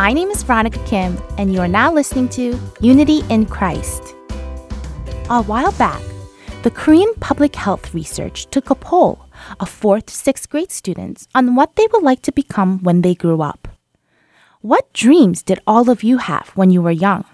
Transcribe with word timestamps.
My 0.00 0.14
name 0.14 0.30
is 0.30 0.42
Veronica 0.42 0.82
Kim, 0.86 1.20
and 1.36 1.52
you 1.52 1.60
are 1.60 1.68
now 1.68 1.92
listening 1.92 2.30
to 2.30 2.58
Unity 2.80 3.20
in 3.28 3.44
Christ. 3.44 4.14
A 5.28 5.42
while 5.42 5.72
back, 5.72 6.00
the 6.62 6.70
Korean 6.70 7.12
Public 7.20 7.54
Health 7.54 7.92
Research 7.92 8.46
took 8.46 8.70
a 8.70 8.74
poll 8.74 9.26
of 9.60 9.68
fourth 9.68 10.06
to 10.06 10.14
sixth 10.14 10.48
grade 10.48 10.72
students 10.72 11.28
on 11.34 11.54
what 11.54 11.76
they 11.76 11.86
would 11.92 12.02
like 12.02 12.22
to 12.22 12.32
become 12.32 12.78
when 12.82 13.02
they 13.02 13.14
grew 13.14 13.42
up. 13.42 13.68
What 14.62 14.90
dreams 14.94 15.42
did 15.42 15.60
all 15.66 15.90
of 15.90 16.02
you 16.02 16.16
have 16.16 16.48
when 16.54 16.70
you 16.70 16.80
were 16.80 16.90
young? 16.90 17.26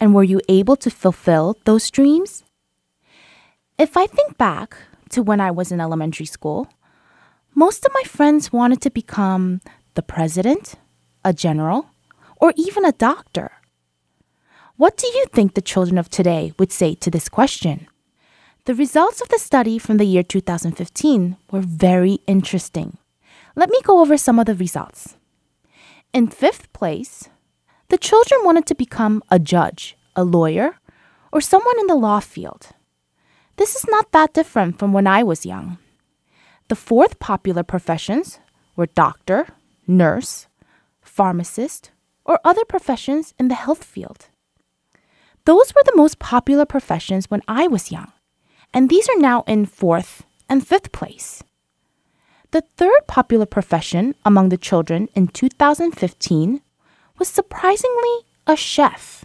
And 0.00 0.14
were 0.14 0.24
you 0.24 0.40
able 0.48 0.76
to 0.76 0.90
fulfill 0.90 1.58
those 1.66 1.90
dreams? 1.90 2.42
If 3.78 3.98
I 3.98 4.06
think 4.06 4.38
back 4.38 4.78
to 5.10 5.22
when 5.22 5.42
I 5.42 5.50
was 5.50 5.70
in 5.70 5.78
elementary 5.78 6.24
school, 6.24 6.68
most 7.54 7.84
of 7.84 7.92
my 7.92 8.04
friends 8.06 8.50
wanted 8.50 8.80
to 8.80 8.90
become 8.90 9.60
the 9.92 10.02
president, 10.02 10.76
a 11.22 11.34
general, 11.34 11.90
or 12.40 12.52
even 12.56 12.84
a 12.84 12.92
doctor. 12.92 13.52
What 14.76 14.96
do 14.96 15.06
you 15.06 15.26
think 15.32 15.54
the 15.54 15.60
children 15.60 15.98
of 15.98 16.08
today 16.08 16.52
would 16.58 16.72
say 16.72 16.94
to 16.94 17.10
this 17.10 17.28
question? 17.28 17.88
The 18.64 18.74
results 18.74 19.20
of 19.20 19.28
the 19.28 19.38
study 19.38 19.78
from 19.78 19.96
the 19.96 20.04
year 20.04 20.22
2015 20.22 21.36
were 21.50 21.60
very 21.60 22.18
interesting. 22.26 22.98
Let 23.56 23.70
me 23.70 23.80
go 23.82 24.00
over 24.00 24.16
some 24.16 24.38
of 24.38 24.46
the 24.46 24.54
results. 24.54 25.16
In 26.12 26.28
fifth 26.28 26.72
place, 26.72 27.28
the 27.88 27.98
children 27.98 28.40
wanted 28.44 28.66
to 28.66 28.74
become 28.74 29.22
a 29.30 29.38
judge, 29.38 29.96
a 30.14 30.22
lawyer, 30.22 30.76
or 31.32 31.40
someone 31.40 31.78
in 31.80 31.86
the 31.86 31.94
law 31.94 32.20
field. 32.20 32.68
This 33.56 33.74
is 33.74 33.86
not 33.88 34.12
that 34.12 34.32
different 34.32 34.78
from 34.78 34.92
when 34.92 35.06
I 35.06 35.22
was 35.22 35.44
young. 35.44 35.78
The 36.68 36.76
fourth 36.76 37.18
popular 37.18 37.62
professions 37.62 38.38
were 38.76 38.86
doctor, 38.86 39.48
nurse, 39.86 40.46
pharmacist, 41.00 41.90
or 42.28 42.38
other 42.44 42.64
professions 42.66 43.34
in 43.38 43.48
the 43.48 43.56
health 43.56 43.82
field. 43.82 44.26
Those 45.46 45.74
were 45.74 45.82
the 45.84 45.96
most 45.96 46.18
popular 46.18 46.66
professions 46.66 47.30
when 47.30 47.42
I 47.48 47.66
was 47.66 47.90
young, 47.90 48.12
and 48.72 48.88
these 48.88 49.08
are 49.08 49.18
now 49.18 49.42
in 49.46 49.64
fourth 49.64 50.24
and 50.48 50.64
fifth 50.64 50.92
place. 50.92 51.42
The 52.50 52.62
third 52.76 53.06
popular 53.06 53.46
profession 53.46 54.14
among 54.24 54.50
the 54.50 54.58
children 54.58 55.08
in 55.14 55.28
2015 55.28 56.60
was 57.18 57.28
surprisingly 57.28 58.16
a 58.46 58.56
chef. 58.56 59.24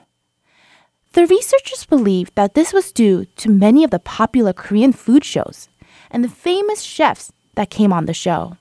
The 1.11 1.27
researchers 1.27 1.85
believe 1.85 2.33
that 2.35 2.53
this 2.53 2.73
was 2.73 2.91
due 2.91 3.25
to 3.37 3.49
many 3.49 3.83
of 3.83 3.91
the 3.91 3.99
popular 3.99 4.51
Korean 4.51 4.93
food 4.93 5.23
shows 5.23 5.69
and 6.09 6.23
the 6.23 6.29
famous 6.29 6.81
chefs 6.81 7.31
that 7.55 7.69
came 7.69 7.93
on 7.93 8.05
the 8.05 8.13
show. 8.13 8.57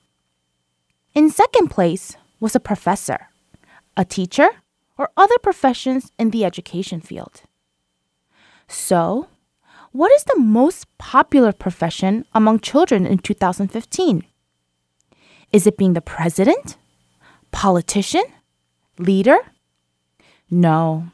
In 1.15 1.29
second 1.29 1.69
place 1.69 2.15
was 2.39 2.55
a 2.55 2.59
professor, 2.59 3.29
a 3.95 4.05
teacher, 4.05 4.49
or 4.97 5.09
other 5.17 5.37
professions 5.41 6.11
in 6.19 6.29
the 6.29 6.45
education 6.45 7.01
field. 7.01 7.43
So, 8.67 9.27
what 9.91 10.11
is 10.11 10.23
the 10.23 10.39
most 10.39 10.85
popular 10.97 11.51
profession 11.51 12.25
among 12.33 12.59
children 12.59 13.05
in 13.05 13.19
2015? 13.19 14.23
Is 15.51 15.67
it 15.67 15.77
being 15.77 15.93
the 15.93 16.01
president? 16.01 16.77
Politician? 17.51 18.23
Leader? 18.97 19.37
No. 20.49 21.11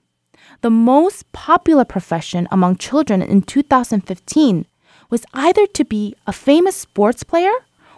The 0.61 0.69
most 0.69 1.29
popular 1.31 1.85
profession 1.85 2.47
among 2.51 2.77
children 2.77 3.21
in 3.21 3.41
2015 3.41 4.65
was 5.09 5.25
either 5.33 5.65
to 5.67 5.85
be 5.85 6.15
a 6.27 6.33
famous 6.33 6.75
sports 6.75 7.23
player 7.23 7.51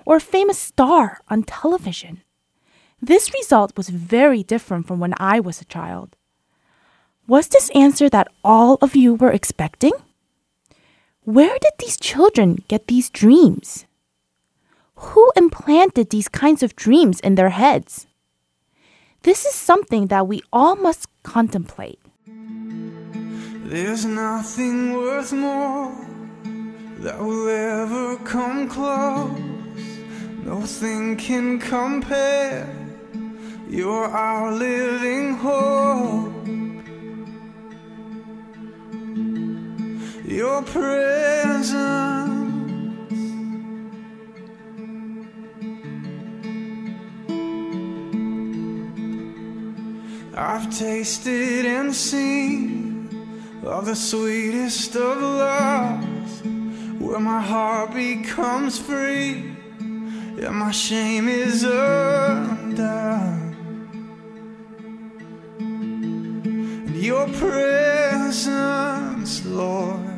or 0.05 0.15
a 0.15 0.21
famous 0.21 0.57
star 0.57 1.19
on 1.29 1.43
television. 1.43 2.21
This 3.01 3.33
result 3.33 3.75
was 3.75 3.89
very 3.89 4.43
different 4.43 4.85
from 4.85 4.99
when 4.99 5.15
I 5.17 5.39
was 5.39 5.59
a 5.59 5.65
child. 5.65 6.15
Was 7.27 7.47
this 7.47 7.71
answer 7.71 8.09
that 8.09 8.27
all 8.43 8.77
of 8.81 8.95
you 8.95 9.15
were 9.15 9.31
expecting? 9.31 9.93
Where 11.23 11.57
did 11.59 11.73
these 11.79 11.97
children 11.97 12.63
get 12.67 12.87
these 12.87 13.09
dreams? 13.09 13.85
Who 14.95 15.31
implanted 15.35 16.09
these 16.09 16.27
kinds 16.27 16.61
of 16.61 16.75
dreams 16.75 17.19
in 17.21 17.35
their 17.35 17.49
heads? 17.49 18.05
This 19.23 19.45
is 19.45 19.55
something 19.55 20.07
that 20.07 20.27
we 20.27 20.41
all 20.53 20.75
must 20.75 21.07
contemplate. 21.23 21.99
There's 23.65 24.05
nothing 24.05 24.93
worth 24.93 25.33
more 25.33 25.95
that 26.99 27.19
will 27.19 27.47
ever 27.47 28.17
come 28.17 28.67
close. 28.67 29.31
Nothing 30.43 31.17
can 31.17 31.59
compare. 31.59 32.80
You're 33.71 34.03
our 34.05 34.51
living 34.51 35.35
hope. 35.35 36.45
Your 40.25 40.61
presence. 40.63 41.71
I've 50.35 50.77
tasted 50.77 51.65
and 51.65 51.95
seen 51.95 53.07
of 53.63 53.85
the 53.85 53.95
sweetest 53.95 54.97
of 54.97 55.21
loves, 55.21 56.41
where 56.99 57.21
my 57.21 57.39
heart 57.39 57.93
becomes 57.93 58.77
free 58.77 59.55
and 59.79 60.55
my 60.57 60.71
shame 60.71 61.29
is 61.29 61.63
undone. 61.63 63.50
Your 67.01 67.27
presence, 67.29 68.53
Lord. 69.45 70.10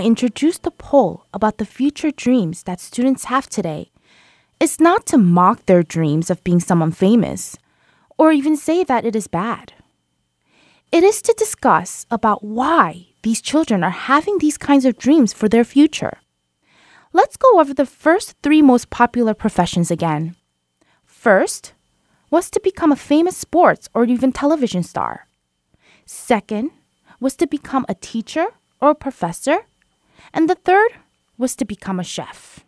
I 0.00 0.04
introduced 0.04 0.62
the 0.62 0.70
poll 0.70 1.26
about 1.34 1.58
the 1.58 1.66
future 1.66 2.10
dreams 2.10 2.62
that 2.62 2.80
students 2.80 3.24
have 3.24 3.50
today 3.50 3.90
It's 4.58 4.80
not 4.80 5.04
to 5.08 5.18
mock 5.18 5.66
their 5.66 5.82
dreams 5.82 6.30
of 6.30 6.42
being 6.42 6.58
someone 6.58 6.90
famous 6.90 7.58
or 8.16 8.32
even 8.32 8.56
say 8.56 8.82
that 8.82 9.04
it 9.04 9.14
is 9.14 9.26
bad. 9.26 9.74
It 10.90 11.04
is 11.04 11.20
to 11.20 11.34
discuss 11.36 12.06
about 12.10 12.42
why 12.42 13.08
these 13.24 13.42
children 13.42 13.84
are 13.84 14.08
having 14.08 14.38
these 14.38 14.56
kinds 14.56 14.86
of 14.86 14.96
dreams 14.96 15.34
for 15.34 15.50
their 15.50 15.64
future. 15.64 16.16
Let's 17.12 17.36
go 17.36 17.60
over 17.60 17.74
the 17.74 17.84
first 17.84 18.36
three 18.42 18.62
most 18.62 18.88
popular 18.88 19.34
professions 19.34 19.90
again. 19.90 20.34
First 21.04 21.74
was 22.30 22.48
to 22.52 22.60
become 22.64 22.90
a 22.90 22.96
famous 23.12 23.36
sports 23.36 23.90
or 23.92 24.04
even 24.04 24.32
television 24.32 24.82
star. 24.82 25.26
Second 26.06 26.70
was 27.20 27.36
to 27.36 27.46
become 27.46 27.84
a 27.86 27.94
teacher 27.94 28.46
or 28.80 28.92
a 28.92 29.02
professor. 29.06 29.66
And 30.32 30.48
the 30.48 30.54
third 30.54 30.92
was 31.38 31.56
to 31.56 31.64
become 31.64 31.98
a 31.98 32.04
chef. 32.04 32.60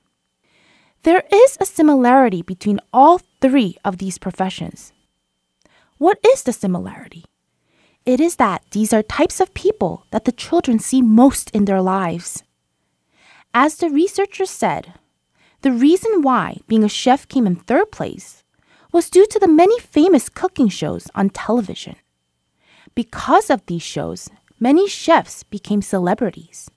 There 1.02 1.24
is 1.32 1.58
a 1.60 1.66
similarity 1.66 2.42
between 2.42 2.80
all 2.92 3.20
three 3.40 3.76
of 3.84 3.98
these 3.98 4.18
professions. 4.18 4.92
What 5.98 6.18
is 6.24 6.42
the 6.42 6.52
similarity? 6.52 7.24
It 8.04 8.20
is 8.20 8.36
that 8.36 8.62
these 8.72 8.92
are 8.92 9.02
types 9.02 9.40
of 9.40 9.54
people 9.54 10.06
that 10.10 10.24
the 10.24 10.32
children 10.32 10.78
see 10.78 11.02
most 11.02 11.50
in 11.50 11.64
their 11.64 11.82
lives. 11.82 12.42
As 13.54 13.76
the 13.76 13.90
researchers 13.90 14.50
said, 14.50 14.94
the 15.62 15.72
reason 15.72 16.22
why 16.22 16.58
being 16.66 16.82
a 16.82 16.88
chef 16.88 17.28
came 17.28 17.46
in 17.46 17.56
third 17.56 17.92
place 17.92 18.42
was 18.92 19.10
due 19.10 19.26
to 19.26 19.38
the 19.38 19.48
many 19.48 19.78
famous 19.78 20.28
cooking 20.28 20.68
shows 20.68 21.08
on 21.14 21.30
television. 21.30 21.96
Because 22.94 23.48
of 23.48 23.64
these 23.66 23.82
shows, 23.82 24.28
many 24.58 24.88
chefs 24.88 25.44
became 25.44 25.82
celebrities. 25.82 26.70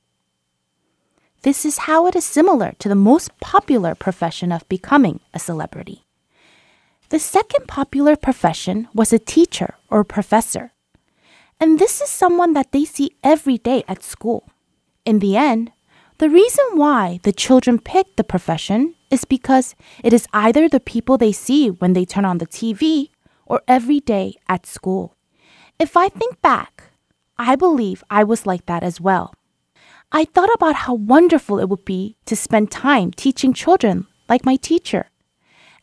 This 1.46 1.64
is 1.64 1.86
how 1.86 2.08
it 2.08 2.16
is 2.16 2.26
similar 2.26 2.74
to 2.80 2.90
the 2.90 2.96
most 2.96 3.30
popular 3.40 3.94
profession 3.94 4.52
of 4.52 4.68
becoming 4.68 5.20
a 5.32 5.38
celebrity. 5.38 6.04
The 7.10 7.20
second 7.20 7.68
popular 7.68 8.16
profession 8.16 8.88
was 8.96 9.14
a 9.14 9.20
teacher 9.20 9.76
or 9.92 10.04
professor. 10.04 10.74
And 11.60 11.78
this 11.78 12.02
is 12.02 12.10
someone 12.10 12.54
that 12.54 12.72
they 12.72 12.84
see 12.84 13.12
every 13.24 13.60
day 13.60 13.84
at 13.88 14.02
school. 14.02 14.50
In 15.06 15.20
the 15.20 15.38
end, 15.38 15.72
the 16.18 16.32
reason 16.32 16.66
why 16.74 17.20
the 17.22 17.32
children 17.32 17.78
pick 17.78 18.16
the 18.16 18.24
profession 18.24 18.96
is 19.12 19.24
because 19.24 19.76
it 20.04 20.14
is 20.14 20.26
either 20.34 20.68
the 20.68 20.80
people 20.80 21.16
they 21.16 21.32
see 21.32 21.70
when 21.70 21.94
they 21.94 22.06
turn 22.06 22.26
on 22.26 22.40
the 22.40 22.48
TV 22.48 23.10
or 23.46 23.62
every 23.68 24.00
day 24.00 24.34
at 24.50 24.66
school. 24.66 25.16
If 25.78 25.96
I 25.96 26.10
think 26.10 26.42
back, 26.42 26.86
I 27.38 27.56
believe 27.56 28.04
I 28.10 28.24
was 28.24 28.48
like 28.48 28.66
that 28.66 28.82
as 28.82 29.00
well. 29.00 29.36
I 30.12 30.26
thought 30.26 30.54
about 30.54 30.76
how 30.76 30.94
wonderful 30.94 31.60
it 31.60 31.70
would 31.70 31.86
be 31.86 32.16
to 32.26 32.36
spend 32.36 32.72
time 32.72 33.12
teaching 33.12 33.54
children 33.54 34.08
like 34.30 34.46
my 34.46 34.56
teacher. 34.56 35.10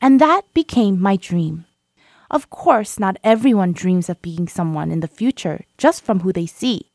And 0.00 0.20
that 0.20 0.42
became 0.54 1.00
my 1.00 1.16
dream. 1.16 1.66
Of 2.30 2.48
course, 2.48 2.98
not 2.98 3.18
everyone 3.22 3.72
dreams 3.72 4.08
of 4.08 4.22
being 4.22 4.48
someone 4.48 4.90
in 4.90 5.00
the 5.00 5.08
future 5.08 5.64
just 5.76 6.02
from 6.02 6.20
who 6.20 6.32
they 6.32 6.46
see. 6.46 6.90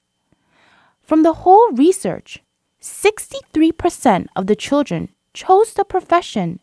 From 1.02 1.24
the 1.24 1.46
whole 1.46 1.72
research, 1.72 2.44
63% 2.82 4.28
of 4.36 4.48
the 4.48 4.56
children 4.56 5.10
chose 5.34 5.74
the 5.74 5.86
profession 5.86 6.60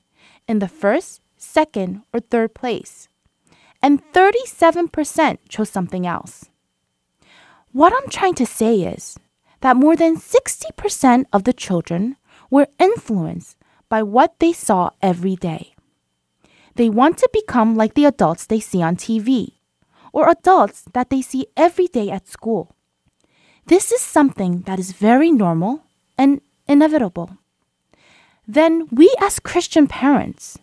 in 0.49 0.59
the 0.59 0.69
first, 0.69 1.21
second, 1.37 2.03
or 2.13 2.21
third 2.21 2.55
place, 2.55 3.09
and 3.81 4.03
37% 4.13 5.39
chose 5.49 5.71
something 5.71 6.07
else. 6.07 6.47
What 7.73 7.93
I'm 7.93 8.09
trying 8.11 8.35
to 8.35 8.47
say 8.47 8.81
is 8.83 9.19
that 9.65 9.79
more 9.79 9.97
than 9.97 10.15
60% 10.15 11.25
of 11.33 11.45
the 11.45 11.55
children 11.55 12.17
were 12.51 12.69
influenced 12.79 13.57
by 13.89 14.03
what 14.03 14.39
they 14.39 14.53
saw 14.53 14.91
every 15.01 15.37
day. 15.37 15.73
They 16.75 16.91
want 16.91 17.17
to 17.17 17.31
become 17.33 17.75
like 17.75 17.95
the 17.95 18.05
adults 18.05 18.45
they 18.45 18.61
see 18.61 18.83
on 18.83 18.97
TV 18.97 19.53
or 20.13 20.29
adults 20.29 20.85
that 20.93 21.09
they 21.09 21.23
see 21.23 21.47
every 21.57 21.87
day 21.87 22.11
at 22.11 22.29
school. 22.29 22.77
This 23.65 23.91
is 23.91 24.03
something 24.03 24.65
that 24.67 24.79
is 24.79 24.93
very 24.93 25.33
normal 25.33 25.85
and 26.19 26.43
inevitable. 26.69 27.39
Then 28.47 28.87
we, 28.93 29.15
as 29.19 29.41
Christian 29.41 29.87
parents 29.87 30.59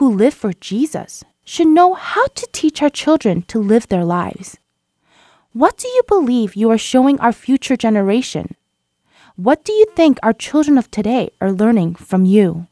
who 0.00 0.08
live 0.08 0.32
for 0.32 0.54
Jesus, 0.54 1.22
should 1.44 1.68
know 1.68 1.92
how 1.92 2.26
to 2.28 2.48
teach 2.52 2.80
our 2.80 2.88
children 2.88 3.42
to 3.42 3.58
live 3.58 3.88
their 3.88 4.06
lives. 4.06 4.56
What 5.54 5.78
do 5.78 5.88
you 5.88 6.02
believe 6.06 6.56
you 6.56 6.70
are 6.70 6.76
showing 6.76 7.18
our 7.20 7.32
future 7.32 7.74
generation? 7.74 8.54
What 9.36 9.64
do 9.64 9.72
you 9.72 9.86
think 9.96 10.18
our 10.22 10.34
children 10.34 10.76
of 10.76 10.90
today 10.90 11.30
are 11.40 11.50
learning 11.50 11.94
from 11.94 12.26
you? 12.26 12.66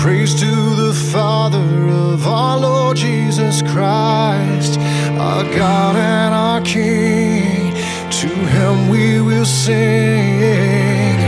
Praise 0.00 0.34
to 0.40 0.46
the 0.46 0.94
Father 1.12 1.58
of 1.58 2.26
our 2.26 2.58
Lord 2.58 2.96
Jesus 2.96 3.60
Christ, 3.60 4.78
our 5.20 5.44
God 5.54 5.96
and 5.96 6.34
our 6.34 6.62
King. 6.62 7.74
To 8.22 8.28
him 8.28 8.88
we 8.88 9.20
will 9.20 9.44
sing. 9.44 11.20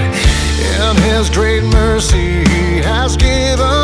In 0.81 0.97
his 1.03 1.29
great 1.29 1.65
mercy, 1.65 2.45
he 2.49 2.79
has 2.79 3.15
given 3.19 3.78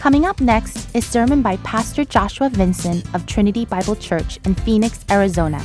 Coming 0.00 0.24
up 0.24 0.40
next 0.40 0.96
is 0.96 1.04
sermon 1.04 1.42
by 1.42 1.58
Pastor 1.58 2.06
Joshua 2.06 2.48
Vinson 2.48 3.02
of 3.12 3.26
Trinity 3.26 3.66
Bible 3.66 3.94
Church 3.94 4.38
in 4.46 4.54
Phoenix, 4.54 5.04
Arizona. 5.10 5.62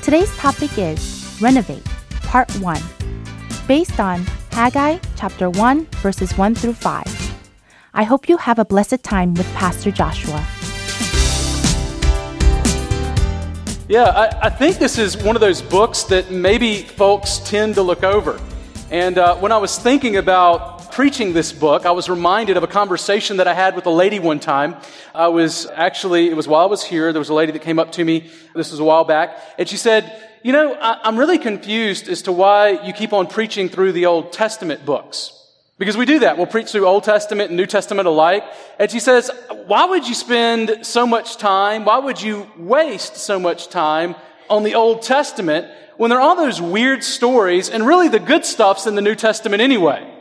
Today's 0.00 0.34
topic 0.38 0.78
is 0.78 1.36
Renovate, 1.42 1.84
Part 2.22 2.50
1, 2.52 2.80
based 3.68 4.00
on 4.00 4.24
Haggai 4.52 4.96
chapter 5.14 5.50
1 5.50 5.84
verses 6.00 6.38
1 6.38 6.54
through 6.54 6.72
5. 6.72 7.04
I 7.92 8.02
hope 8.02 8.30
you 8.30 8.38
have 8.38 8.58
a 8.58 8.64
blessed 8.64 9.02
time 9.02 9.34
with 9.34 9.46
Pastor 9.52 9.90
Joshua. 9.90 10.42
Yeah, 13.90 14.04
I, 14.04 14.46
I 14.46 14.48
think 14.48 14.78
this 14.78 14.96
is 14.96 15.18
one 15.18 15.36
of 15.36 15.40
those 15.40 15.60
books 15.60 16.04
that 16.04 16.30
maybe 16.30 16.78
folks 16.78 17.40
tend 17.40 17.74
to 17.74 17.82
look 17.82 18.04
over. 18.04 18.40
And 18.90 19.18
uh, 19.18 19.36
when 19.36 19.52
I 19.52 19.58
was 19.58 19.78
thinking 19.78 20.16
about 20.16 20.79
preaching 20.92 21.32
this 21.32 21.52
book, 21.52 21.86
I 21.86 21.90
was 21.92 22.08
reminded 22.08 22.56
of 22.56 22.62
a 22.62 22.66
conversation 22.66 23.38
that 23.38 23.48
I 23.48 23.54
had 23.54 23.74
with 23.76 23.86
a 23.86 23.90
lady 23.90 24.18
one 24.18 24.40
time. 24.40 24.76
I 25.14 25.28
was 25.28 25.66
actually, 25.74 26.28
it 26.28 26.36
was 26.36 26.46
while 26.46 26.62
I 26.62 26.66
was 26.66 26.82
here, 26.82 27.12
there 27.12 27.20
was 27.20 27.28
a 27.28 27.34
lady 27.34 27.52
that 27.52 27.62
came 27.62 27.78
up 27.78 27.92
to 27.92 28.04
me, 28.04 28.30
this 28.54 28.70
was 28.70 28.80
a 28.80 28.84
while 28.84 29.04
back, 29.04 29.38
and 29.58 29.68
she 29.68 29.76
said, 29.76 30.12
You 30.42 30.52
know, 30.52 30.74
I, 30.74 31.00
I'm 31.02 31.18
really 31.18 31.38
confused 31.38 32.08
as 32.08 32.22
to 32.22 32.32
why 32.32 32.84
you 32.84 32.92
keep 32.92 33.12
on 33.12 33.26
preaching 33.26 33.68
through 33.68 33.92
the 33.92 34.06
Old 34.06 34.32
Testament 34.32 34.84
books. 34.84 35.32
Because 35.78 35.96
we 35.96 36.04
do 36.04 36.18
that. 36.18 36.36
We'll 36.36 36.46
preach 36.46 36.72
through 36.72 36.86
Old 36.86 37.04
Testament 37.04 37.48
and 37.48 37.56
New 37.56 37.64
Testament 37.64 38.06
alike. 38.06 38.44
And 38.78 38.90
she 38.90 39.00
says, 39.00 39.30
why 39.66 39.86
would 39.86 40.06
you 40.06 40.14
spend 40.14 40.84
so 40.84 41.06
much 41.06 41.38
time? 41.38 41.86
Why 41.86 41.98
would 41.98 42.20
you 42.20 42.46
waste 42.58 43.16
so 43.16 43.38
much 43.38 43.68
time 43.68 44.14
on 44.50 44.62
the 44.62 44.74
Old 44.74 45.00
Testament 45.00 45.68
when 45.96 46.10
there 46.10 46.18
are 46.18 46.22
all 46.22 46.36
those 46.36 46.60
weird 46.60 47.02
stories 47.02 47.70
and 47.70 47.86
really 47.86 48.08
the 48.08 48.18
good 48.18 48.44
stuff's 48.44 48.86
in 48.86 48.94
the 48.94 49.00
New 49.00 49.14
Testament 49.14 49.62
anyway? 49.62 50.19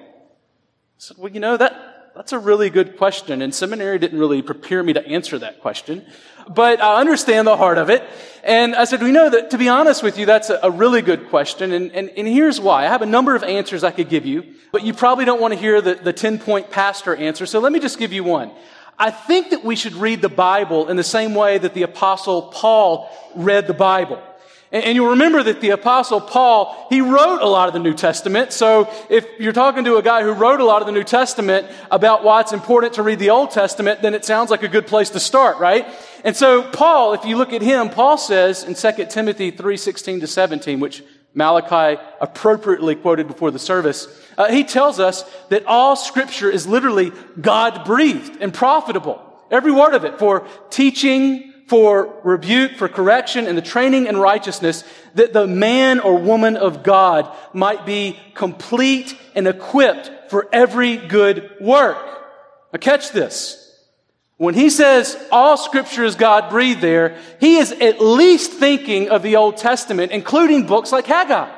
Said, 1.01 1.15
well, 1.17 1.31
you 1.31 1.39
know, 1.39 1.55
that, 1.55 2.11
that's 2.13 2.33
a 2.33 2.39
really 2.39 2.69
good 2.69 2.97
question. 2.97 3.41
And 3.41 3.55
seminary 3.55 3.97
didn't 3.99 4.19
really 4.19 4.41
prepare 4.41 4.83
me 4.83 4.91
to 4.91 5.07
answer 5.07 5.39
that 5.39 5.61
question. 5.61 6.05
But 6.49 6.81
I 6.81 6.99
understand 6.99 7.47
the 7.47 7.55
heart 7.55 7.77
of 7.77 7.89
it. 7.89 8.03
And 8.43 8.75
I 8.75 8.83
said, 8.83 9.01
we 9.01 9.13
know 9.13 9.29
that, 9.29 9.51
to 9.51 9.57
be 9.57 9.69
honest 9.69 10.03
with 10.03 10.17
you, 10.17 10.25
that's 10.25 10.49
a, 10.49 10.59
a 10.61 10.69
really 10.69 11.01
good 11.01 11.29
question. 11.29 11.71
And, 11.71 11.93
and, 11.93 12.09
and 12.09 12.27
here's 12.27 12.59
why. 12.59 12.83
I 12.83 12.87
have 12.87 13.01
a 13.01 13.05
number 13.05 13.33
of 13.33 13.43
answers 13.43 13.85
I 13.85 13.91
could 13.91 14.09
give 14.09 14.25
you, 14.25 14.43
but 14.73 14.83
you 14.83 14.93
probably 14.93 15.23
don't 15.23 15.39
want 15.39 15.53
to 15.53 15.59
hear 15.59 15.79
the, 15.79 15.95
the 15.95 16.11
10 16.11 16.37
point 16.39 16.69
pastor 16.69 17.15
answer. 17.15 17.45
So 17.45 17.61
let 17.61 17.71
me 17.71 17.79
just 17.79 17.97
give 17.97 18.11
you 18.11 18.25
one. 18.25 18.51
I 18.97 19.09
think 19.09 19.51
that 19.51 19.63
we 19.63 19.77
should 19.77 19.93
read 19.93 20.21
the 20.21 20.27
Bible 20.27 20.89
in 20.89 20.97
the 20.97 21.03
same 21.05 21.33
way 21.33 21.59
that 21.59 21.73
the 21.73 21.83
apostle 21.83 22.41
Paul 22.41 23.09
read 23.35 23.67
the 23.67 23.73
Bible. 23.73 24.21
And, 24.71 24.95
you'll 24.95 25.09
remember 25.09 25.41
that 25.41 25.61
the 25.61 25.71
apostle 25.71 26.21
Paul, 26.21 26.87
he 26.89 27.01
wrote 27.01 27.41
a 27.41 27.47
lot 27.47 27.67
of 27.67 27.73
the 27.73 27.79
New 27.79 27.95
Testament. 27.95 28.53
So 28.53 28.87
if 29.09 29.25
you're 29.39 29.51
talking 29.51 29.83
to 29.85 29.97
a 29.97 30.03
guy 30.03 30.21
who 30.21 30.31
wrote 30.31 30.59
a 30.59 30.63
lot 30.63 30.83
of 30.83 30.85
the 30.85 30.91
New 30.91 31.03
Testament 31.03 31.65
about 31.89 32.23
why 32.23 32.41
it's 32.41 32.53
important 32.53 32.93
to 32.93 33.03
read 33.03 33.17
the 33.17 33.31
Old 33.31 33.49
Testament, 33.49 34.03
then 34.03 34.13
it 34.13 34.25
sounds 34.25 34.51
like 34.51 34.61
a 34.61 34.67
good 34.67 34.85
place 34.85 35.09
to 35.11 35.19
start, 35.19 35.57
right? 35.57 35.87
And 36.23 36.35
so 36.35 36.61
Paul, 36.61 37.13
if 37.13 37.25
you 37.25 37.35
look 37.35 37.51
at 37.51 37.63
him, 37.63 37.89
Paul 37.89 38.19
says 38.19 38.63
in 38.63 38.75
2 38.75 39.05
Timothy 39.07 39.49
3, 39.49 39.75
16 39.75 40.19
to 40.19 40.27
17, 40.27 40.79
which 40.79 41.03
Malachi 41.33 41.99
appropriately 42.21 42.93
quoted 42.93 43.27
before 43.27 43.49
the 43.49 43.59
service, 43.59 44.07
uh, 44.37 44.51
he 44.51 44.63
tells 44.63 44.99
us 44.99 45.23
that 45.49 45.65
all 45.65 45.95
scripture 45.95 46.49
is 46.49 46.67
literally 46.67 47.11
God 47.41 47.85
breathed 47.85 48.37
and 48.39 48.53
profitable. 48.53 49.19
Every 49.49 49.71
word 49.71 49.95
of 49.95 50.05
it 50.05 50.19
for 50.19 50.47
teaching, 50.69 51.48
for 51.69 52.19
rebuke, 52.23 52.77
for 52.77 52.89
correction, 52.89 53.45
and 53.45 53.55
the 53.55 53.61
training 53.61 54.07
in 54.07 54.17
righteousness, 54.17 54.83
that 55.13 55.33
the 55.33 55.45
man 55.45 55.99
or 55.99 56.17
woman 56.17 56.57
of 56.57 56.81
God 56.81 57.31
might 57.53 57.85
be 57.85 58.19
complete 58.33 59.15
and 59.35 59.47
equipped 59.47 60.31
for 60.31 60.49
every 60.51 60.97
good 60.97 61.51
work. 61.61 61.97
Now 62.73 62.79
catch 62.79 63.11
this. 63.11 63.67
When 64.37 64.55
he 64.55 64.71
says 64.71 65.15
all 65.31 65.57
scripture 65.57 66.03
is 66.03 66.15
God 66.15 66.49
breathed 66.49 66.81
there, 66.81 67.17
he 67.39 67.57
is 67.57 67.71
at 67.71 68.01
least 68.01 68.53
thinking 68.53 69.09
of 69.09 69.21
the 69.21 69.35
Old 69.35 69.57
Testament, 69.57 70.11
including 70.11 70.65
books 70.65 70.91
like 70.91 71.05
Haggai. 71.05 71.53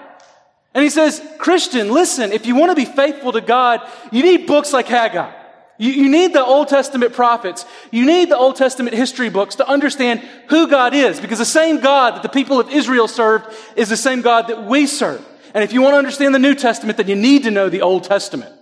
And 0.74 0.84
he 0.84 0.90
says, 0.90 1.22
Christian, 1.38 1.90
listen, 1.92 2.32
if 2.32 2.46
you 2.46 2.56
want 2.56 2.72
to 2.72 2.76
be 2.76 2.86
faithful 2.86 3.32
to 3.32 3.42
God, 3.42 3.82
you 4.12 4.24
need 4.24 4.46
books 4.46 4.74
like 4.74 4.88
Haggai. 4.88 5.41
You, 5.82 5.94
you 5.94 6.10
need 6.10 6.32
the 6.32 6.46
Old 6.46 6.68
Testament 6.68 7.14
prophets. 7.14 7.66
You 7.90 8.06
need 8.06 8.30
the 8.30 8.38
Old 8.38 8.56
Testament 8.56 8.96
history 8.96 9.30
books 9.30 9.56
to 9.56 9.68
understand 9.68 10.20
who 10.48 10.68
God 10.68 10.94
is, 10.94 11.20
because 11.20 11.40
the 11.40 11.46
same 11.46 11.80
God 11.80 12.14
that 12.14 12.22
the 12.22 12.30
people 12.30 12.60
of 12.60 12.70
Israel 12.70 13.08
served 13.08 13.48
is 13.76 13.90
the 13.90 13.98
same 13.98 14.22
God 14.22 14.48
that 14.50 14.66
we 14.66 14.86
serve. 14.86 15.26
And 15.56 15.64
if 15.64 15.74
you 15.74 15.82
want 15.82 15.94
to 15.94 15.98
understand 15.98 16.36
the 16.36 16.40
New 16.40 16.54
Testament, 16.54 16.98
then 16.98 17.08
you 17.08 17.16
need 17.16 17.44
to 17.44 17.52
know 17.52 17.68
the 17.68 17.82
Old 17.82 18.04
Testament. 18.04 18.54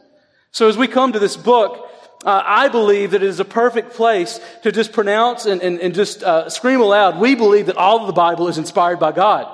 So 0.51 0.69
as 0.69 0.77
we 0.77 0.87
come 0.87 1.11
to 1.11 1.19
this 1.19 1.35
book, 1.35 1.91
uh, 2.23 2.41
I 2.45 2.69
believe 2.69 3.11
that 3.11 3.21
it 3.21 3.27
is 3.27 3.41
a 3.41 3.45
perfect 3.45 3.95
place 3.95 4.39
to 4.63 4.71
just 4.71 4.93
pronounce 4.93 5.45
and, 5.45 5.61
and, 5.61 5.77
and 5.81 5.93
just 5.93 6.23
uh, 6.23 6.49
scream 6.49 6.79
aloud. 6.79 7.19
We 7.19 7.35
believe 7.35 7.65
that 7.65 7.75
all 7.75 7.99
of 7.99 8.07
the 8.07 8.13
Bible 8.13 8.47
is 8.47 8.57
inspired 8.57 8.97
by 8.97 9.11
God. 9.11 9.45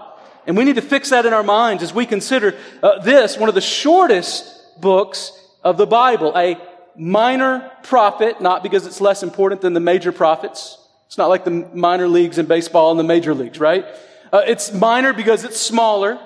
And 0.46 0.56
we 0.56 0.66
need 0.66 0.76
to 0.76 0.84
fix 0.84 1.10
that 1.10 1.26
in 1.26 1.34
our 1.34 1.42
minds 1.42 1.82
as 1.82 1.92
we 1.92 2.06
consider 2.06 2.56
uh, 2.84 3.00
this, 3.00 3.40
one 3.40 3.50
of 3.50 3.56
the 3.56 3.62
shortest 3.62 4.80
books 4.80 5.32
of 5.64 5.78
the 5.78 5.88
Bible, 5.88 6.32
a 6.38 6.62
minor 6.98 7.72
prophet, 7.84 8.42
not 8.42 8.64
because 8.64 8.86
it's 8.86 9.02
less 9.02 9.24
important 9.24 9.62
than 9.62 9.74
the 9.74 9.80
major 9.80 10.12
prophets. 10.12 10.78
It's 11.08 11.18
not 11.18 11.30
like 11.30 11.46
the 11.46 11.52
minor 11.52 12.08
leagues 12.08 12.38
in 12.38 12.46
baseball 12.46 12.92
and 12.92 13.00
the 13.00 13.04
major 13.04 13.34
leagues, 13.34 13.60
right? 13.60 13.86
Uh, 14.34 14.42
it's 14.46 14.74
minor 14.74 15.14
because 15.14 15.44
it's 15.44 15.60
smaller. 15.60 16.20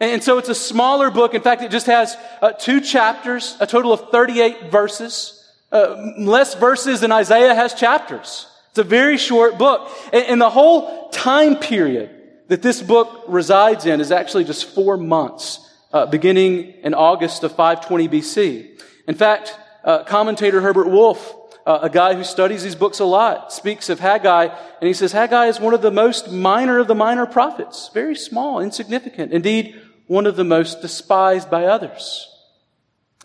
And, 0.00 0.10
and 0.10 0.24
so 0.24 0.38
it's 0.38 0.48
a 0.48 0.54
smaller 0.54 1.10
book. 1.10 1.34
In 1.34 1.42
fact, 1.42 1.62
it 1.62 1.70
just 1.70 1.86
has 1.86 2.16
uh, 2.42 2.52
two 2.52 2.80
chapters, 2.80 3.56
a 3.60 3.66
total 3.66 3.92
of 3.92 4.10
38 4.10 4.70
verses. 4.70 5.40
Uh, 5.70 6.12
less 6.18 6.54
verses 6.54 7.00
than 7.00 7.10
Isaiah 7.10 7.54
has 7.54 7.74
chapters. 7.74 8.46
It's 8.70 8.78
a 8.78 8.84
very 8.84 9.16
short 9.16 9.56
book. 9.56 9.90
And, 10.12 10.26
and 10.26 10.40
the 10.40 10.50
whole 10.50 11.08
time 11.10 11.56
period 11.56 12.10
that 12.48 12.62
this 12.62 12.82
book 12.82 13.24
resides 13.28 13.86
in 13.86 14.00
is 14.00 14.12
actually 14.12 14.44
just 14.44 14.66
four 14.74 14.96
months, 14.96 15.60
uh, 15.92 16.06
beginning 16.06 16.74
in 16.82 16.94
August 16.94 17.42
of 17.44 17.52
520 17.52 18.08
BC. 18.08 18.82
In 19.06 19.14
fact, 19.14 19.56
uh, 19.84 20.04
commentator 20.04 20.60
Herbert 20.60 20.88
Wolf 20.88 21.34
uh, 21.66 21.80
a 21.82 21.90
guy 21.90 22.14
who 22.14 22.24
studies 22.24 22.62
these 22.62 22.74
books 22.74 23.00
a 23.00 23.04
lot, 23.04 23.52
speaks 23.52 23.88
of 23.88 23.98
Haggai, 23.98 24.44
and 24.44 24.86
he 24.86 24.92
says 24.92 25.12
Haggai 25.12 25.46
is 25.46 25.58
one 25.58 25.74
of 25.74 25.82
the 25.82 25.90
most 25.90 26.30
minor 26.30 26.78
of 26.78 26.88
the 26.88 26.94
minor 26.94 27.26
prophets, 27.26 27.90
very 27.94 28.14
small, 28.14 28.60
insignificant, 28.60 29.32
indeed, 29.32 29.80
one 30.06 30.26
of 30.26 30.36
the 30.36 30.44
most 30.44 30.82
despised 30.82 31.50
by 31.50 31.64
others. 31.64 32.28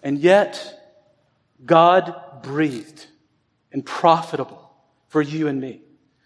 And 0.03 0.17
yet, 0.19 0.79
God 1.65 2.15
breathed 2.41 3.07
and 3.73 3.85
profitable 3.85 4.71
for 5.09 5.21
you 5.21 5.49
and 5.49 5.59
me. 5.59 5.81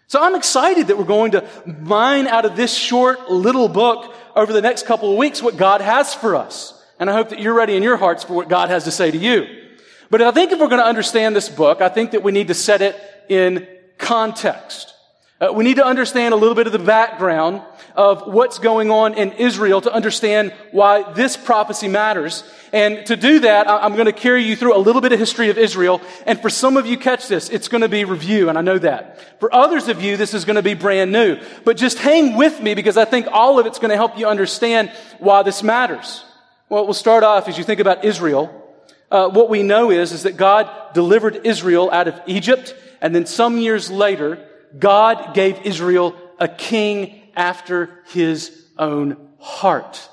So 0.06 0.22
I'm 0.22 0.36
excited 0.36 0.88
that 0.88 0.98
we're 0.98 1.04
going 1.04 1.32
to 1.32 1.44
mine 1.66 2.28
out 2.28 2.44
of 2.44 2.54
this 2.54 2.72
short 2.72 3.28
little 3.28 3.68
book 3.68 4.14
over 4.36 4.52
the 4.52 4.60
next 4.60 4.86
couple 4.86 5.10
of 5.10 5.18
weeks 5.18 5.42
what 5.42 5.56
God 5.56 5.80
has 5.80 6.14
for 6.14 6.36
us. 6.36 6.80
And 7.00 7.10
I 7.10 7.14
hope 7.14 7.30
that 7.30 7.40
you're 7.40 7.54
ready 7.54 7.74
in 7.74 7.82
your 7.82 7.96
hearts 7.96 8.22
for 8.22 8.34
what 8.34 8.48
God 8.48 8.68
has 8.68 8.84
to 8.84 8.92
say 8.92 9.10
to 9.10 9.18
you. 9.18 9.63
But 10.10 10.22
I 10.22 10.30
think 10.30 10.52
if 10.52 10.60
we're 10.60 10.68
going 10.68 10.80
to 10.80 10.86
understand 10.86 11.34
this 11.34 11.48
book, 11.48 11.80
I 11.80 11.88
think 11.88 12.12
that 12.12 12.22
we 12.22 12.32
need 12.32 12.48
to 12.48 12.54
set 12.54 12.82
it 12.82 12.96
in 13.28 13.66
context. 13.98 14.94
Uh, 15.40 15.52
we 15.52 15.64
need 15.64 15.76
to 15.76 15.84
understand 15.84 16.32
a 16.32 16.36
little 16.36 16.54
bit 16.54 16.66
of 16.66 16.72
the 16.72 16.78
background 16.78 17.60
of 17.96 18.32
what's 18.32 18.58
going 18.58 18.90
on 18.90 19.14
in 19.14 19.32
Israel 19.32 19.80
to 19.80 19.92
understand 19.92 20.52
why 20.70 21.12
this 21.12 21.36
prophecy 21.36 21.88
matters. 21.88 22.44
And 22.72 23.04
to 23.06 23.16
do 23.16 23.40
that, 23.40 23.68
I'm 23.68 23.94
going 23.94 24.06
to 24.06 24.12
carry 24.12 24.44
you 24.44 24.56
through 24.56 24.76
a 24.76 24.78
little 24.78 25.00
bit 25.00 25.12
of 25.12 25.18
history 25.18 25.50
of 25.50 25.58
Israel. 25.58 26.00
And 26.26 26.40
for 26.40 26.50
some 26.50 26.76
of 26.76 26.86
you 26.86 26.96
catch 26.96 27.28
this, 27.28 27.48
it's 27.50 27.68
going 27.68 27.82
to 27.82 27.88
be 27.88 28.04
review, 28.04 28.48
and 28.48 28.56
I 28.56 28.62
know 28.62 28.78
that. 28.78 29.40
For 29.40 29.52
others 29.54 29.88
of 29.88 30.02
you, 30.02 30.16
this 30.16 30.34
is 30.34 30.44
going 30.44 30.56
to 30.56 30.62
be 30.62 30.74
brand 30.74 31.12
new. 31.12 31.38
But 31.64 31.76
just 31.76 31.98
hang 31.98 32.36
with 32.36 32.60
me 32.60 32.74
because 32.74 32.96
I 32.96 33.04
think 33.04 33.26
all 33.30 33.58
of 33.58 33.66
it's 33.66 33.78
going 33.78 33.90
to 33.90 33.96
help 33.96 34.18
you 34.18 34.26
understand 34.26 34.90
why 35.18 35.42
this 35.42 35.62
matters. 35.62 36.24
Well, 36.68 36.84
we'll 36.84 36.94
start 36.94 37.22
off 37.22 37.48
as 37.48 37.58
you 37.58 37.64
think 37.64 37.80
about 37.80 38.04
Israel. 38.04 38.63
Uh, 39.14 39.28
what 39.28 39.48
we 39.48 39.62
know 39.62 39.92
is, 39.92 40.10
is 40.10 40.24
that 40.24 40.36
God 40.36 40.68
delivered 40.92 41.46
Israel 41.46 41.88
out 41.88 42.08
of 42.08 42.20
Egypt, 42.26 42.74
and 43.00 43.14
then 43.14 43.26
some 43.26 43.58
years 43.58 43.88
later, 43.88 44.44
God 44.76 45.34
gave 45.34 45.60
Israel 45.64 46.16
a 46.40 46.48
king 46.48 47.22
after 47.36 48.02
his 48.06 48.50
own 48.76 49.16
heart. 49.38 50.08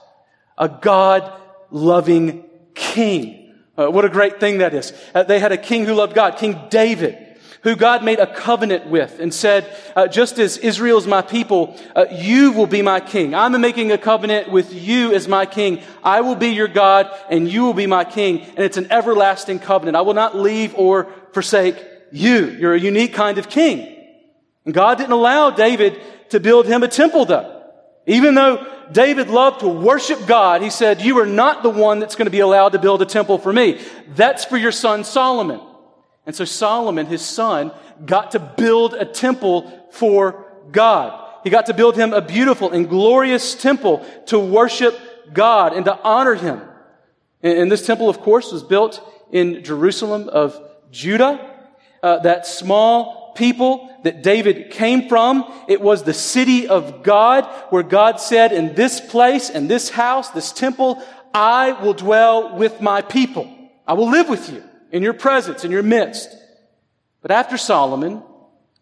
A 0.56 0.70
God 0.70 1.34
loving 1.72 2.46
king. 2.76 3.56
Uh, 3.76 3.88
what 3.88 4.06
a 4.06 4.10
great 4.10 4.40
thing 4.40 4.60
that 4.60 4.76
is. 4.76 4.94
Uh, 5.16 5.24
they 5.24 5.40
had 5.40 5.52
a 5.52 5.58
king 5.58 5.86
who 5.86 5.96
loved 5.96 6.14
God, 6.14 6.38
King 6.38 6.62
David, 6.70 7.18
who 7.64 7.76
God 7.76 8.04
made 8.04 8.20
a 8.20 8.28
covenant 8.28 8.88
with 8.88 9.20
and 9.20 9.34
said, 9.34 9.72
uh, 9.96 10.08
just 10.08 10.40
as 10.40 10.58
Israel 10.58 10.98
is 10.98 11.06
my 11.06 11.22
people, 11.22 11.80
uh, 11.96 12.06
you 12.12 12.52
will 12.54 12.68
be 12.68 12.82
my 12.82 13.00
king. 13.00 13.36
I'm 13.36 13.60
making 13.62 13.92
a 13.92 13.98
covenant 13.98 14.52
with 14.52 14.74
you 14.74 15.14
as 15.14 15.28
my 15.28 15.46
king. 15.46 15.82
I 16.04 16.22
will 16.22 16.36
be 16.36 16.50
your 16.50 16.68
God 16.68 17.12
and 17.30 17.48
you 17.48 17.64
will 17.64 17.76
be 17.76 17.88
my 17.88 18.04
king. 18.04 18.42
And 18.42 18.60
it's 18.60 18.78
an 18.78 18.92
everlasting 18.92 19.60
covenant. 19.60 19.96
I 19.96 20.02
will 20.02 20.16
not 20.16 20.36
leave 20.36 20.74
or 20.76 21.14
forsake 21.34 21.78
you. 22.12 22.48
You're 22.48 22.74
a 22.74 22.80
unique 22.80 23.14
kind 23.14 23.38
of 23.38 23.48
king. 23.48 23.96
And 24.66 24.74
God 24.74 24.98
didn't 24.98 25.14
allow 25.14 25.52
David 25.52 26.02
to 26.30 26.40
build 26.40 26.66
him 26.66 26.82
a 26.82 26.88
temple 26.88 27.26
though. 27.26 27.60
Even 28.08 28.34
though 28.34 28.66
David 28.92 29.30
loved 29.30 29.60
to 29.60 29.68
worship 29.68 30.26
God, 30.26 30.64
he 30.64 30.72
said, 30.72 31.02
you 31.02 31.20
are 31.20 31.28
not 31.28 31.62
the 31.62 31.70
one 31.70 32.00
that's 32.00 32.16
going 32.16 32.26
to 32.26 32.32
be 32.32 32.40
allowed 32.40 32.70
to 32.70 32.80
build 32.80 33.04
a 33.04 33.06
temple 33.06 33.38
for 33.38 33.54
me. 33.54 33.80
That's 34.16 34.46
for 34.46 34.58
your 34.58 34.72
son 34.72 35.04
Solomon. 35.04 35.62
And 36.26 36.36
so 36.36 36.46
Solomon, 36.46 37.08
his 37.08 37.22
son, 37.22 37.72
got 38.06 38.32
to 38.32 38.40
build 38.40 38.94
a 38.94 39.06
temple 39.06 39.88
for 39.92 40.46
God. 40.72 41.18
He 41.44 41.50
got 41.50 41.66
to 41.68 41.74
build 41.74 41.96
him 41.96 42.14
a 42.14 42.22
beautiful 42.22 42.72
and 42.72 42.88
glorious 42.88 43.56
temple 43.56 44.06
to 44.28 44.40
worship 44.40 45.00
God 45.34 45.74
and 45.74 45.86
to 45.86 46.00
honor 46.04 46.36
him. 46.36 46.62
And 47.42 47.72
this 47.72 47.86
temple, 47.86 48.10
of 48.10 48.20
course, 48.20 48.52
was 48.52 48.62
built 48.62 49.02
in 49.32 49.64
Jerusalem 49.64 50.30
of 50.30 50.60
Judah. 50.92 51.48
Uh, 52.04 52.20
that 52.20 52.46
small 52.46 53.34
people 53.36 53.96
that 54.04 54.24
David 54.24 54.72
came 54.72 55.08
from. 55.08 55.52
It 55.68 55.82
was 55.82 56.04
the 56.04 56.14
city 56.14 56.68
of 56.68 57.04
God 57.04 57.46
where 57.70 57.84
God 57.84 58.20
said, 58.20 58.52
in 58.52 58.76
this 58.76 59.00
place, 59.00 59.50
in 59.50 59.68
this 59.68 59.90
house, 59.90 60.30
this 60.32 60.52
temple, 60.52 61.02
I 61.34 61.74
will 61.74 61.94
dwell 61.94 62.56
with 62.56 62.82
my 62.82 63.02
people. 63.02 63.50
I 63.88 63.94
will 63.94 64.10
live 64.10 64.30
with 64.30 64.50
you 64.52 64.64
in 64.92 65.04
your 65.04 65.14
presence, 65.14 65.64
in 65.64 65.72
your 65.72 65.84
midst. 65.84 66.30
But 67.22 67.32
after 67.32 67.58
Solomon, 67.58 68.24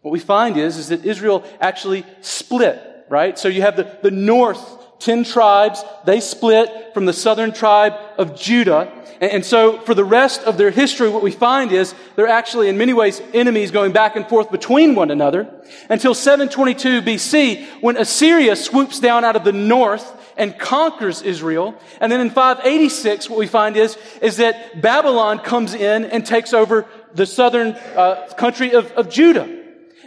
what 0.02 0.10
we 0.10 0.18
find 0.18 0.56
is, 0.56 0.76
is 0.76 0.88
that 0.88 1.04
Israel 1.04 1.44
actually 1.60 2.04
split, 2.20 2.80
right? 3.08 3.38
So 3.38 3.48
you 3.48 3.62
have 3.62 3.76
the, 3.76 3.98
the 4.02 4.10
north, 4.10 4.60
ten 4.98 5.24
tribes, 5.24 5.84
they 6.04 6.20
split 6.20 6.94
from 6.94 7.06
the 7.06 7.12
southern 7.12 7.52
tribe 7.52 7.94
of 8.18 8.38
Judah. 8.38 8.92
And 9.20 9.44
so 9.44 9.78
for 9.80 9.94
the 9.94 10.04
rest 10.04 10.42
of 10.44 10.56
their 10.56 10.70
history, 10.70 11.10
what 11.10 11.22
we 11.22 11.30
find 11.30 11.72
is 11.72 11.94
they're 12.16 12.26
actually 12.26 12.68
in 12.68 12.78
many 12.78 12.94
ways 12.94 13.20
enemies 13.34 13.70
going 13.70 13.92
back 13.92 14.16
and 14.16 14.26
forth 14.26 14.50
between 14.50 14.94
one 14.94 15.10
another 15.10 15.46
until 15.90 16.14
722 16.14 17.02
BC 17.02 17.66
when 17.82 17.98
Assyria 17.98 18.56
swoops 18.56 18.98
down 18.98 19.24
out 19.24 19.36
of 19.36 19.44
the 19.44 19.52
north 19.52 20.16
and 20.40 20.58
conquers 20.58 21.20
Israel. 21.20 21.74
And 22.00 22.10
then 22.10 22.20
in 22.20 22.30
586, 22.30 23.28
what 23.28 23.38
we 23.38 23.46
find 23.46 23.76
is, 23.76 23.98
is 24.22 24.38
that 24.38 24.80
Babylon 24.80 25.38
comes 25.40 25.74
in 25.74 26.06
and 26.06 26.24
takes 26.24 26.54
over 26.54 26.86
the 27.14 27.26
southern 27.26 27.74
uh, 27.74 28.26
country 28.38 28.72
of, 28.72 28.90
of 28.92 29.10
Judah. 29.10 29.58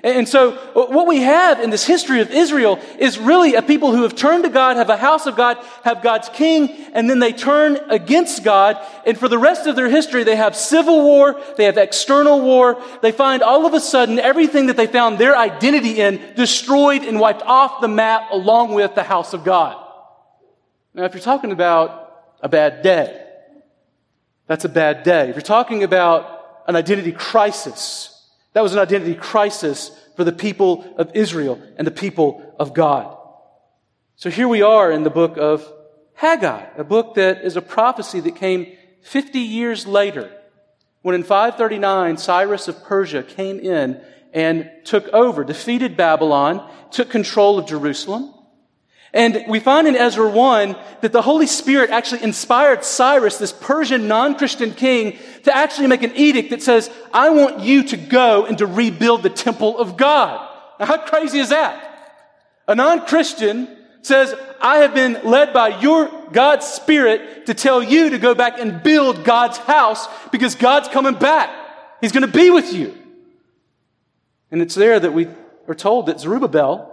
And 0.04 0.28
so 0.28 0.52
what 0.74 1.08
we 1.08 1.22
have 1.22 1.62
in 1.62 1.69
this 1.69 1.86
history 1.86 2.19
of 2.19 2.30
Israel 2.32 2.78
is 3.00 3.17
really 3.17 3.54
a 3.54 3.62
people 3.62 3.96
who 3.96 4.02
have 4.04 4.15
turned 4.15 4.43
to 4.43 4.50
God, 4.50 4.76
have 4.76 4.89
a 4.89 4.98
house 4.98 5.28
of 5.28 5.38
God, 5.38 5.58
have 5.84 6.02
God's 6.02 6.28
king, 6.30 6.69
and 6.93 7.10
then 7.10 7.19
they 7.19 7.32
turn 7.32 7.78
against 7.89 8.43
God. 8.43 8.78
And 9.06 9.17
for 9.17 9.30
the 9.30 9.38
rest 9.38 9.65
of 9.67 9.78
their 9.78 9.88
history, 9.88 10.26
they 10.26 10.36
have 10.36 10.58
civil 10.58 11.04
war, 11.04 11.39
they 11.58 11.65
have 11.65 11.78
external 11.78 12.41
war. 12.41 12.82
They 13.02 13.13
find 13.13 13.43
all 13.43 13.65
of 13.65 13.76
a 13.76 13.80
sudden 13.80 14.19
everything 14.19 14.65
that 14.65 14.78
they 14.78 14.88
found 14.88 15.19
their 15.19 15.38
identity 15.38 16.02
in 16.02 16.19
destroyed 16.36 17.04
and 17.04 17.19
wiped 17.19 17.43
off 17.43 17.80
the 17.80 17.88
map 17.88 18.32
along 18.32 18.74
with 18.74 18.96
the 18.96 19.04
house 19.04 19.34
of 19.34 19.46
God. 19.46 19.83
Now, 20.93 21.06
if 21.06 21.13
you're 21.13 21.23
talking 21.23 21.51
about 21.51 22.23
a 22.41 22.49
bad 22.49 22.84
day, 22.84 23.19
that's 24.47 24.65
a 24.65 24.69
bad 24.69 25.03
day. 25.03 25.29
If 25.29 25.36
you're 25.36 25.41
talking 25.41 25.84
about 25.84 26.63
an 26.67 26.75
identity 26.75 27.12
crisis, 27.12 28.10
that 28.53 28.62
was 28.62 28.73
an 28.73 28.79
identity 28.79 29.15
crisis 29.15 29.91
for 30.15 30.23
the 30.23 30.32
people 30.32 30.93
of 30.97 31.12
Israel 31.15 31.60
and 31.77 31.88
the 31.88 31.91
people 31.91 32.53
of 32.60 32.73
God. 32.73 33.17
So 34.17 34.29
here 34.29 34.47
we 34.47 34.62
are 34.62 34.91
in 34.91 35.03
the 35.03 35.10
book 35.10 35.38
of 35.38 35.67
Haggai, 36.13 36.67
a 36.77 36.84
book 36.84 37.15
that 37.15 37.43
is 37.43 37.58
a 37.58 37.62
prophecy 37.62 38.19
that 38.19 38.36
came 38.36 38.77
50 39.01 39.39
years 39.39 39.88
later, 39.88 40.32
when 41.01 41.15
in 41.15 41.23
539 41.23 42.17
Cyrus 42.17 42.67
of 42.67 42.84
Persia 42.84 43.23
came 43.23 43.60
in 43.60 43.99
and 44.32 44.69
took 44.86 45.08
over, 45.10 45.43
defeated 45.43 45.97
Babylon, 45.97 46.69
took 46.91 47.10
control 47.10 47.58
of 47.58 47.65
Jerusalem, 47.65 48.34
and 49.13 49.45
we 49.47 49.60
find 49.60 49.88
in 49.88 49.95
Ezra 49.95 50.28
1 50.28 50.76
that 51.02 51.12
the 51.12 51.21
Holy 51.21 51.45
Spirit 51.45 51.91
actually 51.91 52.23
inspired 52.23 52.84
Cyrus, 52.84 53.38
this 53.38 53.52
Persian 53.52 54.08
non-Christian 54.08 54.73
king, 54.73 55.19
to 55.43 55.56
actually 55.56 55.88
make 55.88 56.02
an 56.02 56.15
edict 56.15 56.49
that 56.49 56.63
says, 56.63 56.89
I 57.13 57.30
want 57.30 57.60
you 57.60 57.84
to 57.84 57.97
go 57.97 58.45
and 58.45 58.58
to 58.58 58.65
rebuild 58.65 59.21
the 59.21 59.30
temple 59.30 59.78
of 59.78 59.97
God. 59.97 60.49
Now, 60.80 60.88
how 60.88 60.97
crazy 60.97 61.38
is 61.38 61.49
that? 61.49 61.91
A 62.67 62.73
non-Christian 62.73 63.78
says, 64.02 64.34
I 64.60 64.78
have 64.78 64.95
been 64.95 65.19
led 65.23 65.54
by 65.54 65.80
your 65.80 66.10
God's 66.32 66.65
Spirit 66.65 67.45
to 67.45 67.54
tell 67.54 67.84
you 67.84 68.10
to 68.10 68.17
go 68.17 68.34
back 68.34 68.60
and 68.60 68.82
build 68.82 69.23
God's 69.23 69.58
house 69.60 70.08
because 70.32 70.56
God's 70.56 70.88
coming 70.88 71.13
back. 71.13 71.52
He's 72.02 72.12
going 72.12 72.26
to 72.26 72.38
be 72.39 72.49
with 72.49 72.73
you. 72.73 72.97
And 74.49 74.62
it's 74.62 74.76
there 74.76 74.99
that 74.99 75.13
we 75.13 75.28
are 75.67 75.76
told 75.76 76.08
that 76.08 76.19
Zerubbabel, 76.19 76.92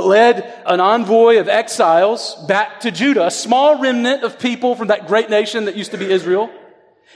led 0.00 0.62
an 0.64 0.80
envoy 0.80 1.38
of 1.38 1.48
exiles 1.48 2.34
back 2.48 2.80
to 2.80 2.90
Judah, 2.90 3.26
a 3.26 3.30
small 3.30 3.78
remnant 3.78 4.24
of 4.24 4.38
people 4.38 4.74
from 4.74 4.88
that 4.88 5.06
great 5.06 5.28
nation 5.28 5.66
that 5.66 5.76
used 5.76 5.90
to 5.90 5.98
be 5.98 6.10
Israel. 6.10 6.50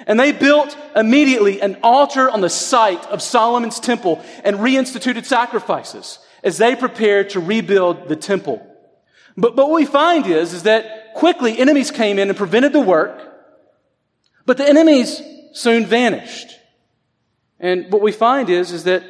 And 0.07 0.21
they 0.21 0.33
built 0.33 0.77
immediately 0.95 1.63
an 1.63 1.79
altar 1.83 2.31
on 2.31 2.43
the 2.43 2.51
site 2.51 3.07
of 3.07 3.23
Solomon's 3.23 3.81
temple 3.81 4.23
and 4.45 4.57
reinstituted 4.57 5.25
sacrifices 5.25 6.19
as 6.45 6.59
they 6.59 6.77
prepared 6.77 7.31
to 7.31 7.41
rebuild 7.41 8.09
the 8.09 8.17
temple. 8.17 8.65
But, 9.39 9.57
but 9.57 9.69
what 9.69 9.77
we 9.77 9.87
find 9.87 10.27
is, 10.27 10.53
is 10.53 10.65
that 10.65 11.15
quickly 11.15 11.59
enemies 11.59 11.91
came 11.91 12.19
in 12.19 12.29
and 12.29 12.37
prevented 12.37 12.75
the 12.75 12.81
work, 12.81 13.23
but 14.45 14.59
the 14.59 14.69
enemies 14.69 15.23
soon 15.53 15.87
vanished. 15.87 16.49
And 17.59 17.91
what 17.91 18.03
we 18.03 18.13
find 18.13 18.51
is, 18.51 18.73
is 18.73 18.85
that 18.85 19.03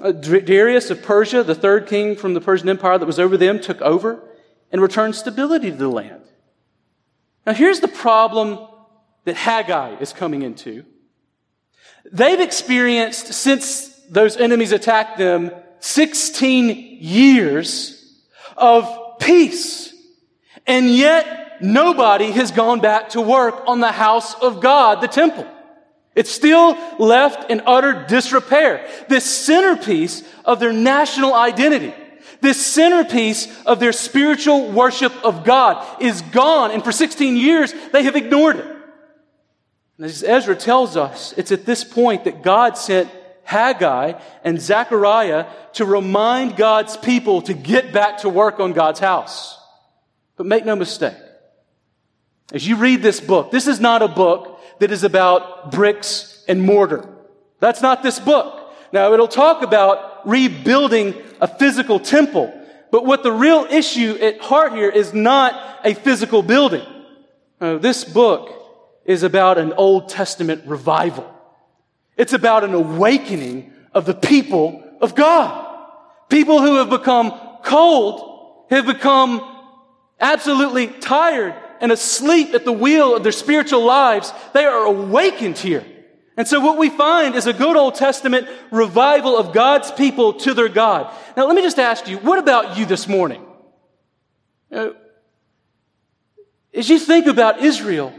Uh, 0.00 0.12
Darius 0.12 0.90
of 0.90 1.02
Persia, 1.02 1.42
the 1.42 1.54
third 1.54 1.86
king 1.86 2.16
from 2.16 2.34
the 2.34 2.40
Persian 2.40 2.68
Empire 2.68 2.98
that 2.98 3.06
was 3.06 3.18
over 3.18 3.36
them, 3.36 3.60
took 3.60 3.80
over 3.80 4.22
and 4.70 4.82
returned 4.82 5.14
stability 5.14 5.70
to 5.70 5.76
the 5.76 5.88
land. 5.88 6.22
Now, 7.46 7.54
here's 7.54 7.80
the 7.80 7.88
problem 7.88 8.58
that 9.24 9.36
Haggai 9.36 9.96
is 10.00 10.12
coming 10.12 10.42
into. 10.42 10.84
They've 12.12 12.40
experienced, 12.40 13.32
since 13.32 13.88
those 14.10 14.36
enemies 14.36 14.72
attacked 14.72 15.18
them, 15.18 15.50
16 15.80 16.98
years 17.00 18.22
of 18.56 19.18
peace. 19.18 19.94
And 20.66 20.90
yet, 20.90 21.62
nobody 21.62 22.32
has 22.32 22.50
gone 22.50 22.80
back 22.80 23.10
to 23.10 23.20
work 23.20 23.62
on 23.66 23.80
the 23.80 23.92
house 23.92 24.34
of 24.34 24.60
God, 24.60 25.00
the 25.00 25.08
temple. 25.08 25.46
It's 26.16 26.30
still 26.30 26.76
left 26.98 27.50
in 27.50 27.62
utter 27.66 28.06
disrepair. 28.08 28.88
This 29.08 29.24
centerpiece 29.24 30.24
of 30.46 30.58
their 30.58 30.72
national 30.72 31.34
identity, 31.34 31.94
this 32.40 32.64
centerpiece 32.64 33.46
of 33.66 33.80
their 33.80 33.92
spiritual 33.92 34.72
worship 34.72 35.12
of 35.24 35.44
God 35.44 36.02
is 36.02 36.22
gone. 36.22 36.70
And 36.70 36.82
for 36.82 36.90
16 36.90 37.36
years, 37.36 37.74
they 37.92 38.04
have 38.04 38.16
ignored 38.16 38.56
it. 38.56 38.66
And 39.98 40.06
as 40.06 40.22
Ezra 40.22 40.56
tells 40.56 40.96
us, 40.96 41.34
it's 41.36 41.52
at 41.52 41.66
this 41.66 41.84
point 41.84 42.24
that 42.24 42.42
God 42.42 42.78
sent 42.78 43.10
Haggai 43.44 44.18
and 44.42 44.60
Zechariah 44.60 45.46
to 45.74 45.84
remind 45.84 46.56
God's 46.56 46.96
people 46.96 47.42
to 47.42 47.54
get 47.54 47.92
back 47.92 48.18
to 48.18 48.28
work 48.28 48.58
on 48.58 48.72
God's 48.72 49.00
house. 49.00 49.58
But 50.36 50.46
make 50.46 50.64
no 50.64 50.76
mistake. 50.76 51.14
As 52.52 52.66
you 52.66 52.76
read 52.76 53.02
this 53.02 53.20
book, 53.20 53.50
this 53.50 53.66
is 53.66 53.80
not 53.80 54.02
a 54.02 54.08
book 54.08 54.55
that 54.78 54.90
is 54.90 55.04
about 55.04 55.70
bricks 55.72 56.44
and 56.48 56.62
mortar. 56.62 57.08
That's 57.60 57.82
not 57.82 58.02
this 58.02 58.20
book. 58.20 58.72
Now, 58.92 59.12
it'll 59.12 59.28
talk 59.28 59.62
about 59.62 60.26
rebuilding 60.28 61.14
a 61.40 61.48
physical 61.48 61.98
temple, 61.98 62.52
but 62.90 63.04
what 63.04 63.22
the 63.22 63.32
real 63.32 63.66
issue 63.70 64.16
at 64.20 64.40
heart 64.40 64.72
here 64.72 64.90
is 64.90 65.12
not 65.12 65.80
a 65.84 65.94
physical 65.94 66.42
building. 66.42 66.86
No, 67.60 67.78
this 67.78 68.04
book 68.04 68.52
is 69.04 69.22
about 69.22 69.58
an 69.58 69.72
Old 69.72 70.08
Testament 70.08 70.64
revival. 70.66 71.32
It's 72.16 72.32
about 72.32 72.64
an 72.64 72.74
awakening 72.74 73.72
of 73.92 74.04
the 74.04 74.14
people 74.14 74.82
of 75.00 75.14
God. 75.14 75.62
People 76.28 76.60
who 76.60 76.76
have 76.76 76.90
become 76.90 77.32
cold, 77.64 78.66
have 78.70 78.86
become 78.86 79.40
absolutely 80.20 80.88
tired 80.88 81.54
and 81.80 81.92
asleep 81.92 82.54
at 82.54 82.64
the 82.64 82.72
wheel 82.72 83.16
of 83.16 83.22
their 83.22 83.32
spiritual 83.32 83.84
lives. 83.84 84.32
They 84.52 84.64
are 84.64 84.84
awakened 84.84 85.58
here. 85.58 85.84
And 86.36 86.46
so 86.46 86.60
what 86.60 86.76
we 86.76 86.90
find 86.90 87.34
is 87.34 87.46
a 87.46 87.52
good 87.52 87.76
Old 87.76 87.94
Testament 87.94 88.46
revival 88.70 89.38
of 89.38 89.54
God's 89.54 89.90
people 89.90 90.34
to 90.34 90.52
their 90.52 90.68
God. 90.68 91.12
Now 91.36 91.46
let 91.46 91.56
me 91.56 91.62
just 91.62 91.78
ask 91.78 92.08
you, 92.08 92.18
what 92.18 92.38
about 92.38 92.76
you 92.76 92.84
this 92.84 93.08
morning? 93.08 93.44
Uh, 94.70 94.90
as 96.74 96.90
you 96.90 96.98
think 96.98 97.26
about 97.26 97.60
Israel, 97.60 98.12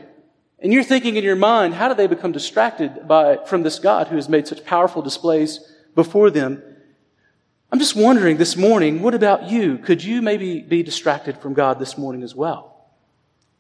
and 0.60 0.74
you're 0.74 0.84
thinking 0.84 1.16
in 1.16 1.24
your 1.24 1.36
mind, 1.36 1.76
how 1.76 1.88
did 1.88 1.98
they 1.98 2.08
become 2.08 2.32
distracted 2.32 3.08
by, 3.08 3.38
from 3.46 3.62
this 3.62 3.78
God 3.78 4.08
who 4.08 4.16
has 4.16 4.28
made 4.28 4.48
such 4.48 4.66
powerful 4.66 5.04
displays 5.04 5.60
before 5.94 6.32
them? 6.32 6.64
I'm 7.72 7.80
just 7.80 7.96
wondering 7.96 8.38
this 8.38 8.58
morning, 8.58 9.04
what 9.04 9.14
about 9.14 9.52
you? 9.52 9.78
Could 9.78 10.04
you 10.04 10.24
maybe 10.24 10.62
be 10.62 10.82
distracted 10.82 11.38
from 11.38 11.54
God 11.54 11.78
this 11.78 11.98
morning 11.98 12.24
as 12.24 12.34
well? 12.34 12.77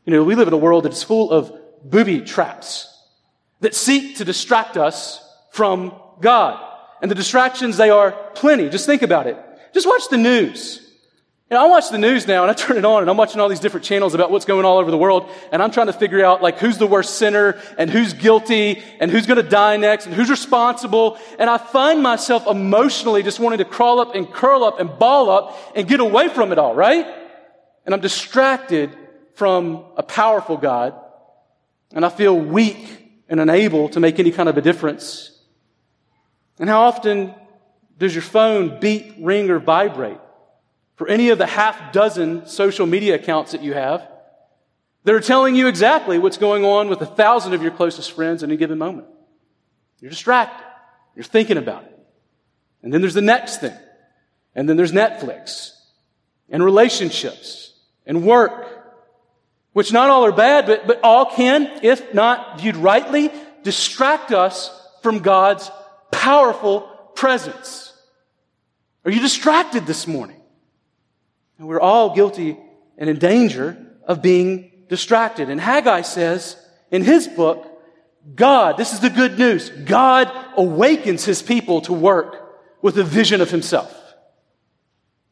You 0.07 0.13
know, 0.13 0.23
we 0.23 0.35
live 0.35 0.47
in 0.47 0.53
a 0.53 0.57
world 0.57 0.85
that 0.85 0.93
is 0.93 1.03
full 1.03 1.31
of 1.31 1.51
booby 1.83 2.21
traps 2.21 2.87
that 3.59 3.75
seek 3.75 4.15
to 4.17 4.25
distract 4.25 4.77
us 4.77 5.21
from 5.51 5.93
God. 6.21 6.63
And 7.01 7.11
the 7.11 7.15
distractions, 7.15 7.75
they 7.75 7.89
are 7.89 8.13
plenty. 8.33 8.69
Just 8.69 8.85
think 8.85 9.01
about 9.01 9.27
it. 9.27 9.37
Just 9.73 9.85
watch 9.85 10.07
the 10.09 10.17
news. 10.17 10.81
You 11.51 11.57
know, 11.57 11.65
I 11.65 11.67
watch 11.67 11.89
the 11.89 11.97
news 11.97 12.25
now 12.25 12.43
and 12.43 12.49
I 12.49 12.53
turn 12.57 12.77
it 12.77 12.85
on 12.85 13.01
and 13.01 13.09
I'm 13.09 13.17
watching 13.17 13.41
all 13.41 13.49
these 13.49 13.59
different 13.59 13.85
channels 13.85 14.13
about 14.13 14.31
what's 14.31 14.45
going 14.45 14.59
on 14.59 14.65
all 14.65 14.77
over 14.77 14.91
the 14.91 14.97
world 14.97 15.29
and 15.51 15.61
I'm 15.61 15.71
trying 15.71 15.87
to 15.87 15.93
figure 15.93 16.23
out 16.23 16.41
like 16.41 16.57
who's 16.57 16.77
the 16.77 16.87
worst 16.87 17.15
sinner 17.15 17.59
and 17.77 17.89
who's 17.89 18.13
guilty 18.13 18.81
and 19.01 19.11
who's 19.11 19.25
going 19.25 19.43
to 19.43 19.49
die 19.49 19.75
next 19.75 20.05
and 20.05 20.15
who's 20.15 20.29
responsible. 20.29 21.17
And 21.37 21.49
I 21.49 21.57
find 21.57 22.01
myself 22.01 22.47
emotionally 22.47 23.23
just 23.23 23.41
wanting 23.41 23.57
to 23.57 23.65
crawl 23.65 23.99
up 23.99 24.15
and 24.15 24.31
curl 24.31 24.63
up 24.63 24.79
and 24.79 24.97
ball 24.97 25.29
up 25.29 25.59
and 25.75 25.85
get 25.85 25.99
away 25.99 26.29
from 26.29 26.53
it 26.53 26.57
all, 26.57 26.75
right? 26.75 27.05
And 27.85 27.93
I'm 27.93 27.99
distracted 27.99 28.97
from 29.37 29.85
a 29.95 30.03
powerful 30.03 30.57
God 30.57 30.93
and 31.93 32.05
I 32.05 32.09
feel 32.09 32.37
weak 32.37 33.23
and 33.29 33.39
unable 33.39 33.89
to 33.89 33.99
make 33.99 34.19
any 34.19 34.31
kind 34.31 34.49
of 34.49 34.57
a 34.57 34.61
difference. 34.61 35.31
And 36.59 36.69
how 36.69 36.81
often 36.81 37.33
does 37.97 38.13
your 38.13 38.21
phone 38.21 38.79
beep, 38.79 39.15
ring, 39.19 39.49
or 39.49 39.59
vibrate? 39.59 40.19
for 40.97 41.07
any 41.07 41.29
of 41.29 41.37
the 41.37 41.45
half 41.45 41.93
dozen 41.93 42.47
social 42.47 42.85
media 42.85 43.15
accounts 43.15 43.53
that 43.53 43.61
you 43.63 43.73
have 43.73 44.05
that 45.03 45.15
are 45.15 45.21
telling 45.21 45.55
you 45.55 45.67
exactly 45.67 46.17
what's 46.19 46.37
going 46.37 46.65
on 46.65 46.89
with 46.89 47.01
a 47.01 47.05
thousand 47.05 47.53
of 47.53 47.61
your 47.61 47.71
closest 47.71 48.11
friends 48.11 48.43
in 48.43 48.51
a 48.51 48.57
given 48.57 48.77
moment. 48.77 49.07
You're 50.01 50.09
distracted. 50.09 50.65
You're 51.15 51.23
thinking 51.23 51.57
about 51.57 51.83
it. 51.83 51.97
And 52.83 52.91
then 52.91 53.01
there's 53.01 53.13
the 53.13 53.21
next 53.21 53.61
thing. 53.61 53.77
And 54.55 54.67
then 54.67 54.75
there's 54.75 54.91
Netflix 54.91 55.71
and 56.49 56.63
relationships 56.63 57.73
and 58.07 58.23
work, 58.23 58.76
which 59.77 59.93
not 59.93 60.09
all 60.09 60.25
are 60.25 60.31
bad, 60.31 60.65
but, 60.65 60.87
but 60.87 60.99
all 61.03 61.27
can, 61.27 61.69
if 61.83 62.11
not 62.11 62.59
viewed 62.59 62.75
rightly, 62.75 63.29
distract 63.61 64.31
us 64.31 64.71
from 65.03 65.19
God's 65.19 65.69
powerful 66.09 66.81
presence. 67.13 67.93
Are 69.05 69.11
you 69.11 69.19
distracted 69.19 69.85
this 69.85 70.07
morning? 70.07 70.41
And 71.59 71.67
we're 71.67 71.79
all 71.79 72.15
guilty 72.15 72.57
and 72.97 73.07
in 73.07 73.19
danger 73.19 73.77
of 74.07 74.23
being 74.23 74.71
distracted. 74.89 75.47
And 75.47 75.61
Haggai 75.61 76.01
says 76.01 76.57
in 76.89 77.03
his 77.03 77.27
book, 77.27 77.63
God, 78.33 78.77
this 78.77 78.93
is 78.93 78.99
the 78.99 79.11
good 79.11 79.37
news, 79.37 79.69
God 79.69 80.31
awakens 80.55 81.23
his 81.23 81.43
people 81.43 81.81
to 81.81 81.93
work 81.93 82.35
with 82.81 82.97
a 82.97 83.03
vision 83.03 83.41
of 83.41 83.51
himself. 83.51 83.93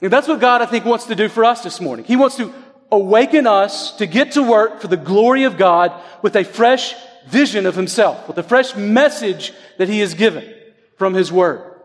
And 0.01 0.13
that's 0.13 0.27
what 0.27 0.39
God, 0.39 0.62
I 0.62 0.67
think, 0.67 0.86
wants 0.86 1.05
to 1.05 1.15
do 1.15 1.29
for 1.29 1.43
us 1.43 1.63
this 1.63 1.81
morning. 1.81 2.05
He 2.05 2.15
wants 2.15 2.36
to 2.36 2.53
awaken 2.95 3.45
us 3.45 3.91
to 3.97 4.05
get 4.05 4.31
to 4.31 4.43
work 4.43 4.81
for 4.81 4.88
the 4.88 4.97
glory 4.97 5.43
of 5.43 5.58
God 5.58 5.91
with 6.21 6.36
a 6.36 6.43
fresh 6.43 6.95
vision 7.27 7.65
of 7.65 7.75
himself, 7.75 8.27
with 8.27 8.38
a 8.38 8.43
fresh 8.43 8.75
message 8.75 9.53
that 9.77 9.89
he 9.89 9.99
has 9.99 10.13
given 10.13 10.51
from 10.97 11.13
his 11.13 11.31
word. 11.31 11.75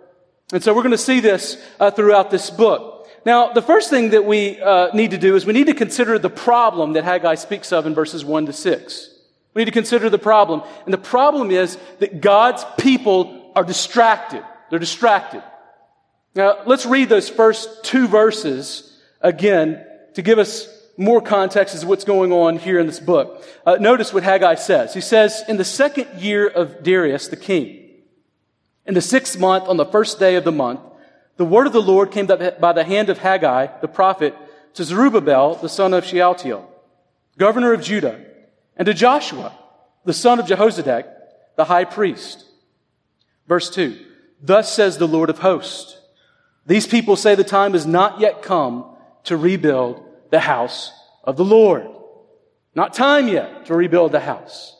And 0.52 0.62
so 0.62 0.74
we're 0.74 0.82
going 0.82 0.92
to 0.92 0.98
see 0.98 1.20
this 1.20 1.62
uh, 1.78 1.90
throughout 1.90 2.30
this 2.30 2.50
book. 2.50 3.08
Now, 3.26 3.52
the 3.52 3.62
first 3.62 3.90
thing 3.90 4.10
that 4.10 4.24
we 4.24 4.60
uh, 4.60 4.88
need 4.94 5.10
to 5.10 5.18
do 5.18 5.36
is 5.36 5.44
we 5.44 5.52
need 5.52 5.66
to 5.66 5.74
consider 5.74 6.18
the 6.18 6.30
problem 6.30 6.94
that 6.94 7.04
Haggai 7.04 7.34
speaks 7.34 7.72
of 7.72 7.86
in 7.86 7.94
verses 7.94 8.24
1 8.24 8.46
to 8.46 8.52
6. 8.52 9.10
We 9.52 9.60
need 9.60 9.66
to 9.66 9.72
consider 9.72 10.08
the 10.08 10.18
problem. 10.18 10.62
And 10.84 10.94
the 10.94 10.98
problem 10.98 11.50
is 11.50 11.76
that 11.98 12.20
God's 12.20 12.64
people 12.78 13.52
are 13.54 13.64
distracted. 13.64 14.44
They're 14.70 14.78
distracted. 14.78 15.42
Now, 16.34 16.62
let's 16.66 16.86
read 16.86 17.08
those 17.08 17.28
first 17.28 17.84
two 17.84 18.06
verses 18.06 18.96
again 19.20 19.84
to 20.14 20.22
give 20.22 20.38
us 20.38 20.68
more 21.00 21.22
context 21.22 21.80
to 21.80 21.86
what's 21.86 22.04
going 22.04 22.30
on 22.30 22.58
here 22.58 22.78
in 22.78 22.86
this 22.86 23.00
book. 23.00 23.42
Uh, 23.64 23.76
notice 23.80 24.12
what 24.12 24.22
Haggai 24.22 24.56
says. 24.56 24.92
He 24.92 25.00
says, 25.00 25.42
In 25.48 25.56
the 25.56 25.64
second 25.64 26.20
year 26.20 26.46
of 26.46 26.82
Darius 26.82 27.28
the 27.28 27.36
king, 27.36 27.88
in 28.84 28.92
the 28.92 29.00
sixth 29.00 29.38
month, 29.38 29.66
on 29.66 29.78
the 29.78 29.86
first 29.86 30.18
day 30.18 30.34
of 30.34 30.44
the 30.44 30.52
month, 30.52 30.80
the 31.38 31.44
word 31.46 31.66
of 31.66 31.72
the 31.72 31.80
Lord 31.80 32.10
came 32.10 32.26
by 32.26 32.72
the 32.74 32.84
hand 32.84 33.08
of 33.08 33.16
Haggai, 33.16 33.80
the 33.80 33.88
prophet, 33.88 34.36
to 34.74 34.84
Zerubbabel, 34.84 35.54
the 35.54 35.70
son 35.70 35.94
of 35.94 36.04
Shealtiel, 36.04 36.70
governor 37.38 37.72
of 37.72 37.82
Judah, 37.82 38.22
and 38.76 38.84
to 38.84 38.92
Joshua, 38.92 39.56
the 40.04 40.12
son 40.12 40.38
of 40.38 40.44
Jehozadak, 40.44 41.06
the 41.56 41.64
high 41.64 41.84
priest. 41.86 42.44
Verse 43.48 43.70
2 43.70 43.98
Thus 44.42 44.70
says 44.70 44.98
the 44.98 45.08
Lord 45.08 45.30
of 45.30 45.38
hosts 45.38 45.98
These 46.66 46.86
people 46.86 47.16
say 47.16 47.34
the 47.34 47.42
time 47.42 47.72
has 47.72 47.86
not 47.86 48.20
yet 48.20 48.42
come 48.42 48.84
to 49.24 49.38
rebuild 49.38 50.04
the 50.30 50.40
house 50.40 50.92
of 51.24 51.36
the 51.36 51.44
Lord. 51.44 51.86
Not 52.74 52.94
time 52.94 53.28
yet 53.28 53.66
to 53.66 53.74
rebuild 53.74 54.12
the 54.12 54.20
house. 54.20 54.76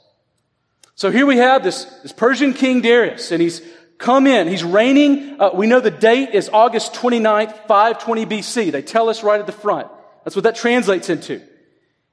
So 0.95 1.11
here 1.11 1.27
we 1.27 1.39
have 1.39 1.65
this, 1.65 1.85
this 2.03 2.13
Persian 2.13 2.53
king 2.53 2.83
Darius, 2.83 3.33
and 3.33 3.43
he's 3.43 3.63
come 3.99 4.27
in. 4.27 4.49
He's 4.49 4.65
reigning. 4.65 5.41
Uh, 5.41 5.51
we 5.55 5.67
know 5.67 5.81
the 5.81 5.91
date 5.91 6.31
is 6.31 6.49
August 6.53 6.95
29th, 6.95 7.67
520 7.67 8.27
BC. 8.27 8.73
They 8.73 8.83
tell 8.83 9.09
us 9.09 9.23
right 9.23 9.41
at 9.41 9.47
the 9.47 9.53
front. 9.53 9.89
That's 10.25 10.37
what 10.37 10.43
that 10.45 10.57
translates 10.57 11.09
into. 11.09 11.41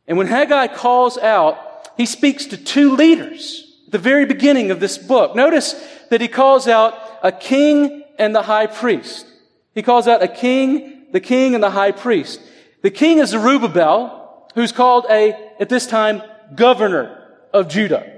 And 0.07 0.17
when 0.17 0.27
Haggai 0.27 0.67
calls 0.67 1.17
out, 1.17 1.57
he 1.97 2.05
speaks 2.05 2.45
to 2.47 2.57
two 2.57 2.95
leaders 2.95 3.63
at 3.87 3.91
the 3.93 3.97
very 3.97 4.25
beginning 4.25 4.71
of 4.71 4.79
this 4.79 4.97
book. 4.97 5.35
Notice 5.35 5.73
that 6.09 6.21
he 6.21 6.27
calls 6.27 6.67
out 6.67 6.93
a 7.23 7.31
king 7.31 8.03
and 8.19 8.35
the 8.35 8.41
high 8.41 8.67
priest. 8.67 9.25
He 9.73 9.81
calls 9.81 10.07
out 10.07 10.23
a 10.23 10.27
king, 10.27 11.07
the 11.11 11.19
king 11.19 11.55
and 11.55 11.63
the 11.63 11.69
high 11.69 11.91
priest. 11.91 12.39
The 12.87 12.91
king 12.91 13.19
is 13.19 13.31
Zerubbabel, 13.31 14.47
who's 14.55 14.71
called 14.71 15.07
a, 15.09 15.33
at 15.59 15.67
this 15.67 15.85
time, 15.87 16.21
governor 16.55 17.21
of 17.51 17.67
Judah. 17.67 18.09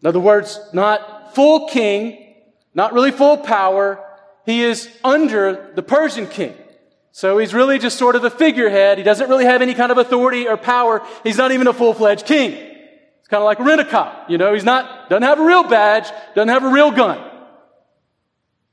In 0.00 0.06
other 0.06 0.18
words, 0.18 0.58
not 0.72 1.34
full 1.34 1.68
king, 1.68 2.36
not 2.72 2.94
really 2.94 3.10
full 3.10 3.36
power. 3.36 4.02
He 4.46 4.62
is 4.62 4.88
under 5.04 5.72
the 5.74 5.82
Persian 5.82 6.26
king. 6.26 6.54
So 7.12 7.36
he's 7.36 7.52
really 7.52 7.78
just 7.78 7.98
sort 7.98 8.16
of 8.16 8.24
a 8.24 8.30
figurehead. 8.30 8.96
He 8.96 9.04
doesn't 9.04 9.28
really 9.28 9.44
have 9.44 9.60
any 9.60 9.74
kind 9.74 9.92
of 9.92 9.98
authority 9.98 10.48
or 10.48 10.56
power. 10.56 11.02
He's 11.22 11.36
not 11.36 11.52
even 11.52 11.66
a 11.66 11.74
full-fledged 11.74 12.24
king. 12.24 12.52
It's 12.52 13.28
kind 13.28 13.42
of 13.42 13.44
like 13.44 13.58
a 13.58 13.62
rent-a-cop. 13.62 14.30
You 14.30 14.38
know, 14.38 14.54
he's 14.54 14.64
not, 14.64 15.10
doesn't 15.10 15.22
have 15.22 15.38
a 15.38 15.44
real 15.44 15.64
badge, 15.64 16.10
doesn't 16.34 16.48
have 16.48 16.64
a 16.64 16.70
real 16.70 16.92
gun. 16.92 17.22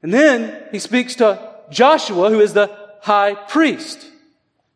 And 0.02 0.14
then 0.14 0.64
he 0.72 0.80
speaks 0.80 1.16
to 1.16 1.56
Joshua, 1.70 2.30
who 2.30 2.40
is 2.40 2.54
the 2.54 2.74
high 3.02 3.34
priest. 3.36 4.12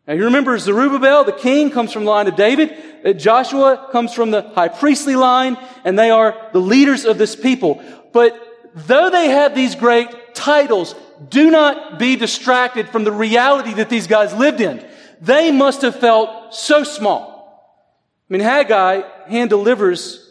Now 0.08 0.14
you 0.14 0.26
remember 0.26 0.58
Zerubbabel, 0.58 1.26
the 1.26 1.34
king, 1.34 1.70
comes 1.70 1.92
from 1.92 2.06
the 2.06 2.12
line 2.12 2.28
of 2.28 2.38
David. 2.38 2.78
Uh, 3.06 3.12
Joshua 3.12 3.90
comes 3.92 4.14
from 4.14 4.32
the 4.32 4.42
high 4.42 4.70
priestly 4.70 5.18
line, 5.18 5.58
and 5.84 6.00
they 6.00 6.10
are 6.10 6.50
the 6.54 6.62
leaders 6.62 7.04
of 7.04 7.18
this 7.18 7.36
people. 7.36 7.84
But 8.14 8.40
though 8.74 9.10
they 9.10 9.28
have 9.30 9.54
these 9.54 9.76
great 9.76 10.34
titles, 10.34 10.96
do 11.30 11.52
not 11.52 12.00
be 12.00 12.16
distracted 12.16 12.90
from 12.90 13.04
the 13.04 13.12
reality 13.12 13.74
that 13.76 13.90
these 13.90 14.08
guys 14.08 14.34
lived 14.34 14.62
in. 14.62 14.86
They 15.20 15.52
must 15.52 15.82
have 15.82 16.00
felt 16.00 16.54
so 16.54 16.84
small. 16.84 17.38
I 18.30 18.34
mean, 18.34 18.42
Haggai 18.42 19.02
hand 19.28 19.50
delivers 19.50 20.24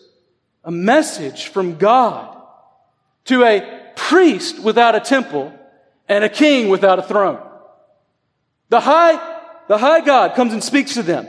a 0.64 0.70
message 0.70 1.48
from 1.48 1.76
God 1.76 2.36
to 3.26 3.44
a 3.44 3.92
priest 3.94 4.58
without 4.58 4.94
a 4.94 5.00
temple 5.00 5.52
and 6.08 6.24
a 6.24 6.28
king 6.28 6.68
without 6.68 6.98
a 6.98 7.02
throne. 7.02 7.42
The 8.68 8.80
high, 8.80 9.35
the 9.68 9.78
high 9.78 10.00
God 10.00 10.34
comes 10.34 10.52
and 10.52 10.62
speaks 10.62 10.94
to 10.94 11.02
them. 11.02 11.26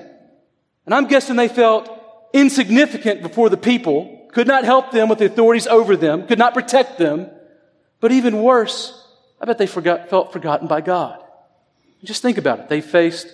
And 0.85 0.95
I'm 0.95 1.07
guessing 1.07 1.35
they 1.35 1.47
felt 1.47 1.89
insignificant 2.33 3.21
before 3.21 3.49
the 3.49 3.57
people, 3.57 4.27
could 4.31 4.47
not 4.47 4.63
help 4.63 4.91
them 4.91 5.09
with 5.09 5.19
the 5.19 5.25
authorities 5.25 5.67
over 5.67 5.95
them, 5.95 6.27
could 6.27 6.39
not 6.39 6.53
protect 6.53 6.97
them. 6.97 7.29
But 7.99 8.11
even 8.11 8.41
worse, 8.41 9.05
I 9.41 9.45
bet 9.45 9.57
they 9.57 9.67
forgot, 9.67 10.09
felt 10.09 10.31
forgotten 10.31 10.67
by 10.67 10.81
God. 10.81 11.23
Just 12.03 12.21
think 12.21 12.37
about 12.37 12.59
it. 12.59 12.69
They 12.69 12.81
faced 12.81 13.27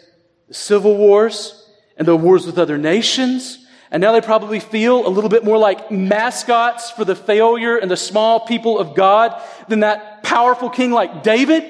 the 0.48 0.54
civil 0.54 0.96
wars 0.96 1.70
and 1.98 2.08
the 2.08 2.16
wars 2.16 2.46
with 2.46 2.58
other 2.58 2.78
nations. 2.78 3.60
And 3.92 4.02
now 4.02 4.12
they 4.14 4.22
probably 4.22 4.60
feel 4.60 5.06
a 5.06 5.10
little 5.10 5.30
bit 5.30 5.44
more 5.44 5.58
like 5.58 5.92
mascots 5.92 6.90
for 6.90 7.06
the 7.06 7.16
failure 7.16 7.78
and 7.78 7.92
the 7.92 7.98
small 7.98 8.40
people 8.40 8.80
of 8.80 8.96
God 8.96 9.40
than 9.68 9.82
that 9.82 10.24
powerful 10.24 10.70
king 10.70 10.92
like 10.92 11.22
David 11.22 11.64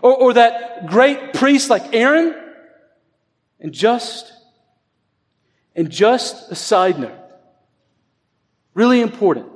or, 0.00 0.14
or 0.14 0.32
that 0.34 0.86
great 0.86 1.34
priest 1.34 1.68
like 1.68 1.94
Aaron. 1.94 2.34
And 3.60 3.72
just, 3.72 4.32
and 5.74 5.90
just 5.90 6.50
a 6.50 6.54
side 6.54 6.98
note, 6.98 7.18
really 8.74 9.00
important. 9.00 9.46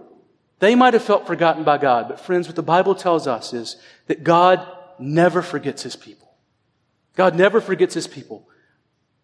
They 0.58 0.74
might 0.74 0.94
have 0.94 1.02
felt 1.02 1.26
forgotten 1.26 1.64
by 1.64 1.78
God, 1.78 2.08
but 2.08 2.20
friends, 2.20 2.46
what 2.46 2.56
the 2.56 2.62
Bible 2.62 2.94
tells 2.94 3.26
us 3.26 3.52
is 3.52 3.76
that 4.06 4.24
God 4.24 4.66
never 4.98 5.42
forgets 5.42 5.82
his 5.82 5.96
people. 5.96 6.32
God 7.14 7.36
never 7.36 7.60
forgets 7.60 7.94
his 7.94 8.06
people. 8.06 8.48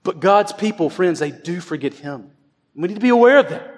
But 0.03 0.21
God's 0.21 0.53
people, 0.53 0.91
friends, 0.91 1.19
they 1.19 1.31
do 1.31 1.61
forget 1.61 1.95
him. 1.95 2.31
We 2.75 2.89
need 2.89 2.95
to 2.95 3.01
be 3.01 3.09
aware 3.09 3.39
of 3.39 3.49
that. 3.49 3.75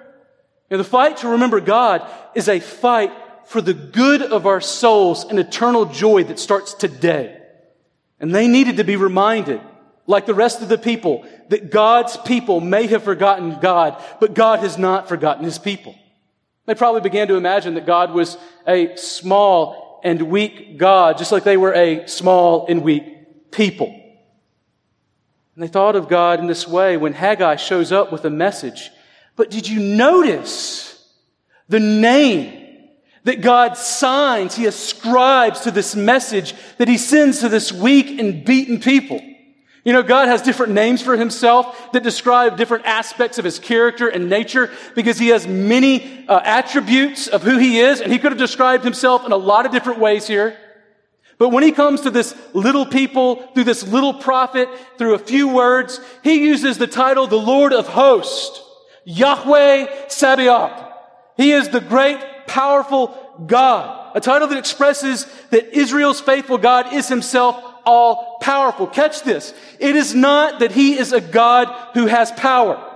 You 0.69 0.77
the 0.77 0.83
fight 0.83 1.17
to 1.17 1.29
remember 1.29 1.59
God 1.59 2.09
is 2.33 2.47
a 2.47 2.59
fight 2.59 3.11
for 3.45 3.61
the 3.61 3.73
good 3.73 4.21
of 4.21 4.45
our 4.45 4.61
souls 4.61 5.25
and 5.25 5.37
eternal 5.37 5.85
joy 5.85 6.23
that 6.23 6.39
starts 6.39 6.73
today. 6.73 7.37
And 8.19 8.33
they 8.33 8.47
needed 8.47 8.77
to 8.77 8.83
be 8.83 8.95
reminded, 8.95 9.59
like 10.07 10.25
the 10.25 10.33
rest 10.33 10.61
of 10.61 10.69
the 10.69 10.77
people, 10.77 11.25
that 11.49 11.71
God's 11.71 12.17
people 12.17 12.59
may 12.59 12.87
have 12.87 13.03
forgotten 13.03 13.59
God, 13.59 14.01
but 14.19 14.33
God 14.33 14.59
has 14.59 14.77
not 14.77 15.07
forgotten 15.07 15.43
his 15.43 15.59
people. 15.59 15.95
They 16.65 16.75
probably 16.75 17.01
began 17.01 17.27
to 17.27 17.35
imagine 17.35 17.75
that 17.75 17.85
God 17.85 18.11
was 18.11 18.37
a 18.67 18.95
small 18.95 19.99
and 20.03 20.23
weak 20.23 20.77
God, 20.77 21.17
just 21.17 21.31
like 21.31 21.43
they 21.43 21.57
were 21.57 21.73
a 21.73 22.07
small 22.07 22.65
and 22.67 22.83
weak 22.83 23.51
people. 23.51 23.87
And 25.55 25.63
they 25.63 25.67
thought 25.67 25.95
of 25.95 26.07
God 26.07 26.39
in 26.39 26.47
this 26.47 26.67
way 26.67 26.97
when 26.97 27.13
Haggai 27.13 27.57
shows 27.57 27.91
up 27.91 28.11
with 28.11 28.25
a 28.25 28.29
message. 28.29 28.89
But 29.35 29.51
did 29.51 29.67
you 29.67 29.79
notice 29.79 31.07
the 31.67 31.79
name 31.79 32.57
that 33.23 33.41
God 33.41 33.77
signs, 33.77 34.55
He 34.55 34.65
ascribes 34.65 35.61
to 35.61 35.71
this 35.71 35.95
message 35.95 36.55
that 36.77 36.87
He 36.87 36.97
sends 36.97 37.39
to 37.39 37.49
this 37.49 37.71
weak 37.71 38.19
and 38.19 38.43
beaten 38.43 38.79
people? 38.79 39.21
You 39.83 39.93
know, 39.93 40.03
God 40.03 40.27
has 40.27 40.43
different 40.43 40.73
names 40.73 41.01
for 41.01 41.17
himself 41.17 41.91
that 41.93 42.03
describe 42.03 42.55
different 42.55 42.85
aspects 42.85 43.39
of 43.39 43.45
his 43.45 43.57
character 43.57 44.07
and 44.07 44.29
nature 44.29 44.69
because 44.93 45.17
he 45.17 45.29
has 45.29 45.47
many 45.47 46.27
uh, 46.27 46.39
attributes 46.43 47.27
of 47.27 47.41
who 47.41 47.57
he 47.57 47.79
is, 47.79 47.99
and 47.99 48.11
he 48.11 48.19
could 48.19 48.31
have 48.31 48.39
described 48.39 48.83
himself 48.83 49.25
in 49.25 49.31
a 49.31 49.37
lot 49.37 49.65
of 49.65 49.71
different 49.71 49.99
ways 49.99 50.27
here. 50.27 50.55
But 51.39 51.49
when 51.49 51.63
he 51.63 51.71
comes 51.71 52.01
to 52.01 52.11
this 52.11 52.35
little 52.53 52.85
people, 52.85 53.47
through 53.53 53.63
this 53.63 53.81
little 53.87 54.13
prophet, 54.13 54.69
through 54.99 55.15
a 55.15 55.19
few 55.19 55.47
words, 55.47 55.99
he 56.23 56.45
uses 56.45 56.77
the 56.77 56.85
title 56.85 57.25
the 57.25 57.35
Lord 57.35 57.73
of 57.73 57.87
Hosts, 57.87 58.61
Yahweh 59.05 60.07
Sabaoth. 60.09 60.89
He 61.37 61.53
is 61.53 61.69
the 61.69 61.81
great, 61.81 62.19
powerful 62.45 63.17
God. 63.47 64.11
A 64.15 64.21
title 64.21 64.47
that 64.49 64.59
expresses 64.59 65.25
that 65.49 65.75
Israel's 65.75 66.21
faithful 66.21 66.59
God 66.59 66.93
is 66.93 67.07
himself 67.07 67.70
all 67.85 68.37
powerful. 68.41 68.87
Catch 68.87 69.23
this. 69.23 69.53
It 69.79 69.95
is 69.95 70.15
not 70.15 70.59
that 70.59 70.71
he 70.71 70.97
is 70.97 71.13
a 71.13 71.21
God 71.21 71.67
who 71.93 72.07
has 72.07 72.31
power. 72.31 72.87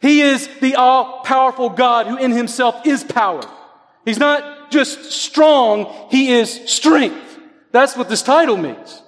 He 0.00 0.20
is 0.20 0.48
the 0.60 0.76
all 0.76 1.22
powerful 1.22 1.70
God 1.70 2.06
who 2.06 2.16
in 2.16 2.30
himself 2.30 2.86
is 2.86 3.04
power. 3.04 3.42
He's 4.04 4.18
not 4.18 4.70
just 4.70 5.12
strong, 5.12 6.08
he 6.10 6.32
is 6.32 6.70
strength. 6.70 7.38
That's 7.72 7.96
what 7.96 8.08
this 8.08 8.22
title 8.22 8.56
means. 8.56 9.02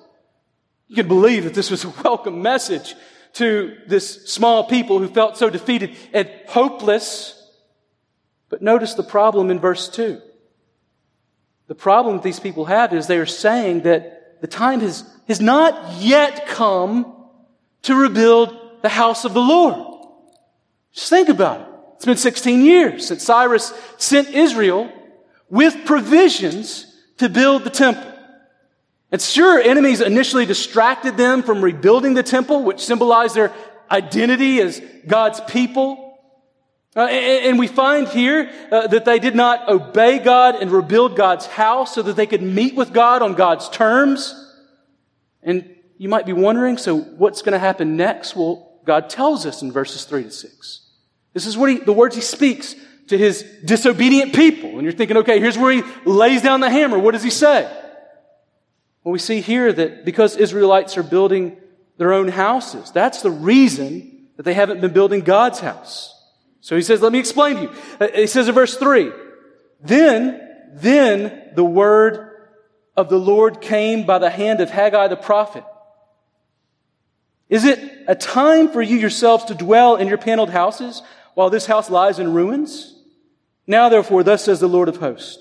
You 0.88 0.96
can 0.96 1.08
believe 1.08 1.44
that 1.44 1.54
this 1.54 1.70
was 1.70 1.84
a 1.84 1.88
welcome 2.04 2.42
message 2.42 2.94
to 3.34 3.76
this 3.86 4.26
small 4.26 4.64
people 4.64 4.98
who 4.98 5.08
felt 5.08 5.36
so 5.36 5.50
defeated 5.50 5.94
and 6.14 6.30
hopeless. 6.48 7.34
But 8.48 8.62
notice 8.62 8.94
the 8.94 9.02
problem 9.02 9.50
in 9.50 9.58
verse 9.60 9.88
2. 9.88 10.20
The 11.66 11.74
problem 11.74 12.16
that 12.16 12.22
these 12.22 12.40
people 12.40 12.66
have 12.66 12.94
is 12.94 13.06
they 13.06 13.18
are 13.18 13.26
saying 13.26 13.82
that 13.82 14.25
the 14.40 14.46
time 14.46 14.80
has, 14.80 15.04
has 15.28 15.40
not 15.40 16.00
yet 16.00 16.46
come 16.46 17.14
to 17.82 17.94
rebuild 17.94 18.82
the 18.82 18.88
house 18.88 19.24
of 19.24 19.34
the 19.34 19.40
Lord. 19.40 19.96
Just 20.92 21.10
think 21.10 21.28
about 21.28 21.60
it. 21.60 21.66
It's 21.96 22.04
been 22.04 22.16
16 22.16 22.64
years 22.64 23.06
since 23.06 23.22
Cyrus 23.22 23.72
sent 23.96 24.28
Israel 24.28 24.92
with 25.48 25.86
provisions 25.86 26.94
to 27.18 27.28
build 27.28 27.64
the 27.64 27.70
temple. 27.70 28.12
And 29.12 29.22
sure, 29.22 29.60
enemies 29.60 30.00
initially 30.00 30.46
distracted 30.46 31.16
them 31.16 31.42
from 31.42 31.62
rebuilding 31.62 32.14
the 32.14 32.22
temple, 32.22 32.64
which 32.64 32.80
symbolized 32.80 33.34
their 33.34 33.52
identity 33.90 34.60
as 34.60 34.82
God's 35.06 35.40
people. 35.42 36.05
Uh, 36.96 37.00
and, 37.00 37.46
and, 37.46 37.58
we 37.58 37.66
find 37.66 38.08
here 38.08 38.50
uh, 38.72 38.86
that 38.86 39.04
they 39.04 39.18
did 39.18 39.36
not 39.36 39.68
obey 39.68 40.18
God 40.18 40.54
and 40.54 40.72
rebuild 40.72 41.14
God's 41.14 41.44
house 41.44 41.94
so 41.94 42.00
that 42.00 42.16
they 42.16 42.26
could 42.26 42.40
meet 42.40 42.74
with 42.74 42.94
God 42.94 43.20
on 43.20 43.34
God's 43.34 43.68
terms. 43.68 44.34
And 45.42 45.76
you 45.98 46.08
might 46.08 46.24
be 46.24 46.32
wondering, 46.32 46.78
so 46.78 46.96
what's 46.96 47.42
going 47.42 47.52
to 47.52 47.58
happen 47.58 47.98
next? 47.98 48.34
Well, 48.34 48.80
God 48.86 49.10
tells 49.10 49.44
us 49.44 49.60
in 49.60 49.72
verses 49.72 50.06
3 50.06 50.24
to 50.24 50.30
6. 50.30 50.80
This 51.34 51.44
is 51.44 51.54
what 51.54 51.68
he, 51.68 51.76
the 51.76 51.92
words 51.92 52.14
he 52.14 52.22
speaks 52.22 52.74
to 53.08 53.18
his 53.18 53.42
disobedient 53.62 54.34
people. 54.34 54.70
And 54.70 54.82
you're 54.82 54.92
thinking, 54.92 55.18
okay, 55.18 55.38
here's 55.38 55.58
where 55.58 55.72
he 55.72 55.82
lays 56.06 56.40
down 56.40 56.60
the 56.60 56.70
hammer. 56.70 56.98
What 56.98 57.12
does 57.12 57.22
he 57.22 57.30
say? 57.30 57.64
Well, 59.04 59.12
we 59.12 59.18
see 59.18 59.42
here 59.42 59.70
that 59.70 60.06
because 60.06 60.36
Israelites 60.36 60.96
are 60.96 61.02
building 61.02 61.58
their 61.98 62.14
own 62.14 62.28
houses, 62.28 62.90
that's 62.90 63.20
the 63.20 63.30
reason 63.30 64.28
that 64.36 64.44
they 64.44 64.54
haven't 64.54 64.80
been 64.80 64.94
building 64.94 65.20
God's 65.20 65.60
house. 65.60 66.15
So 66.66 66.74
he 66.74 66.82
says, 66.82 67.00
let 67.00 67.12
me 67.12 67.20
explain 67.20 67.54
to 67.54 67.62
you. 67.62 67.70
Uh, 68.00 68.08
he 68.12 68.26
says 68.26 68.48
in 68.48 68.54
verse 68.56 68.76
three, 68.76 69.12
then, 69.80 70.40
then 70.72 71.52
the 71.54 71.64
word 71.64 72.28
of 72.96 73.08
the 73.08 73.20
Lord 73.20 73.60
came 73.60 74.04
by 74.04 74.18
the 74.18 74.30
hand 74.30 74.60
of 74.60 74.68
Haggai 74.68 75.06
the 75.06 75.16
prophet. 75.16 75.62
Is 77.48 77.64
it 77.64 77.78
a 78.08 78.16
time 78.16 78.66
for 78.66 78.82
you 78.82 78.96
yourselves 78.96 79.44
to 79.44 79.54
dwell 79.54 79.94
in 79.94 80.08
your 80.08 80.18
paneled 80.18 80.50
houses 80.50 81.02
while 81.34 81.50
this 81.50 81.66
house 81.66 81.88
lies 81.88 82.18
in 82.18 82.34
ruins? 82.34 83.00
Now 83.68 83.88
therefore, 83.88 84.24
thus 84.24 84.42
says 84.42 84.58
the 84.58 84.66
Lord 84.66 84.88
of 84.88 84.96
hosts, 84.96 85.38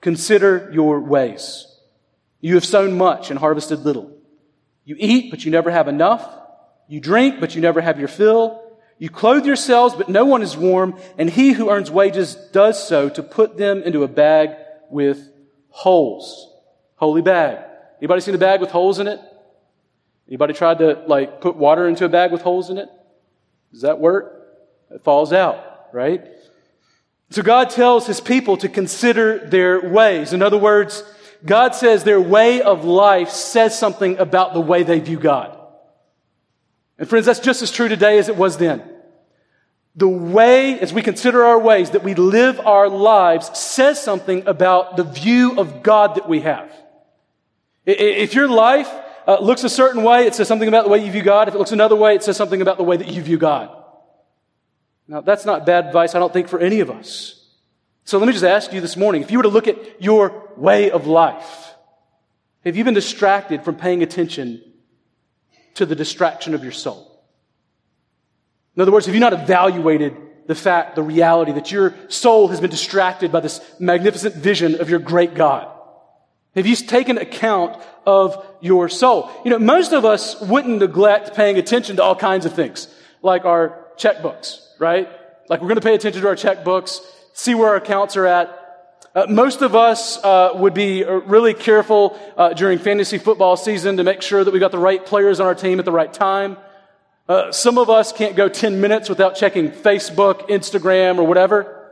consider 0.00 0.70
your 0.72 1.00
ways. 1.00 1.66
You 2.40 2.54
have 2.54 2.64
sown 2.64 2.96
much 2.96 3.28
and 3.28 3.38
harvested 3.38 3.80
little. 3.80 4.10
You 4.86 4.96
eat, 4.98 5.30
but 5.30 5.44
you 5.44 5.50
never 5.50 5.70
have 5.70 5.86
enough. 5.86 6.26
You 6.88 6.98
drink, 6.98 7.40
but 7.40 7.54
you 7.54 7.60
never 7.60 7.82
have 7.82 7.98
your 7.98 8.08
fill. 8.08 8.61
You 9.02 9.10
clothe 9.10 9.46
yourselves, 9.46 9.96
but 9.96 10.08
no 10.08 10.24
one 10.24 10.42
is 10.42 10.56
warm, 10.56 10.96
and 11.18 11.28
he 11.28 11.50
who 11.50 11.70
earns 11.70 11.90
wages 11.90 12.36
does 12.36 12.86
so 12.86 13.08
to 13.08 13.20
put 13.20 13.56
them 13.56 13.82
into 13.82 14.04
a 14.04 14.06
bag 14.06 14.50
with 14.90 15.28
holes. 15.70 16.48
Holey 17.00 17.24
bag. 17.24 17.64
Anybody 17.98 18.20
seen 18.20 18.36
a 18.36 18.38
bag 18.38 18.60
with 18.60 18.70
holes 18.70 19.00
in 19.00 19.08
it? 19.08 19.18
Anybody 20.28 20.54
tried 20.54 20.78
to 20.78 21.02
like 21.08 21.40
put 21.40 21.56
water 21.56 21.88
into 21.88 22.04
a 22.04 22.08
bag 22.08 22.30
with 22.30 22.42
holes 22.42 22.70
in 22.70 22.78
it? 22.78 22.88
Does 23.72 23.80
that 23.80 23.98
work? 23.98 24.40
It 24.92 25.02
falls 25.02 25.32
out, 25.32 25.88
right? 25.92 26.24
So 27.30 27.42
God 27.42 27.70
tells 27.70 28.06
his 28.06 28.20
people 28.20 28.56
to 28.58 28.68
consider 28.68 29.48
their 29.48 29.80
ways. 29.80 30.32
In 30.32 30.42
other 30.42 30.58
words, 30.58 31.02
God 31.44 31.74
says 31.74 32.04
their 32.04 32.20
way 32.20 32.62
of 32.62 32.84
life 32.84 33.30
says 33.30 33.76
something 33.76 34.18
about 34.18 34.54
the 34.54 34.60
way 34.60 34.84
they 34.84 35.00
view 35.00 35.18
God. 35.18 35.58
And 37.00 37.08
friends, 37.08 37.26
that's 37.26 37.40
just 37.40 37.62
as 37.62 37.72
true 37.72 37.88
today 37.88 38.18
as 38.18 38.28
it 38.28 38.36
was 38.36 38.58
then. 38.58 38.90
The 39.94 40.08
way, 40.08 40.80
as 40.80 40.92
we 40.92 41.02
consider 41.02 41.44
our 41.44 41.58
ways, 41.58 41.90
that 41.90 42.02
we 42.02 42.14
live 42.14 42.58
our 42.60 42.88
lives 42.88 43.56
says 43.58 44.02
something 44.02 44.46
about 44.46 44.96
the 44.96 45.04
view 45.04 45.58
of 45.58 45.82
God 45.82 46.14
that 46.14 46.28
we 46.28 46.40
have. 46.40 46.72
If 47.84 48.34
your 48.34 48.48
life 48.48 48.90
uh, 49.26 49.38
looks 49.40 49.64
a 49.64 49.68
certain 49.68 50.02
way, 50.02 50.26
it 50.26 50.34
says 50.34 50.48
something 50.48 50.68
about 50.68 50.84
the 50.84 50.90
way 50.90 51.04
you 51.04 51.12
view 51.12 51.22
God. 51.22 51.48
If 51.48 51.54
it 51.54 51.58
looks 51.58 51.72
another 51.72 51.96
way, 51.96 52.14
it 52.14 52.22
says 52.22 52.36
something 52.36 52.62
about 52.62 52.78
the 52.78 52.84
way 52.84 52.96
that 52.96 53.08
you 53.08 53.20
view 53.20 53.38
God. 53.38 53.76
Now, 55.08 55.20
that's 55.20 55.44
not 55.44 55.66
bad 55.66 55.86
advice, 55.86 56.14
I 56.14 56.20
don't 56.20 56.32
think, 56.32 56.48
for 56.48 56.58
any 56.58 56.80
of 56.80 56.90
us. 56.90 57.38
So 58.04 58.18
let 58.18 58.26
me 58.26 58.32
just 58.32 58.44
ask 58.44 58.72
you 58.72 58.80
this 58.80 58.96
morning 58.96 59.22
if 59.22 59.30
you 59.30 59.38
were 59.38 59.44
to 59.44 59.48
look 59.48 59.68
at 59.68 60.02
your 60.02 60.48
way 60.56 60.90
of 60.90 61.06
life, 61.06 61.74
have 62.64 62.76
you 62.76 62.84
been 62.84 62.94
distracted 62.94 63.64
from 63.64 63.76
paying 63.76 64.02
attention 64.02 64.62
to 65.74 65.84
the 65.84 65.94
distraction 65.94 66.54
of 66.54 66.62
your 66.62 66.72
soul? 66.72 67.11
In 68.76 68.82
other 68.82 68.92
words, 68.92 69.06
have 69.06 69.14
you 69.14 69.20
not 69.20 69.32
evaluated 69.32 70.16
the 70.46 70.54
fact, 70.54 70.96
the 70.96 71.02
reality 71.02 71.52
that 71.52 71.70
your 71.70 71.94
soul 72.08 72.48
has 72.48 72.60
been 72.60 72.70
distracted 72.70 73.30
by 73.30 73.40
this 73.40 73.60
magnificent 73.78 74.34
vision 74.34 74.80
of 74.80 74.90
your 74.90 74.98
great 74.98 75.34
God? 75.34 75.68
Have 76.54 76.66
you 76.66 76.76
taken 76.76 77.16
account 77.16 77.82
of 78.04 78.44
your 78.60 78.88
soul? 78.88 79.30
You 79.44 79.50
know, 79.50 79.58
most 79.58 79.92
of 79.92 80.04
us 80.04 80.40
wouldn't 80.40 80.80
neglect 80.80 81.34
paying 81.34 81.56
attention 81.56 81.96
to 81.96 82.02
all 82.02 82.16
kinds 82.16 82.44
of 82.44 82.54
things, 82.54 82.88
like 83.22 83.44
our 83.44 83.86
checkbooks, 83.96 84.60
right? 84.78 85.08
Like 85.48 85.60
we're 85.60 85.68
going 85.68 85.80
to 85.80 85.86
pay 85.86 85.94
attention 85.94 86.20
to 86.22 86.28
our 86.28 86.36
checkbooks, 86.36 87.00
see 87.32 87.54
where 87.54 87.70
our 87.70 87.76
accounts 87.76 88.16
are 88.16 88.26
at. 88.26 88.58
Uh, 89.14 89.26
most 89.28 89.60
of 89.60 89.74
us 89.74 90.22
uh, 90.24 90.52
would 90.54 90.74
be 90.74 91.04
uh, 91.04 91.12
really 91.12 91.54
careful 91.54 92.18
uh, 92.36 92.54
during 92.54 92.78
fantasy 92.78 93.18
football 93.18 93.56
season 93.56 93.98
to 93.98 94.04
make 94.04 94.22
sure 94.22 94.42
that 94.42 94.52
we 94.52 94.58
got 94.58 94.72
the 94.72 94.78
right 94.78 95.04
players 95.04 95.40
on 95.40 95.46
our 95.46 95.54
team 95.54 95.78
at 95.78 95.84
the 95.84 95.92
right 95.92 96.12
time. 96.12 96.56
Uh, 97.28 97.52
some 97.52 97.78
of 97.78 97.88
us 97.88 98.12
can't 98.12 98.36
go 98.36 98.48
10 98.48 98.80
minutes 98.80 99.08
without 99.08 99.36
checking 99.36 99.70
Facebook, 99.70 100.48
Instagram, 100.48 101.18
or 101.18 101.24
whatever. 101.24 101.90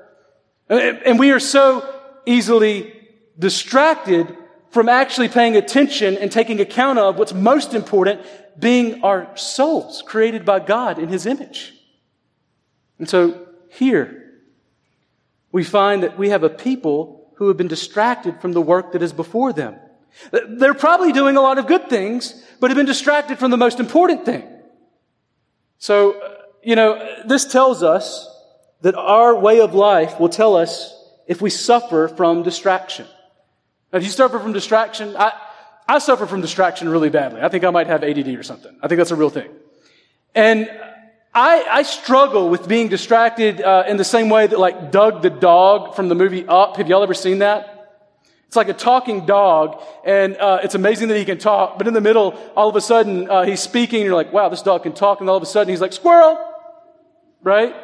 And, 0.69 0.99
and 0.99 1.19
we 1.19 1.31
are 1.31 1.41
so 1.41 1.89
easily 2.27 2.93
distracted 3.39 4.37
from 4.71 4.89
actually 4.89 5.29
paying 5.29 5.57
attention 5.57 6.17
and 6.17 6.31
taking 6.31 6.61
account 6.61 6.99
of 6.99 7.19
what's 7.19 7.33
most 7.33 7.75
important 7.75 8.21
being 8.59 9.03
our 9.03 9.37
souls 9.37 10.03
created 10.03 10.45
by 10.45 10.61
God 10.61 10.99
in 10.99 11.09
His 11.09 11.27
image. 11.27 11.75
And 12.99 13.09
so 13.09 13.49
here, 13.71 14.41
we 15.53 15.65
find 15.65 16.03
that 16.03 16.19
we 16.19 16.29
have 16.29 16.43
a 16.43 16.51
people 16.51 17.33
who 17.37 17.49
have 17.49 17.57
been 17.57 17.69
distracted 17.69 18.41
from 18.41 18.53
the 18.53 18.61
work 18.61 18.93
that 18.93 19.03
is 19.03 19.13
before 19.13 19.53
them. 19.53 19.77
They're 20.31 20.75
probably 20.75 21.13
doing 21.13 21.37
a 21.37 21.41
lot 21.41 21.59
of 21.59 21.67
good 21.67 21.89
things, 21.89 22.45
but 22.61 22.71
have 22.71 22.77
been 22.77 22.87
distracted 22.87 23.39
from 23.39 23.51
the 23.51 23.57
most 23.57 23.81
important 23.81 24.25
thing. 24.25 24.47
So, 25.81 26.21
uh, 26.21 26.35
you 26.63 26.77
know, 26.77 27.23
this 27.25 27.47
tells 27.47 27.83
us 27.83 28.29
that 28.83 28.95
our 28.95 29.35
way 29.35 29.61
of 29.61 29.75
life 29.75 30.21
will 30.21 30.29
tell 30.29 30.55
us 30.55 30.95
if 31.27 31.41
we 31.41 31.49
suffer 31.49 32.07
from 32.07 32.43
distraction. 32.43 33.07
Now, 33.93 33.99
if 33.99 34.05
you 34.05 34.11
suffer 34.11 34.39
from 34.39 34.53
distraction, 34.53 35.17
I, 35.17 35.33
I 35.89 35.99
suffer 35.99 36.27
from 36.27 36.43
distraction 36.43 36.89
really 36.89 37.09
badly. 37.09 37.41
I 37.41 37.49
think 37.49 37.65
I 37.65 37.71
might 37.71 37.87
have 37.87 38.05
ADD 38.05 38.29
or 38.29 38.43
something. 38.43 38.77
I 38.83 38.89
think 38.89 38.99
that's 38.99 39.11
a 39.11 39.17
real 39.17 39.31
thing. 39.31 39.49
And 40.35 40.71
I, 41.33 41.65
I 41.69 41.83
struggle 41.83 42.51
with 42.51 42.69
being 42.69 42.89
distracted 42.89 43.63
uh, 43.63 43.85
in 43.89 43.97
the 43.97 44.05
same 44.05 44.29
way 44.29 44.47
that 44.47 44.59
like 44.59 44.93
Dug 44.93 45.23
the 45.23 45.31
dog 45.31 45.97
from 45.97 46.11
the 46.11 46.15
movie 46.15 46.47
Up. 46.47 46.77
Have 46.77 46.89
y'all 46.89 47.03
ever 47.03 47.15
seen 47.15 47.39
that? 47.39 47.80
It's 48.51 48.57
like 48.57 48.69
a 48.69 48.75
talking 48.75 49.27
dog, 49.27 49.81
and 50.05 50.37
uh, 50.37 50.59
it's 50.65 50.75
amazing 50.75 51.07
that 51.07 51.17
he 51.17 51.25
can 51.25 51.39
talk. 51.39 51.79
But 51.79 51.87
in 51.87 51.95
the 51.95 52.01
middle, 52.01 52.37
all 52.57 52.69
of 52.69 52.75
a 52.75 52.81
sudden, 52.81 53.31
uh, 53.31 53.45
he's 53.45 53.61
speaking, 53.61 54.01
and 54.01 54.07
you're 54.07 54.17
like, 54.17 54.33
wow, 54.33 54.49
this 54.49 54.61
dog 54.61 54.83
can 54.83 54.93
talk. 54.93 55.21
And 55.21 55.31
all 55.31 55.37
of 55.37 55.43
a 55.45 55.47
sudden, 55.47 55.71
he's 55.71 55.81
like, 55.81 55.93
squirrel, 55.93 56.37
right? 57.45 57.77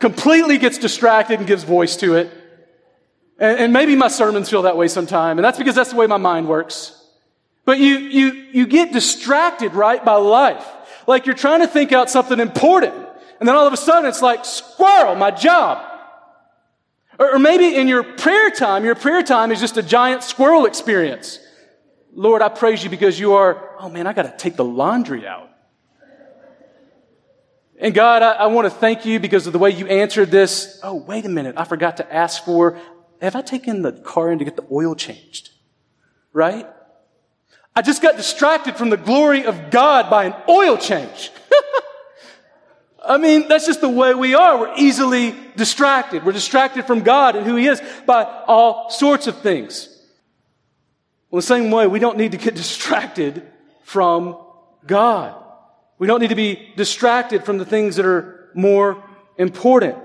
Completely 0.00 0.58
gets 0.58 0.78
distracted 0.78 1.38
and 1.38 1.46
gives 1.46 1.62
voice 1.62 1.94
to 1.98 2.16
it. 2.16 2.28
And, 3.38 3.60
and 3.60 3.72
maybe 3.72 3.94
my 3.94 4.08
sermons 4.08 4.50
feel 4.50 4.62
that 4.62 4.76
way 4.76 4.88
sometime, 4.88 5.38
and 5.38 5.44
that's 5.44 5.58
because 5.58 5.76
that's 5.76 5.90
the 5.90 5.96
way 5.96 6.08
my 6.08 6.16
mind 6.16 6.48
works. 6.48 7.00
But 7.64 7.78
you, 7.78 7.98
you, 7.98 8.32
you 8.50 8.66
get 8.66 8.92
distracted, 8.92 9.74
right, 9.74 10.04
by 10.04 10.16
life. 10.16 10.66
Like 11.06 11.26
you're 11.26 11.36
trying 11.36 11.60
to 11.60 11.68
think 11.68 11.92
out 11.92 12.10
something 12.10 12.40
important. 12.40 12.96
And 13.38 13.48
then 13.48 13.54
all 13.54 13.68
of 13.68 13.72
a 13.72 13.76
sudden 13.76 14.08
it's 14.08 14.22
like, 14.22 14.44
squirrel, 14.44 15.14
my 15.14 15.30
job. 15.30 15.86
Or, 17.20 17.38
maybe 17.38 17.76
in 17.76 17.86
your 17.86 18.02
prayer 18.02 18.48
time, 18.50 18.82
your 18.82 18.94
prayer 18.94 19.22
time 19.22 19.52
is 19.52 19.60
just 19.60 19.76
a 19.76 19.82
giant 19.82 20.22
squirrel 20.22 20.64
experience. 20.64 21.38
Lord, 22.14 22.40
I 22.40 22.48
praise 22.48 22.82
you 22.82 22.88
because 22.88 23.20
you 23.20 23.34
are, 23.34 23.76
oh 23.78 23.90
man, 23.90 24.06
I 24.06 24.14
got 24.14 24.22
to 24.22 24.34
take 24.38 24.56
the 24.56 24.64
laundry 24.64 25.26
out. 25.26 25.50
And 27.78 27.94
God, 27.94 28.22
I, 28.22 28.32
I 28.32 28.46
want 28.46 28.64
to 28.66 28.70
thank 28.70 29.04
you 29.04 29.20
because 29.20 29.46
of 29.46 29.52
the 29.52 29.58
way 29.58 29.70
you 29.70 29.86
answered 29.86 30.30
this. 30.30 30.80
Oh, 30.82 30.94
wait 30.94 31.26
a 31.26 31.28
minute. 31.28 31.56
I 31.58 31.64
forgot 31.64 31.98
to 31.98 32.14
ask 32.14 32.42
for, 32.42 32.78
have 33.20 33.36
I 33.36 33.42
taken 33.42 33.82
the 33.82 33.92
car 33.92 34.32
in 34.32 34.38
to 34.38 34.44
get 34.46 34.56
the 34.56 34.66
oil 34.72 34.94
changed? 34.94 35.50
Right? 36.32 36.66
I 37.76 37.82
just 37.82 38.00
got 38.00 38.16
distracted 38.16 38.76
from 38.76 38.88
the 38.88 38.96
glory 38.96 39.44
of 39.44 39.70
God 39.70 40.08
by 40.08 40.24
an 40.24 40.34
oil 40.48 40.78
change. 40.78 41.30
I 43.10 43.18
mean, 43.18 43.48
that's 43.48 43.66
just 43.66 43.80
the 43.80 43.88
way 43.88 44.14
we 44.14 44.36
are. 44.36 44.56
We're 44.56 44.76
easily 44.76 45.34
distracted. 45.56 46.24
We're 46.24 46.30
distracted 46.30 46.84
from 46.84 47.00
God 47.00 47.34
and 47.34 47.44
who 47.44 47.56
He 47.56 47.66
is 47.66 47.82
by 48.06 48.22
all 48.46 48.88
sorts 48.88 49.26
of 49.26 49.38
things. 49.38 49.88
Well, 51.28 51.40
the 51.40 51.46
same 51.46 51.72
way, 51.72 51.88
we 51.88 51.98
don't 51.98 52.16
need 52.16 52.30
to 52.32 52.38
get 52.38 52.54
distracted 52.64 53.42
from 53.82 54.36
God. 54.86 55.34
We 55.98 56.06
don't 56.06 56.20
need 56.20 56.28
to 56.28 56.36
be 56.36 56.72
distracted 56.76 57.44
from 57.44 57.58
the 57.58 57.64
things 57.64 57.96
that 57.96 58.06
are 58.06 58.48
more 58.54 59.02
important. 59.36 59.98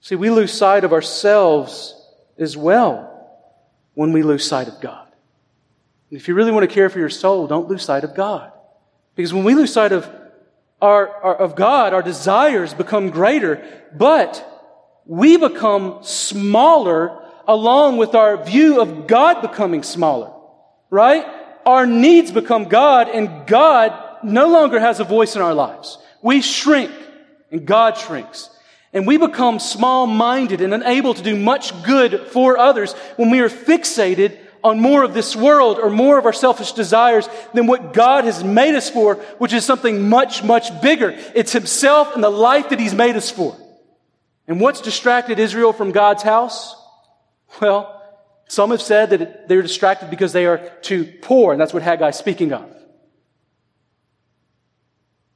See, 0.00 0.14
we 0.14 0.30
lose 0.30 0.54
sight 0.54 0.84
of 0.84 0.94
ourselves 0.94 1.94
as 2.38 2.56
well 2.56 3.12
when 3.92 4.12
we 4.12 4.22
lose 4.22 4.46
sight 4.46 4.68
of 4.68 4.80
God. 4.80 5.06
And 6.08 6.18
if 6.18 6.28
you 6.28 6.34
really 6.34 6.50
want 6.50 6.66
to 6.66 6.74
care 6.74 6.88
for 6.88 6.98
your 6.98 7.10
soul, 7.10 7.46
don't 7.46 7.68
lose 7.68 7.82
sight 7.82 8.04
of 8.04 8.14
God. 8.14 8.52
Because 9.14 9.34
when 9.34 9.44
we 9.44 9.54
lose 9.54 9.70
sight 9.70 9.92
of 9.92 10.10
our, 10.80 11.08
our, 11.08 11.36
of 11.36 11.56
God, 11.56 11.94
our 11.94 12.02
desires 12.02 12.74
become 12.74 13.10
greater, 13.10 13.64
but 13.94 14.44
we 15.06 15.36
become 15.36 15.98
smaller 16.02 17.22
along 17.48 17.96
with 17.96 18.14
our 18.14 18.42
view 18.44 18.80
of 18.80 19.06
God 19.06 19.40
becoming 19.40 19.82
smaller, 19.82 20.32
right? 20.90 21.24
Our 21.64 21.86
needs 21.86 22.30
become 22.30 22.64
God 22.64 23.08
and 23.08 23.46
God 23.46 23.92
no 24.22 24.48
longer 24.48 24.80
has 24.80 25.00
a 25.00 25.04
voice 25.04 25.36
in 25.36 25.42
our 25.42 25.54
lives. 25.54 25.98
We 26.22 26.42
shrink 26.42 26.90
and 27.50 27.66
God 27.66 27.96
shrinks. 27.96 28.50
And 28.92 29.06
we 29.06 29.16
become 29.18 29.58
small 29.58 30.06
minded 30.06 30.60
and 30.60 30.72
unable 30.72 31.12
to 31.14 31.22
do 31.22 31.36
much 31.36 31.82
good 31.82 32.28
for 32.28 32.56
others 32.56 32.94
when 33.16 33.30
we 33.30 33.40
are 33.40 33.48
fixated 33.48 34.38
on 34.66 34.80
more 34.80 35.04
of 35.04 35.14
this 35.14 35.36
world 35.36 35.78
or 35.78 35.88
more 35.88 36.18
of 36.18 36.26
our 36.26 36.32
selfish 36.32 36.72
desires 36.72 37.28
than 37.54 37.68
what 37.68 37.92
God 37.92 38.24
has 38.24 38.42
made 38.42 38.74
us 38.74 38.90
for, 38.90 39.14
which 39.38 39.52
is 39.52 39.64
something 39.64 40.08
much, 40.08 40.42
much 40.42 40.80
bigger. 40.82 41.16
It's 41.36 41.52
Himself 41.52 42.16
and 42.16 42.24
the 42.24 42.30
life 42.30 42.70
that 42.70 42.80
He's 42.80 42.92
made 42.92 43.14
us 43.14 43.30
for. 43.30 43.56
And 44.48 44.60
what's 44.60 44.80
distracted 44.80 45.38
Israel 45.38 45.72
from 45.72 45.92
God's 45.92 46.24
house? 46.24 46.74
Well, 47.60 47.92
some 48.48 48.72
have 48.72 48.82
said 48.82 49.10
that 49.10 49.46
they're 49.46 49.62
distracted 49.62 50.10
because 50.10 50.32
they 50.32 50.46
are 50.46 50.58
too 50.82 51.04
poor, 51.22 51.52
and 51.52 51.60
that's 51.60 51.72
what 51.72 51.84
Haggai's 51.84 52.16
speaking 52.16 52.52
of. 52.52 52.68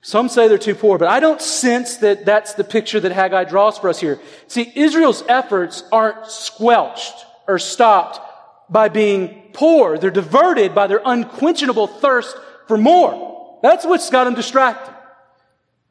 Some 0.02 0.28
say 0.28 0.48
they're 0.48 0.58
too 0.58 0.74
poor, 0.74 0.98
but 0.98 1.06
I 1.06 1.20
don't 1.20 1.40
sense 1.40 1.98
that 1.98 2.24
that's 2.24 2.54
the 2.54 2.64
picture 2.64 2.98
that 2.98 3.12
Haggai 3.12 3.44
draws 3.44 3.78
for 3.78 3.88
us 3.88 4.00
here. 4.00 4.18
See, 4.48 4.72
Israel's 4.74 5.22
efforts 5.28 5.84
aren't 5.92 6.26
squelched 6.26 7.26
or 7.46 7.60
stopped 7.60 8.26
by 8.70 8.88
being 8.88 9.50
poor. 9.52 9.98
They're 9.98 10.10
diverted 10.10 10.74
by 10.74 10.86
their 10.86 11.02
unquenchable 11.04 11.86
thirst 11.86 12.36
for 12.66 12.78
more. 12.78 13.58
That's 13.62 13.84
what's 13.84 14.10
got 14.10 14.24
them 14.24 14.34
distracted. 14.34 14.94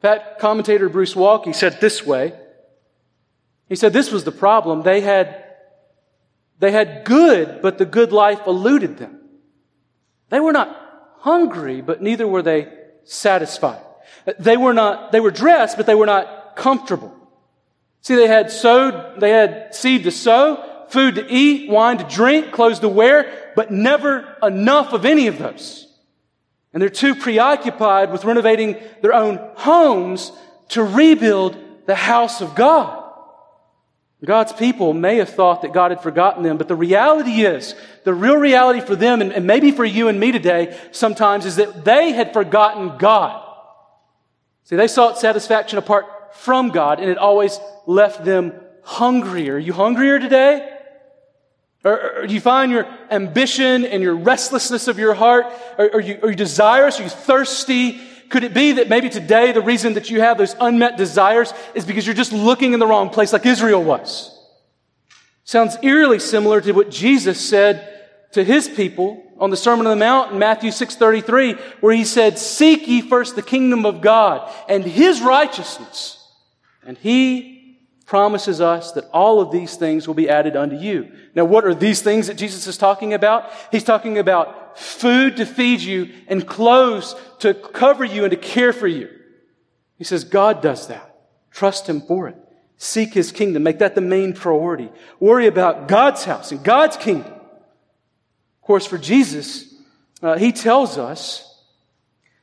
That 0.00 0.38
commentator 0.38 0.88
Bruce 0.88 1.14
Waltke 1.14 1.54
said 1.54 1.80
this 1.80 2.04
way. 2.04 2.32
He 3.68 3.76
said 3.76 3.92
this 3.92 4.10
was 4.10 4.24
the 4.24 4.32
problem. 4.32 4.82
They 4.82 5.02
had, 5.02 5.44
they 6.58 6.72
had 6.72 7.04
good, 7.04 7.60
but 7.62 7.78
the 7.78 7.84
good 7.84 8.12
life 8.12 8.40
eluded 8.46 8.96
them. 8.98 9.20
They 10.30 10.40
were 10.40 10.52
not 10.52 10.74
hungry, 11.18 11.82
but 11.82 12.02
neither 12.02 12.26
were 12.26 12.42
they 12.42 12.72
satisfied. 13.04 13.82
They 14.38 14.56
were 14.56 14.72
not, 14.72 15.12
they 15.12 15.20
were 15.20 15.30
dressed, 15.30 15.76
but 15.76 15.86
they 15.86 15.94
were 15.94 16.06
not 16.06 16.56
comfortable. 16.56 17.14
See, 18.00 18.14
they 18.14 18.26
had 18.26 18.50
sowed, 18.50 19.20
they 19.20 19.30
had 19.30 19.74
seed 19.74 20.04
to 20.04 20.10
sow, 20.10 20.64
food 20.90 21.14
to 21.16 21.26
eat, 21.28 21.70
wine 21.70 21.98
to 21.98 22.04
drink, 22.04 22.52
clothes 22.52 22.80
to 22.80 22.88
wear, 22.88 23.52
but 23.56 23.70
never 23.70 24.36
enough 24.42 24.92
of 24.92 25.04
any 25.04 25.26
of 25.26 25.38
those. 25.38 25.86
And 26.72 26.80
they're 26.80 26.88
too 26.88 27.14
preoccupied 27.14 28.12
with 28.12 28.24
renovating 28.24 28.76
their 29.02 29.14
own 29.14 29.40
homes 29.54 30.32
to 30.70 30.84
rebuild 30.84 31.56
the 31.86 31.94
house 31.94 32.40
of 32.40 32.54
God. 32.54 32.98
God's 34.24 34.52
people 34.52 34.92
may 34.92 35.16
have 35.16 35.30
thought 35.30 35.62
that 35.62 35.72
God 35.72 35.92
had 35.92 36.02
forgotten 36.02 36.42
them, 36.42 36.58
but 36.58 36.68
the 36.68 36.76
reality 36.76 37.42
is, 37.42 37.74
the 38.04 38.12
real 38.12 38.36
reality 38.36 38.80
for 38.80 38.94
them, 38.94 39.22
and, 39.22 39.46
maybe 39.46 39.70
for 39.70 39.84
you 39.84 40.08
and 40.08 40.20
me 40.20 40.30
today 40.30 40.78
sometimes, 40.90 41.46
is 41.46 41.56
that 41.56 41.86
they 41.86 42.12
had 42.12 42.34
forgotten 42.34 42.98
God. 42.98 43.42
See, 44.64 44.76
they 44.76 44.88
sought 44.88 45.18
satisfaction 45.18 45.78
apart 45.78 46.04
from 46.34 46.68
God, 46.68 47.00
and 47.00 47.08
it 47.10 47.16
always 47.16 47.58
left 47.86 48.24
them 48.24 48.52
hungrier. 48.82 49.54
Are 49.54 49.58
you 49.58 49.72
hungrier 49.72 50.18
today? 50.18 50.79
Or, 51.84 52.20
or, 52.20 52.26
do 52.26 52.34
you 52.34 52.40
find 52.40 52.70
your 52.70 52.86
ambition 53.10 53.86
and 53.86 54.02
your 54.02 54.14
restlessness 54.14 54.86
of 54.86 54.98
your 54.98 55.14
heart? 55.14 55.46
Are, 55.78 55.94
are, 55.94 56.00
you, 56.00 56.18
are 56.22 56.30
you 56.30 56.36
desirous? 56.36 57.00
Are 57.00 57.04
you 57.04 57.08
thirsty 57.08 58.00
Could 58.30 58.44
it 58.44 58.54
be 58.54 58.72
that 58.72 58.88
maybe 58.88 59.08
today 59.08 59.52
the 59.52 59.60
reason 59.60 59.94
that 59.94 60.08
you 60.08 60.20
have 60.20 60.38
those 60.38 60.54
unmet 60.60 60.96
desires 60.96 61.52
is 61.74 61.84
because 61.84 62.06
you're 62.06 62.14
just 62.14 62.32
looking 62.32 62.72
in 62.72 62.80
the 62.80 62.86
wrong 62.86 63.10
place 63.10 63.32
like 63.32 63.44
Israel 63.44 63.82
was? 63.82 64.36
Sounds 65.44 65.76
eerily 65.82 66.20
similar 66.20 66.60
to 66.60 66.72
what 66.72 66.90
Jesus 66.90 67.40
said 67.40 67.86
to 68.32 68.44
his 68.44 68.68
people 68.68 69.24
on 69.38 69.50
the 69.50 69.56
Sermon 69.56 69.86
on 69.86 69.98
the 69.98 70.04
Mount 70.04 70.32
in 70.32 70.38
Matthew 70.38 70.70
6:33 70.70 71.54
where 71.80 71.92
he 71.92 72.04
said, 72.04 72.38
"Seek 72.38 72.86
ye 72.86 73.00
first 73.00 73.34
the 73.34 73.42
kingdom 73.42 73.84
of 73.84 74.00
God 74.00 74.48
and 74.68 74.84
his 74.84 75.20
righteousness, 75.20 76.18
and 76.86 76.96
he 76.98 77.49
promises 78.10 78.60
us 78.60 78.90
that 78.90 79.08
all 79.12 79.40
of 79.40 79.52
these 79.52 79.76
things 79.76 80.08
will 80.08 80.16
be 80.16 80.28
added 80.28 80.56
unto 80.56 80.74
you." 80.74 81.06
Now, 81.36 81.44
what 81.44 81.64
are 81.64 81.74
these 81.74 82.02
things 82.02 82.26
that 82.26 82.36
Jesus 82.36 82.66
is 82.66 82.76
talking 82.76 83.14
about? 83.14 83.48
He's 83.70 83.84
talking 83.84 84.18
about 84.18 84.76
food 84.76 85.36
to 85.36 85.46
feed 85.46 85.80
you 85.80 86.08
and 86.26 86.44
clothes 86.44 87.14
to 87.38 87.54
cover 87.54 88.04
you 88.04 88.24
and 88.24 88.32
to 88.32 88.36
care 88.36 88.72
for 88.72 88.88
you. 88.88 89.08
He 89.96 90.02
says 90.02 90.24
God 90.24 90.60
does 90.60 90.88
that. 90.88 91.20
Trust 91.52 91.88
him 91.88 92.00
for 92.00 92.26
it. 92.26 92.36
Seek 92.78 93.14
his 93.14 93.30
kingdom. 93.30 93.62
Make 93.62 93.78
that 93.78 93.94
the 93.94 94.00
main 94.00 94.32
priority. 94.32 94.90
Worry 95.20 95.46
about 95.46 95.86
God's 95.86 96.24
house 96.24 96.50
and 96.50 96.64
God's 96.64 96.96
kingdom. 96.96 97.32
Of 97.32 98.66
course, 98.66 98.86
for 98.86 98.98
Jesus, 98.98 99.72
uh, 100.20 100.36
he 100.36 100.50
tells 100.50 100.98
us 100.98 101.46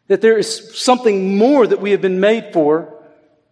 that 0.08 0.22
there 0.22 0.38
is 0.38 0.80
something 0.80 1.38
more 1.38 1.68
that 1.68 1.82
we 1.82 1.92
have 1.92 2.02
been 2.02 2.22
made 2.22 2.54
for 2.54 2.97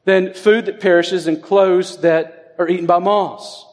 than 0.05 0.33
food 0.33 0.65
that 0.65 0.79
perishes 0.79 1.27
and 1.27 1.41
clothes 1.41 1.97
that 1.97 2.55
are 2.57 2.69
eaten 2.69 2.85
by 2.85 2.99
moths. 2.99 3.65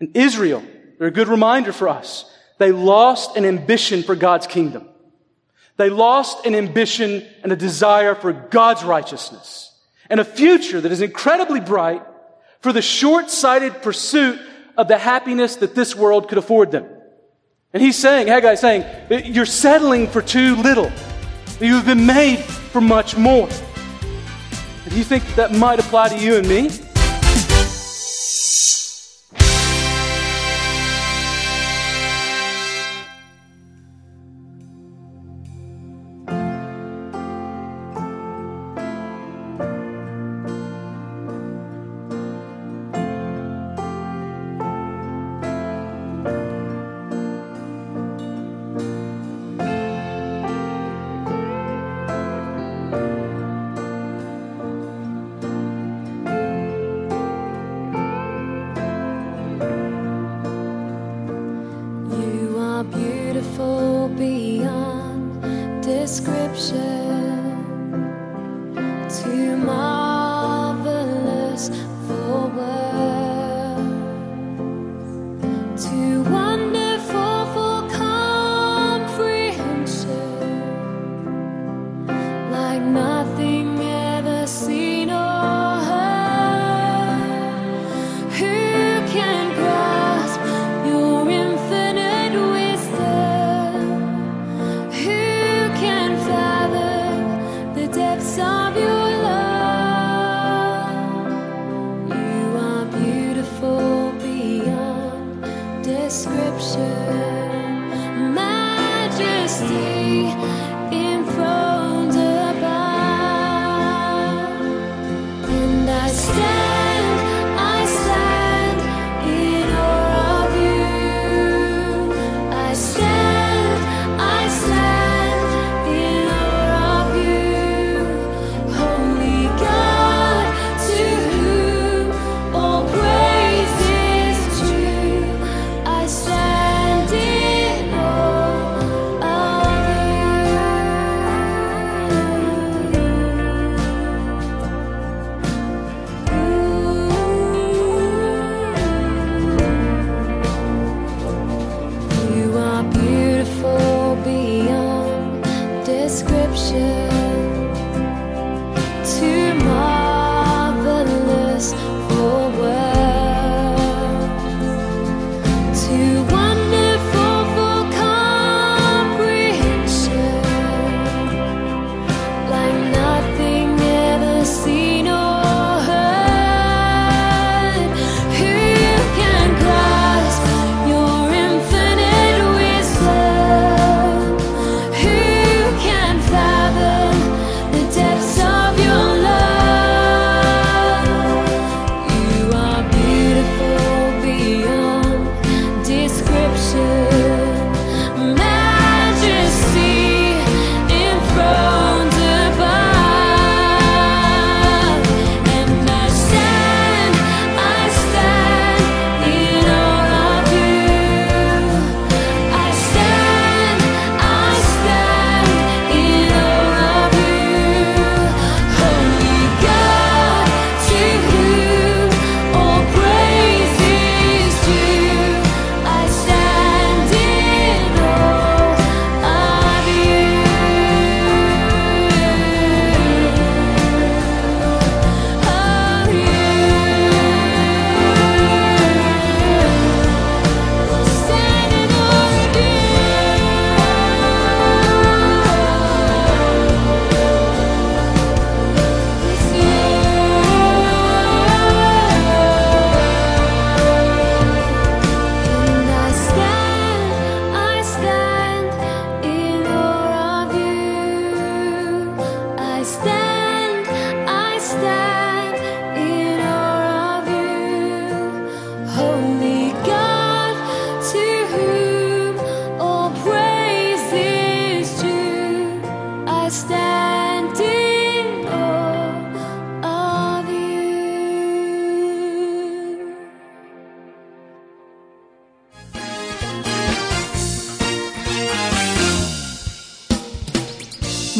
In 0.00 0.12
Israel, 0.14 0.64
they're 0.98 1.08
a 1.08 1.12
good 1.12 1.28
reminder 1.28 1.72
for 1.72 1.88
us. 1.88 2.30
They 2.58 2.72
lost 2.72 3.36
an 3.36 3.44
ambition 3.44 4.02
for 4.02 4.14
God's 4.14 4.46
kingdom. 4.46 4.88
They 5.76 5.90
lost 5.90 6.46
an 6.46 6.54
ambition 6.54 7.26
and 7.42 7.52
a 7.52 7.56
desire 7.56 8.14
for 8.14 8.32
God's 8.32 8.84
righteousness 8.84 9.72
and 10.08 10.20
a 10.20 10.24
future 10.24 10.80
that 10.80 10.92
is 10.92 11.00
incredibly 11.00 11.60
bright 11.60 12.02
for 12.60 12.72
the 12.72 12.82
short-sighted 12.82 13.82
pursuit 13.82 14.40
of 14.76 14.88
the 14.88 14.98
happiness 14.98 15.56
that 15.56 15.74
this 15.74 15.96
world 15.96 16.28
could 16.28 16.38
afford 16.38 16.70
them. 16.70 16.86
And 17.72 17.82
he's 17.82 17.96
saying, 17.96 18.28
Haggai 18.28 18.52
is 18.52 18.60
saying, 18.60 18.84
you're 19.34 19.46
settling 19.46 20.06
for 20.06 20.22
too 20.22 20.54
little. 20.56 20.92
You've 21.60 21.86
been 21.86 22.06
made 22.06 22.38
for 22.38 22.80
much 22.80 23.16
more. 23.16 23.48
Do 24.88 24.96
you 24.96 25.04
think 25.04 25.24
that 25.34 25.52
might 25.52 25.80
apply 25.80 26.10
to 26.10 26.18
you 26.18 26.36
and 26.36 26.46
me? 26.46 26.68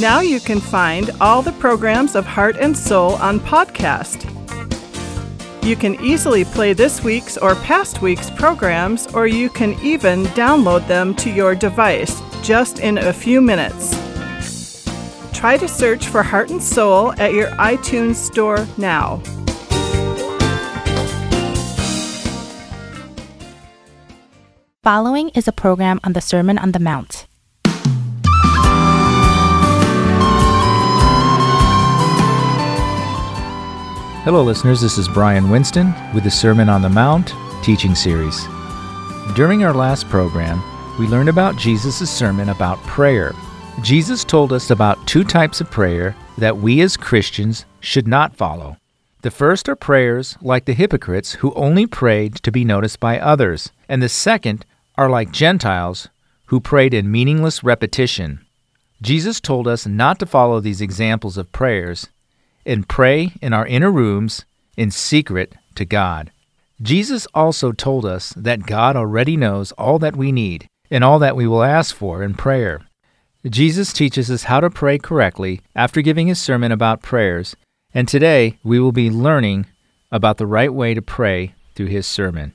Now 0.04 0.20
you 0.20 0.38
can 0.38 0.60
find 0.60 1.10
all 1.18 1.40
the 1.40 1.52
programs 1.52 2.14
of 2.14 2.26
Heart 2.26 2.58
and 2.60 2.76
Soul 2.76 3.14
on 3.14 3.40
podcast. 3.40 4.28
You 5.64 5.76
can 5.76 5.94
easily 6.04 6.44
play 6.44 6.74
this 6.74 7.02
week's 7.02 7.38
or 7.38 7.54
past 7.54 8.02
week's 8.02 8.28
programs, 8.28 9.06
or 9.14 9.26
you 9.26 9.48
can 9.48 9.72
even 9.82 10.24
download 10.36 10.86
them 10.88 11.14
to 11.14 11.30
your 11.30 11.54
device 11.54 12.20
just 12.42 12.80
in 12.80 12.98
a 12.98 13.14
few 13.14 13.40
minutes. 13.40 13.94
Try 15.32 15.56
to 15.56 15.66
search 15.66 16.08
for 16.08 16.22
Heart 16.22 16.50
and 16.50 16.62
Soul 16.62 17.18
at 17.18 17.32
your 17.32 17.48
iTunes 17.52 18.16
store 18.16 18.66
now. 18.76 19.22
Following 24.82 25.30
is 25.30 25.48
a 25.48 25.52
program 25.52 25.98
on 26.04 26.12
the 26.12 26.20
Sermon 26.20 26.58
on 26.58 26.72
the 26.72 26.78
Mount. 26.78 27.26
Hello, 34.24 34.42
listeners. 34.42 34.80
This 34.80 34.96
is 34.96 35.06
Brian 35.06 35.50
Winston 35.50 35.92
with 36.14 36.24
the 36.24 36.30
Sermon 36.30 36.70
on 36.70 36.80
the 36.80 36.88
Mount 36.88 37.34
teaching 37.62 37.94
series. 37.94 38.42
During 39.34 39.64
our 39.64 39.74
last 39.74 40.08
program, 40.08 40.62
we 40.98 41.06
learned 41.06 41.28
about 41.28 41.58
Jesus' 41.58 42.10
sermon 42.10 42.48
about 42.48 42.78
prayer. 42.84 43.34
Jesus 43.82 44.24
told 44.24 44.50
us 44.50 44.70
about 44.70 45.06
two 45.06 45.24
types 45.24 45.60
of 45.60 45.70
prayer 45.70 46.16
that 46.38 46.56
we 46.56 46.80
as 46.80 46.96
Christians 46.96 47.66
should 47.80 48.08
not 48.08 48.34
follow. 48.34 48.78
The 49.20 49.30
first 49.30 49.68
are 49.68 49.76
prayers 49.76 50.38
like 50.40 50.64
the 50.64 50.72
hypocrites 50.72 51.32
who 51.34 51.52
only 51.52 51.86
prayed 51.86 52.36
to 52.36 52.50
be 52.50 52.64
noticed 52.64 53.00
by 53.00 53.20
others, 53.20 53.72
and 53.90 54.02
the 54.02 54.08
second 54.08 54.64
are 54.96 55.10
like 55.10 55.32
Gentiles 55.32 56.08
who 56.46 56.60
prayed 56.60 56.94
in 56.94 57.10
meaningless 57.10 57.62
repetition. 57.62 58.40
Jesus 59.02 59.38
told 59.38 59.68
us 59.68 59.86
not 59.86 60.18
to 60.20 60.24
follow 60.24 60.60
these 60.60 60.80
examples 60.80 61.36
of 61.36 61.52
prayers 61.52 62.08
and 62.66 62.88
pray 62.88 63.32
in 63.40 63.52
our 63.52 63.66
inner 63.66 63.90
rooms 63.90 64.44
in 64.76 64.90
secret 64.90 65.54
to 65.74 65.84
God. 65.84 66.30
Jesus 66.82 67.26
also 67.34 67.72
told 67.72 68.04
us 68.04 68.30
that 68.36 68.66
God 68.66 68.96
already 68.96 69.36
knows 69.36 69.72
all 69.72 69.98
that 70.00 70.16
we 70.16 70.32
need 70.32 70.66
and 70.90 71.04
all 71.04 71.18
that 71.18 71.36
we 71.36 71.46
will 71.46 71.62
ask 71.62 71.94
for 71.94 72.22
in 72.22 72.34
prayer. 72.34 72.82
Jesus 73.48 73.92
teaches 73.92 74.30
us 74.30 74.44
how 74.44 74.60
to 74.60 74.70
pray 74.70 74.98
correctly 74.98 75.60
after 75.74 76.00
giving 76.00 76.26
his 76.26 76.40
sermon 76.40 76.72
about 76.72 77.02
prayers, 77.02 77.54
and 77.92 78.08
today 78.08 78.58
we 78.64 78.80
will 78.80 78.92
be 78.92 79.10
learning 79.10 79.66
about 80.10 80.38
the 80.38 80.46
right 80.46 80.72
way 80.72 80.94
to 80.94 81.02
pray 81.02 81.54
through 81.74 81.86
his 81.86 82.06
sermon. 82.06 82.54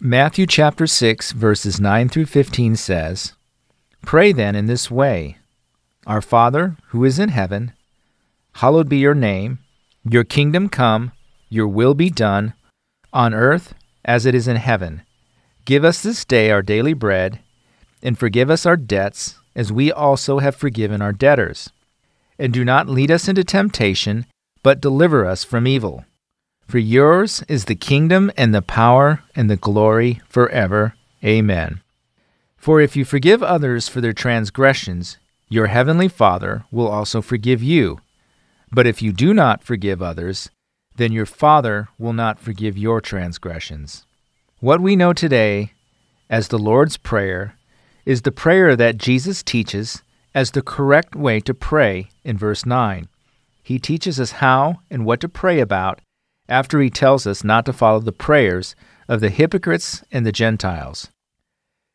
Matthew 0.00 0.46
chapter 0.46 0.86
6 0.86 1.32
verses 1.32 1.80
9 1.80 2.08
through 2.08 2.26
15 2.26 2.76
says, 2.76 3.34
Pray 4.02 4.32
then 4.32 4.54
in 4.54 4.66
this 4.66 4.90
way, 4.90 5.38
Our 6.06 6.20
Father 6.20 6.76
who 6.88 7.04
is 7.04 7.18
in 7.18 7.30
heaven, 7.30 7.72
hallowed 8.54 8.88
be 8.88 8.98
your 8.98 9.14
name, 9.14 9.58
your 10.08 10.24
kingdom 10.24 10.68
come, 10.68 11.12
your 11.48 11.68
will 11.68 11.94
be 11.94 12.10
done, 12.10 12.54
on 13.12 13.34
earth 13.34 13.74
as 14.04 14.26
it 14.26 14.34
is 14.34 14.48
in 14.48 14.56
heaven. 14.56 15.02
Give 15.64 15.84
us 15.84 16.02
this 16.02 16.24
day 16.24 16.50
our 16.50 16.62
daily 16.62 16.92
bread, 16.92 17.40
and 18.02 18.18
forgive 18.18 18.50
us 18.50 18.66
our 18.66 18.76
debts, 18.76 19.36
as 19.54 19.72
we 19.72 19.90
also 19.90 20.40
have 20.40 20.56
forgiven 20.56 21.00
our 21.00 21.12
debtors. 21.12 21.70
And 22.38 22.52
do 22.52 22.64
not 22.64 22.88
lead 22.88 23.10
us 23.10 23.28
into 23.28 23.44
temptation, 23.44 24.26
but 24.62 24.80
deliver 24.80 25.24
us 25.24 25.44
from 25.44 25.66
evil. 25.66 26.04
For 26.66 26.78
yours 26.78 27.44
is 27.48 27.66
the 27.66 27.74
kingdom 27.74 28.32
and 28.36 28.54
the 28.54 28.62
power 28.62 29.22
and 29.36 29.48
the 29.48 29.56
glory 29.56 30.20
forever. 30.28 30.94
Amen. 31.24 31.80
For 32.56 32.80
if 32.80 32.96
you 32.96 33.04
forgive 33.04 33.42
others 33.42 33.88
for 33.88 34.00
their 34.00 34.12
transgressions, 34.12 35.18
your 35.48 35.66
heavenly 35.66 36.08
Father 36.08 36.64
will 36.70 36.88
also 36.88 37.22
forgive 37.22 37.62
you. 37.62 38.00
But 38.74 38.88
if 38.88 39.00
you 39.00 39.12
do 39.12 39.32
not 39.32 39.62
forgive 39.62 40.02
others, 40.02 40.50
then 40.96 41.12
your 41.12 41.26
Father 41.26 41.88
will 41.96 42.12
not 42.12 42.40
forgive 42.40 42.76
your 42.76 43.00
transgressions. 43.00 44.04
What 44.58 44.80
we 44.80 44.96
know 44.96 45.12
today 45.12 45.72
as 46.28 46.48
the 46.48 46.58
Lord's 46.58 46.96
Prayer 46.96 47.56
is 48.04 48.22
the 48.22 48.32
prayer 48.32 48.74
that 48.74 48.98
Jesus 48.98 49.44
teaches 49.44 50.02
as 50.34 50.50
the 50.50 50.60
correct 50.60 51.14
way 51.14 51.38
to 51.38 51.54
pray 51.54 52.08
in 52.24 52.36
verse 52.36 52.66
9. 52.66 53.06
He 53.62 53.78
teaches 53.78 54.18
us 54.18 54.32
how 54.32 54.80
and 54.90 55.06
what 55.06 55.20
to 55.20 55.28
pray 55.28 55.60
about 55.60 56.00
after 56.48 56.80
he 56.80 56.90
tells 56.90 57.28
us 57.28 57.44
not 57.44 57.64
to 57.66 57.72
follow 57.72 58.00
the 58.00 58.10
prayers 58.10 58.74
of 59.08 59.20
the 59.20 59.30
hypocrites 59.30 60.02
and 60.10 60.26
the 60.26 60.32
Gentiles. 60.32 61.08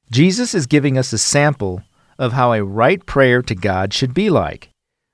Jesus 0.09 0.55
is 0.55 0.65
giving 0.65 0.97
us 0.97 1.11
a 1.11 1.17
sample 1.17 1.83
of 2.17 2.31
how 2.31 2.53
a 2.53 2.63
right 2.63 3.05
prayer 3.05 3.41
to 3.41 3.53
God 3.53 3.93
should 3.93 4.13
be 4.13 4.29
like. 4.29 4.69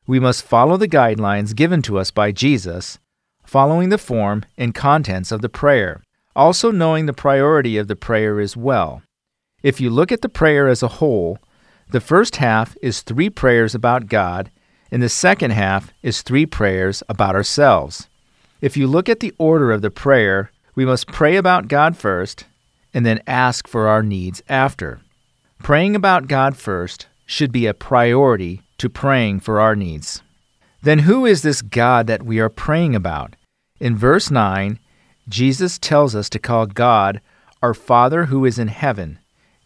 We 0.08 0.20
must 0.20 0.44
follow 0.44 0.78
the 0.78 0.88
guidelines 0.88 1.56
given 1.56 1.82
to 1.84 1.98
us 1.98 2.12
by 2.12 2.32
Jesus, 2.32 3.00
following 3.44 3.90
the 3.90 3.98
form 3.98 4.44
and 4.58 4.76
contents 4.76 5.32
of 5.32 5.42
the 5.42 5.50
prayer, 5.50 6.04
also 6.36 6.70
knowing 6.70 7.06
the 7.08 7.14
priority 7.14 7.78
of 7.78 7.88
the 7.88 7.96
prayer 7.96 8.40
as 8.40 8.56
well. 8.56 9.02
If 9.64 9.82
you 9.82 9.90
look 9.90 10.12
at 10.12 10.22
the 10.22 10.30
prayer 10.30 10.68
as 10.68 10.84
a 10.84 11.00
whole, 11.00 11.40
the 11.90 12.00
first 12.00 12.36
half 12.36 12.78
is 12.84 13.02
three 13.02 13.32
prayers 13.32 13.74
about 13.74 14.08
God, 14.08 14.52
and 14.92 15.02
the 15.02 15.10
second 15.10 15.52
half 15.52 15.92
is 16.04 16.22
three 16.22 16.46
prayers 16.46 17.02
about 17.10 17.36
ourselves. 17.36 18.08
If 18.62 18.78
you 18.78 18.86
look 18.86 19.10
at 19.10 19.22
the 19.22 19.34
order 19.40 19.72
of 19.72 19.82
the 19.82 19.90
prayer, 19.90 20.52
we 20.76 20.86
must 20.86 21.08
pray 21.08 21.36
about 21.36 21.68
God 21.68 21.98
first 21.98 22.46
and 22.94 23.06
then 23.06 23.22
ask 23.26 23.68
for 23.68 23.88
our 23.88 24.04
needs 24.04 24.44
after. 24.48 25.02
Praying 25.64 25.96
about 25.96 26.28
God 26.28 26.56
first 26.56 27.08
should 27.26 27.52
be 27.52 27.66
a 27.66 27.74
priority 27.74 28.62
to 28.78 28.90
praying 28.90 29.40
for 29.40 29.60
our 29.60 29.76
needs. 29.76 30.22
Then, 30.82 31.00
who 31.00 31.26
is 31.26 31.42
this 31.42 31.62
God 31.62 32.08
that 32.08 32.24
we 32.24 32.40
are 32.40 32.50
praying 32.50 32.96
about? 32.96 33.36
In 33.80 33.96
verse 33.96 34.30
9, 34.30 34.80
Jesus 35.28 35.80
tells 35.80 36.16
us 36.16 36.30
to 36.30 36.40
call 36.40 36.68
God 36.68 37.22
our 37.62 37.74
Father 37.74 38.26
who 38.26 38.46
is 38.46 38.60
in 38.60 38.68
heaven. 38.68 39.20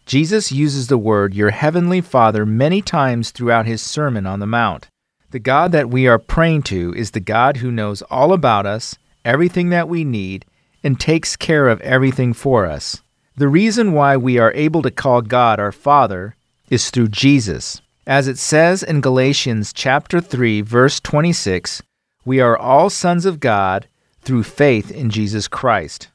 Jesus 0.06 0.50
uses 0.50 0.86
the 0.86 0.98
word 0.98 1.34
your 1.34 1.50
heavenly 1.50 2.00
Father 2.00 2.46
many 2.46 2.80
times 2.80 3.30
throughout 3.30 3.66
his 3.66 3.82
Sermon 3.82 4.26
on 4.26 4.40
the 4.40 4.46
Mount. 4.46 4.88
The 5.30 5.38
God 5.38 5.70
that 5.72 5.90
we 5.90 6.08
are 6.08 6.18
praying 6.18 6.62
to 6.64 6.92
is 6.96 7.12
the 7.12 7.20
God 7.20 7.58
who 7.58 7.70
knows 7.70 8.02
all 8.02 8.32
about 8.32 8.66
us, 8.66 8.96
everything 9.24 9.68
that 9.68 9.88
we 9.88 10.02
need, 10.02 10.44
and 10.82 10.98
takes 10.98 11.36
care 11.36 11.68
of 11.68 11.80
everything 11.82 12.32
for 12.32 12.66
us. 12.66 13.02
The 13.36 13.48
reason 13.48 13.92
why 13.92 14.16
we 14.16 14.38
are 14.38 14.52
able 14.54 14.82
to 14.82 14.90
call 14.90 15.22
God 15.22 15.60
our 15.60 15.72
Father 15.72 16.34
is 16.68 16.90
through 16.90 17.08
Jesus. 17.08 17.80
As 18.10 18.26
it 18.26 18.38
says 18.38 18.82
in 18.82 19.02
Galatians 19.02 19.72
chapter 19.72 20.20
3 20.20 20.62
verse 20.62 20.98
26, 20.98 21.80
we 22.24 22.40
are 22.40 22.58
all 22.58 22.90
sons 22.90 23.24
of 23.24 23.38
God 23.38 23.86
through 24.22 24.42
faith 24.42 24.90
in 24.90 25.10
Jesus 25.10 25.46
Christ. 25.46 26.08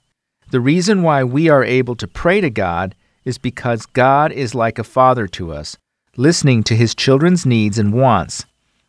The 0.52 0.60
reason 0.60 1.04
why 1.04 1.24
we 1.24 1.48
are 1.48 1.64
able 1.64 1.96
to 1.96 2.06
pray 2.06 2.42
to 2.42 2.50
God 2.50 2.96
is 3.24 3.38
because 3.38 3.86
God 3.86 4.34
is 4.34 4.54
like 4.54 4.78
a 4.78 4.84
father 4.84 5.26
to 5.28 5.54
us, 5.54 5.78
listening 6.18 6.64
to 6.64 6.76
his 6.76 6.96
children's 6.96 7.46
needs 7.46 7.80
and 7.80 7.94
wants. 7.94 8.44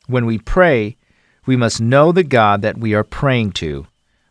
When 0.09 0.27
we 0.27 0.39
pray, 0.39 0.97
we 1.47 1.55
must 1.55 1.81
know 1.81 2.11
the 2.11 2.25
God 2.25 2.61
that 2.63 2.77
we 2.77 2.93
are 2.93 3.05
praying 3.05 3.53
to. 3.53 3.87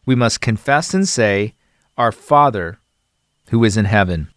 We 0.05 0.15
must 0.15 0.41
confess 0.41 0.93
and 0.93 1.07
say, 1.07 1.53
Our 1.97 2.11
Father, 2.11 2.79
who 3.51 3.63
is 3.63 3.77
in 3.77 3.85
heaven. 3.85 4.27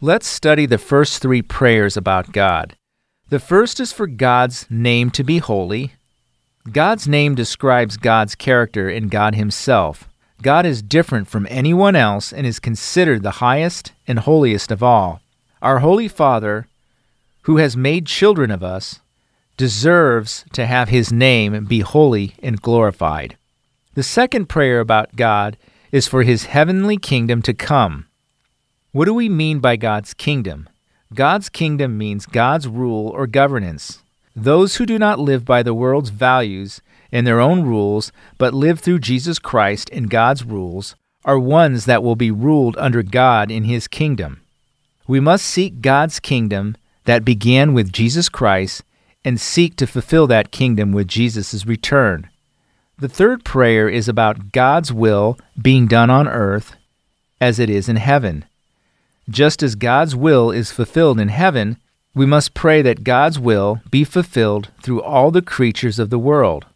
Let's 0.00 0.26
study 0.26 0.64
the 0.64 0.78
first 0.78 1.20
three 1.20 1.42
prayers 1.42 1.98
about 1.98 2.32
God. 2.32 2.74
The 3.32 3.38
first 3.38 3.80
is 3.80 3.92
for 3.92 4.06
God's 4.06 4.66
name 4.68 5.08
to 5.12 5.24
be 5.24 5.38
holy. 5.38 5.94
God's 6.70 7.08
name 7.08 7.34
describes 7.34 7.96
God's 7.96 8.34
character 8.34 8.90
in 8.90 9.08
God 9.08 9.34
Himself. 9.34 10.06
God 10.42 10.66
is 10.66 10.82
different 10.82 11.28
from 11.28 11.46
anyone 11.48 11.96
else 11.96 12.30
and 12.30 12.46
is 12.46 12.60
considered 12.60 13.22
the 13.22 13.40
highest 13.40 13.92
and 14.06 14.18
holiest 14.18 14.70
of 14.70 14.82
all. 14.82 15.22
Our 15.62 15.78
Holy 15.78 16.08
Father, 16.08 16.66
who 17.44 17.56
has 17.56 17.74
made 17.74 18.04
children 18.04 18.50
of 18.50 18.62
us, 18.62 19.00
deserves 19.56 20.44
to 20.52 20.66
have 20.66 20.90
His 20.90 21.10
name 21.10 21.64
be 21.64 21.80
holy 21.80 22.34
and 22.42 22.60
glorified. 22.60 23.38
The 23.94 24.02
second 24.02 24.50
prayer 24.50 24.78
about 24.78 25.16
God 25.16 25.56
is 25.90 26.06
for 26.06 26.22
His 26.22 26.44
heavenly 26.44 26.98
kingdom 26.98 27.40
to 27.44 27.54
come. 27.54 28.08
What 28.90 29.06
do 29.06 29.14
we 29.14 29.30
mean 29.30 29.60
by 29.60 29.76
God's 29.76 30.12
kingdom? 30.12 30.68
God's 31.14 31.48
kingdom 31.48 31.98
means 31.98 32.26
God's 32.26 32.66
rule 32.66 33.08
or 33.08 33.26
governance. 33.26 34.02
Those 34.34 34.76
who 34.76 34.86
do 34.86 34.98
not 34.98 35.18
live 35.18 35.44
by 35.44 35.62
the 35.62 35.74
world's 35.74 36.10
values 36.10 36.80
and 37.10 37.26
their 37.26 37.40
own 37.40 37.62
rules, 37.62 38.12
but 38.38 38.54
live 38.54 38.80
through 38.80 39.00
Jesus 39.00 39.38
Christ 39.38 39.90
and 39.92 40.08
God's 40.08 40.44
rules, 40.44 40.96
are 41.24 41.38
ones 41.38 41.84
that 41.84 42.02
will 42.02 42.16
be 42.16 42.30
ruled 42.30 42.76
under 42.78 43.02
God 43.02 43.50
in 43.50 43.64
His 43.64 43.86
kingdom. 43.86 44.40
We 45.06 45.20
must 45.20 45.44
seek 45.44 45.80
God's 45.80 46.18
kingdom 46.18 46.76
that 47.04 47.24
began 47.24 47.74
with 47.74 47.92
Jesus 47.92 48.28
Christ 48.28 48.82
and 49.24 49.40
seek 49.40 49.76
to 49.76 49.86
fulfill 49.86 50.26
that 50.28 50.50
kingdom 50.50 50.92
with 50.92 51.08
Jesus' 51.08 51.66
return. 51.66 52.28
The 52.98 53.08
third 53.08 53.44
prayer 53.44 53.88
is 53.88 54.08
about 54.08 54.52
God's 54.52 54.92
will 54.92 55.38
being 55.60 55.86
done 55.86 56.10
on 56.10 56.28
earth 56.28 56.76
as 57.40 57.58
it 57.58 57.68
is 57.68 57.88
in 57.88 57.96
heaven. 57.96 58.44
Just 59.28 59.62
as 59.62 59.74
God's 59.74 60.16
will 60.16 60.50
is 60.50 60.72
fulfilled 60.72 61.20
in 61.20 61.28
heaven, 61.28 61.78
We 62.14 62.26
must 62.26 62.52
pray 62.52 62.82
that 62.82 63.04
God's 63.04 63.38
will 63.38 63.80
be 63.90 64.04
fulfilled 64.04 64.70
through 64.82 65.00
all 65.02 65.30
the 65.30 65.40
creatures 65.40 65.98
of 65.98 66.10
the 66.10 66.18
world. 66.18 66.66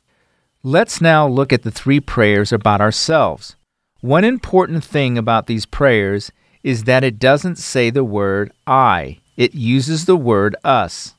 Let's 0.62 1.00
now 1.00 1.28
look 1.28 1.52
at 1.52 1.62
the 1.62 1.70
three 1.70 2.00
prayers 2.00 2.52
about 2.52 2.80
ourselves. 2.80 3.54
One 4.00 4.24
important 4.24 4.82
thing 4.82 5.18
about 5.18 5.46
these 5.46 5.66
prayers 5.66 6.32
is 6.62 6.84
that 6.84 7.04
it 7.04 7.18
doesn't 7.18 7.56
say 7.56 7.90
the 7.90 8.04
word 8.04 8.50
I, 8.66 9.18
it 9.36 9.54
uses 9.54 10.06
the 10.06 10.16
word 10.16 10.56
us. 10.64 11.14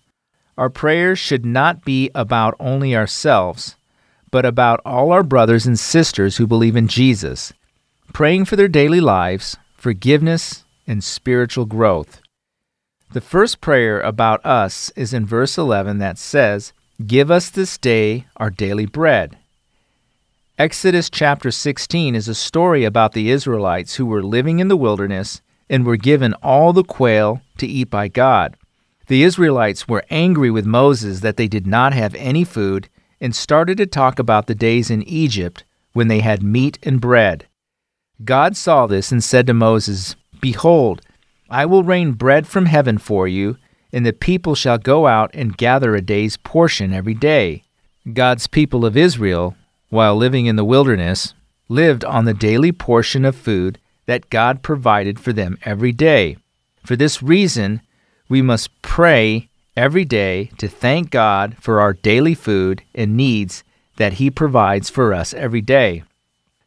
Our 0.58 0.70
prayers 0.70 1.20
should 1.20 1.46
not 1.46 1.86
be 1.86 2.10
about 2.16 2.56
only 2.60 2.96
ourselves, 2.96 3.76
but 4.32 4.46
about 4.46 4.82
all 4.84 5.12
our 5.12 5.24
brothers 5.24 5.68
and 5.68 5.78
sisters 5.78 6.38
who 6.38 6.48
believe 6.48 6.76
in 6.76 6.88
Jesus, 6.88 7.54
praying 8.14 8.46
for 8.46 8.56
their 8.56 8.68
daily 8.68 9.00
lives, 9.00 9.58
forgiveness, 9.78 10.66
and 10.88 11.04
spiritual 11.04 11.66
growth. 11.66 12.22
The 13.12 13.22
first 13.22 13.62
prayer 13.62 14.02
about 14.02 14.46
us 14.46 14.92
is 14.96 15.14
in 15.14 15.26
verse 15.26 15.58
11 15.58 15.98
that 16.00 16.18
says, 16.18 16.74
Give 17.06 17.30
us 17.30 17.50
this 17.50 17.78
day 17.78 18.26
our 18.38 18.50
daily 18.50 18.86
bread. 18.86 19.38
Exodus 20.58 21.10
chapter 21.10 21.52
16 21.52 22.16
is 22.16 22.28
a 22.28 22.34
story 22.34 22.84
about 22.84 23.14
the 23.14 23.30
Israelites 23.30 23.96
who 23.96 24.06
were 24.08 24.24
living 24.24 24.60
in 24.60 24.70
the 24.70 24.76
wilderness 24.76 25.42
and 25.70 25.86
were 25.86 25.98
given 25.98 26.34
all 26.42 26.74
the 26.74 26.84
quail 26.84 27.42
to 27.60 27.68
eat 27.68 27.90
by 27.90 28.08
God. 28.08 28.58
The 29.08 29.24
Israelites 29.24 29.88
were 29.88 30.04
angry 30.10 30.50
with 30.50 30.66
Moses 30.66 31.20
that 31.20 31.38
they 31.38 31.48
did 31.48 31.68
not 31.68 31.94
have 31.94 32.16
any 32.16 32.44
food 32.44 32.90
and 33.22 33.36
started 33.36 33.78
to 33.78 33.86
talk 33.86 34.20
about 34.20 34.48
the 34.48 34.56
days 34.56 34.90
in 34.90 35.04
Egypt 35.04 35.64
when 35.94 36.08
they 36.08 36.20
had 36.20 36.44
meat 36.44 36.78
and 36.84 37.00
bread. 37.00 37.48
God 38.24 38.58
saw 38.58 38.88
this 38.88 39.12
and 39.12 39.24
said 39.24 39.48
to 39.48 39.54
Moses, 39.54 40.16
Behold, 40.42 41.02
I 41.50 41.66
will 41.66 41.84
rain 41.84 42.14
bread 42.14 42.48
from 42.48 42.66
heaven 42.66 42.98
for 42.98 43.28
you, 43.28 43.58
and 43.94 44.06
the 44.06 44.14
people 44.14 44.56
shall 44.56 44.78
go 44.78 45.08
out 45.08 45.32
and 45.34 45.58
gather 45.58 45.96
a 45.96 46.02
day's 46.02 46.38
portion 46.38 46.94
every 46.94 47.14
day. 47.14 47.64
God's 48.14 48.48
people 48.48 48.86
of 48.86 48.98
Israel, 48.98 49.56
while 49.90 50.16
living 50.16 50.46
in 50.46 50.56
the 50.56 50.66
wilderness, 50.66 51.34
lived 51.70 52.04
on 52.06 52.26
the 52.26 52.34
daily 52.34 52.72
portion 52.72 53.26
of 53.26 53.36
food 53.36 53.80
that 54.06 54.30
God 54.30 54.62
provided 54.64 55.20
for 55.20 55.34
them 55.34 55.58
every 55.64 55.92
day. 55.92 56.38
For 56.86 56.96
this 56.96 57.22
reason, 57.22 57.82
we 58.30 58.42
must 58.42 58.82
pray 58.82 59.50
every 59.76 60.06
day 60.06 60.52
to 60.58 60.68
thank 60.68 61.12
God 61.12 61.56
for 61.60 61.80
our 61.80 61.94
daily 61.94 62.34
food 62.34 62.84
and 62.96 63.16
needs 63.16 63.64
that 63.98 64.14
He 64.14 64.30
provides 64.30 64.90
for 64.90 65.14
us 65.14 65.34
every 65.34 65.62
day. 65.62 66.04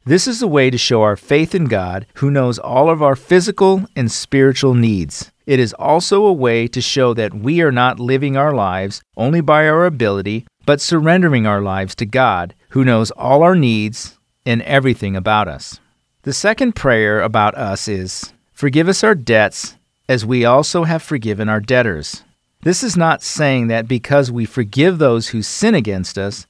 This 0.06 0.26
is 0.26 0.40
a 0.40 0.48
way 0.48 0.70
to 0.70 0.78
show 0.78 1.02
our 1.02 1.16
faith 1.16 1.54
in 1.54 1.66
God, 1.66 2.06
who 2.14 2.30
knows 2.30 2.58
all 2.58 2.88
of 2.88 3.02
our 3.02 3.14
physical 3.14 3.84
and 3.94 4.10
spiritual 4.10 4.72
needs. 4.72 5.30
It 5.44 5.60
is 5.60 5.74
also 5.74 6.24
a 6.24 6.32
way 6.32 6.66
to 6.68 6.80
show 6.80 7.12
that 7.12 7.34
we 7.34 7.60
are 7.60 7.70
not 7.70 8.00
living 8.00 8.34
our 8.34 8.54
lives 8.54 9.02
only 9.18 9.42
by 9.42 9.68
our 9.68 9.84
ability, 9.84 10.46
but 10.64 10.80
surrendering 10.80 11.46
our 11.46 11.60
lives 11.60 11.94
to 11.96 12.06
God, 12.06 12.54
who 12.70 12.82
knows 12.82 13.10
all 13.10 13.42
our 13.42 13.54
needs 13.54 14.18
and 14.46 14.62
everything 14.62 15.16
about 15.16 15.48
us. 15.48 15.80
The 16.22 16.32
second 16.32 16.74
prayer 16.74 17.20
about 17.20 17.54
us 17.54 17.86
is 17.86 18.32
Forgive 18.54 18.88
us 18.88 19.04
our 19.04 19.14
debts, 19.14 19.76
as 20.08 20.24
we 20.24 20.46
also 20.46 20.84
have 20.84 21.02
forgiven 21.02 21.50
our 21.50 21.60
debtors. 21.60 22.24
This 22.62 22.82
is 22.82 22.96
not 22.96 23.22
saying 23.22 23.68
that 23.68 23.86
because 23.86 24.32
we 24.32 24.46
forgive 24.46 24.98
those 24.98 25.28
who 25.28 25.42
sin 25.42 25.74
against 25.74 26.16
us, 26.16 26.46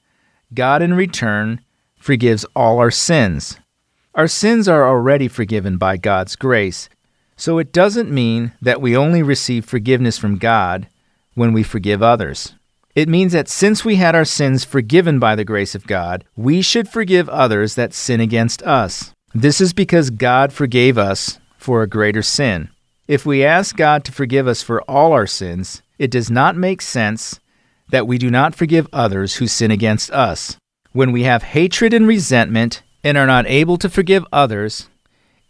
God 0.53 0.81
in 0.81 0.93
return 0.93 1.61
forgives 2.01 2.45
all 2.55 2.79
our 2.79 2.91
sins. 2.91 3.57
Our 4.15 4.27
sins 4.27 4.67
are 4.67 4.85
already 4.85 5.27
forgiven 5.27 5.77
by 5.77 5.95
God's 5.97 6.35
grace, 6.35 6.89
so 7.37 7.59
it 7.59 7.71
doesn't 7.71 8.11
mean 8.11 8.51
that 8.61 8.81
we 8.81 8.97
only 8.97 9.23
receive 9.23 9.63
forgiveness 9.63 10.17
from 10.17 10.37
God 10.37 10.87
when 11.35 11.53
we 11.53 11.63
forgive 11.63 12.03
others. 12.03 12.55
It 12.93 13.07
means 13.07 13.31
that 13.31 13.47
since 13.47 13.85
we 13.85 13.95
had 13.95 14.15
our 14.15 14.25
sins 14.25 14.65
forgiven 14.65 15.17
by 15.17 15.35
the 15.35 15.45
grace 15.45 15.75
of 15.75 15.87
God, 15.87 16.25
we 16.35 16.61
should 16.61 16.89
forgive 16.89 17.29
others 17.29 17.75
that 17.75 17.93
sin 17.93 18.19
against 18.19 18.61
us. 18.63 19.13
This 19.33 19.61
is 19.61 19.71
because 19.71 20.09
God 20.09 20.51
forgave 20.51 20.97
us 20.97 21.39
for 21.57 21.81
a 21.81 21.87
greater 21.87 22.21
sin. 22.21 22.69
If 23.07 23.25
we 23.25 23.45
ask 23.45 23.77
God 23.77 24.03
to 24.05 24.11
forgive 24.11 24.47
us 24.47 24.61
for 24.61 24.81
all 24.83 25.13
our 25.13 25.27
sins, 25.27 25.81
it 25.97 26.11
does 26.11 26.29
not 26.29 26.57
make 26.57 26.81
sense 26.81 27.39
that 27.91 28.07
we 28.07 28.17
do 28.17 28.29
not 28.29 28.55
forgive 28.55 28.87
others 28.91 29.35
who 29.35 29.47
sin 29.47 29.71
against 29.71 30.11
us. 30.11 30.57
When 30.93 31.11
we 31.11 31.23
have 31.23 31.43
hatred 31.43 31.93
and 31.93 32.07
resentment 32.07 32.83
and 33.03 33.17
are 33.17 33.27
not 33.27 33.47
able 33.47 33.77
to 33.77 33.89
forgive 33.89 34.25
others, 34.31 34.89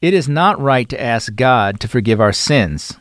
it 0.02 0.14
is 0.14 0.30
not 0.30 0.60
right 0.62 0.88
to 0.90 1.02
ask 1.02 1.36
God 1.36 1.80
to 1.80 1.88
forgive 1.88 2.22
our 2.22 2.34
sins. 2.34 2.98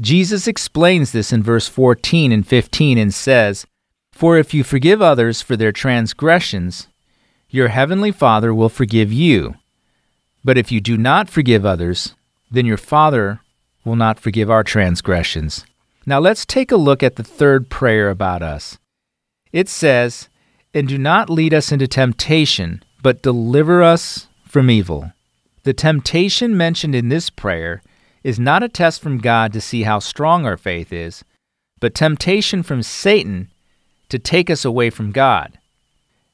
Jesus 0.00 0.48
explains 0.48 1.12
this 1.12 1.32
in 1.32 1.42
verse 1.42 1.68
14 1.68 2.32
and 2.32 2.46
15 2.46 2.98
and 2.98 3.12
says, 3.12 3.66
For 4.12 4.38
if 4.38 4.54
you 4.54 4.64
forgive 4.64 5.02
others 5.02 5.42
for 5.42 5.56
their 5.56 5.72
transgressions, 5.72 6.88
your 7.50 7.68
heavenly 7.68 8.10
Father 8.10 8.54
will 8.54 8.68
forgive 8.68 9.12
you. 9.12 9.54
But 10.44 10.58
if 10.58 10.72
you 10.72 10.80
do 10.80 10.96
not 10.96 11.28
forgive 11.28 11.66
others, 11.66 12.14
then 12.50 12.66
your 12.66 12.76
Father 12.76 13.40
will 13.84 13.96
not 13.96 14.18
forgive 14.18 14.50
our 14.50 14.64
transgressions. 14.64 15.64
Now 16.06 16.18
let's 16.18 16.46
take 16.46 16.72
a 16.72 16.76
look 16.76 17.02
at 17.02 17.16
the 17.16 17.22
third 17.22 17.68
prayer 17.68 18.10
about 18.10 18.42
us. 18.42 18.78
It 19.52 19.68
says, 19.68 20.28
And 20.74 20.88
do 20.88 20.96
not 20.96 21.28
lead 21.28 21.52
us 21.52 21.70
into 21.70 21.86
temptation, 21.86 22.82
but 23.02 23.22
deliver 23.22 23.82
us 23.82 24.28
from 24.46 24.70
evil. 24.70 25.12
The 25.64 25.74
temptation 25.74 26.56
mentioned 26.56 26.94
in 26.94 27.08
this 27.08 27.30
prayer 27.30 27.82
is 28.24 28.38
not 28.38 28.62
a 28.62 28.68
test 28.68 29.02
from 29.02 29.18
God 29.18 29.52
to 29.52 29.60
see 29.60 29.82
how 29.82 29.98
strong 29.98 30.46
our 30.46 30.56
faith 30.56 30.92
is, 30.92 31.24
but 31.80 31.94
temptation 31.94 32.62
from 32.62 32.82
Satan 32.82 33.50
to 34.08 34.18
take 34.18 34.48
us 34.48 34.64
away 34.64 34.90
from 34.90 35.12
God. 35.12 35.58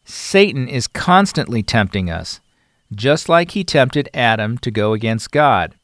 Satan 0.04 0.68
is 0.68 0.86
constantly 0.86 1.62
tempting 1.62 2.10
us, 2.10 2.40
just 2.94 3.28
like 3.28 3.50
he 3.50 3.64
tempted 3.64 4.08
Adam 4.14 4.56
to 4.58 4.70
go 4.70 4.92
against 4.92 5.30
God. 5.30 5.74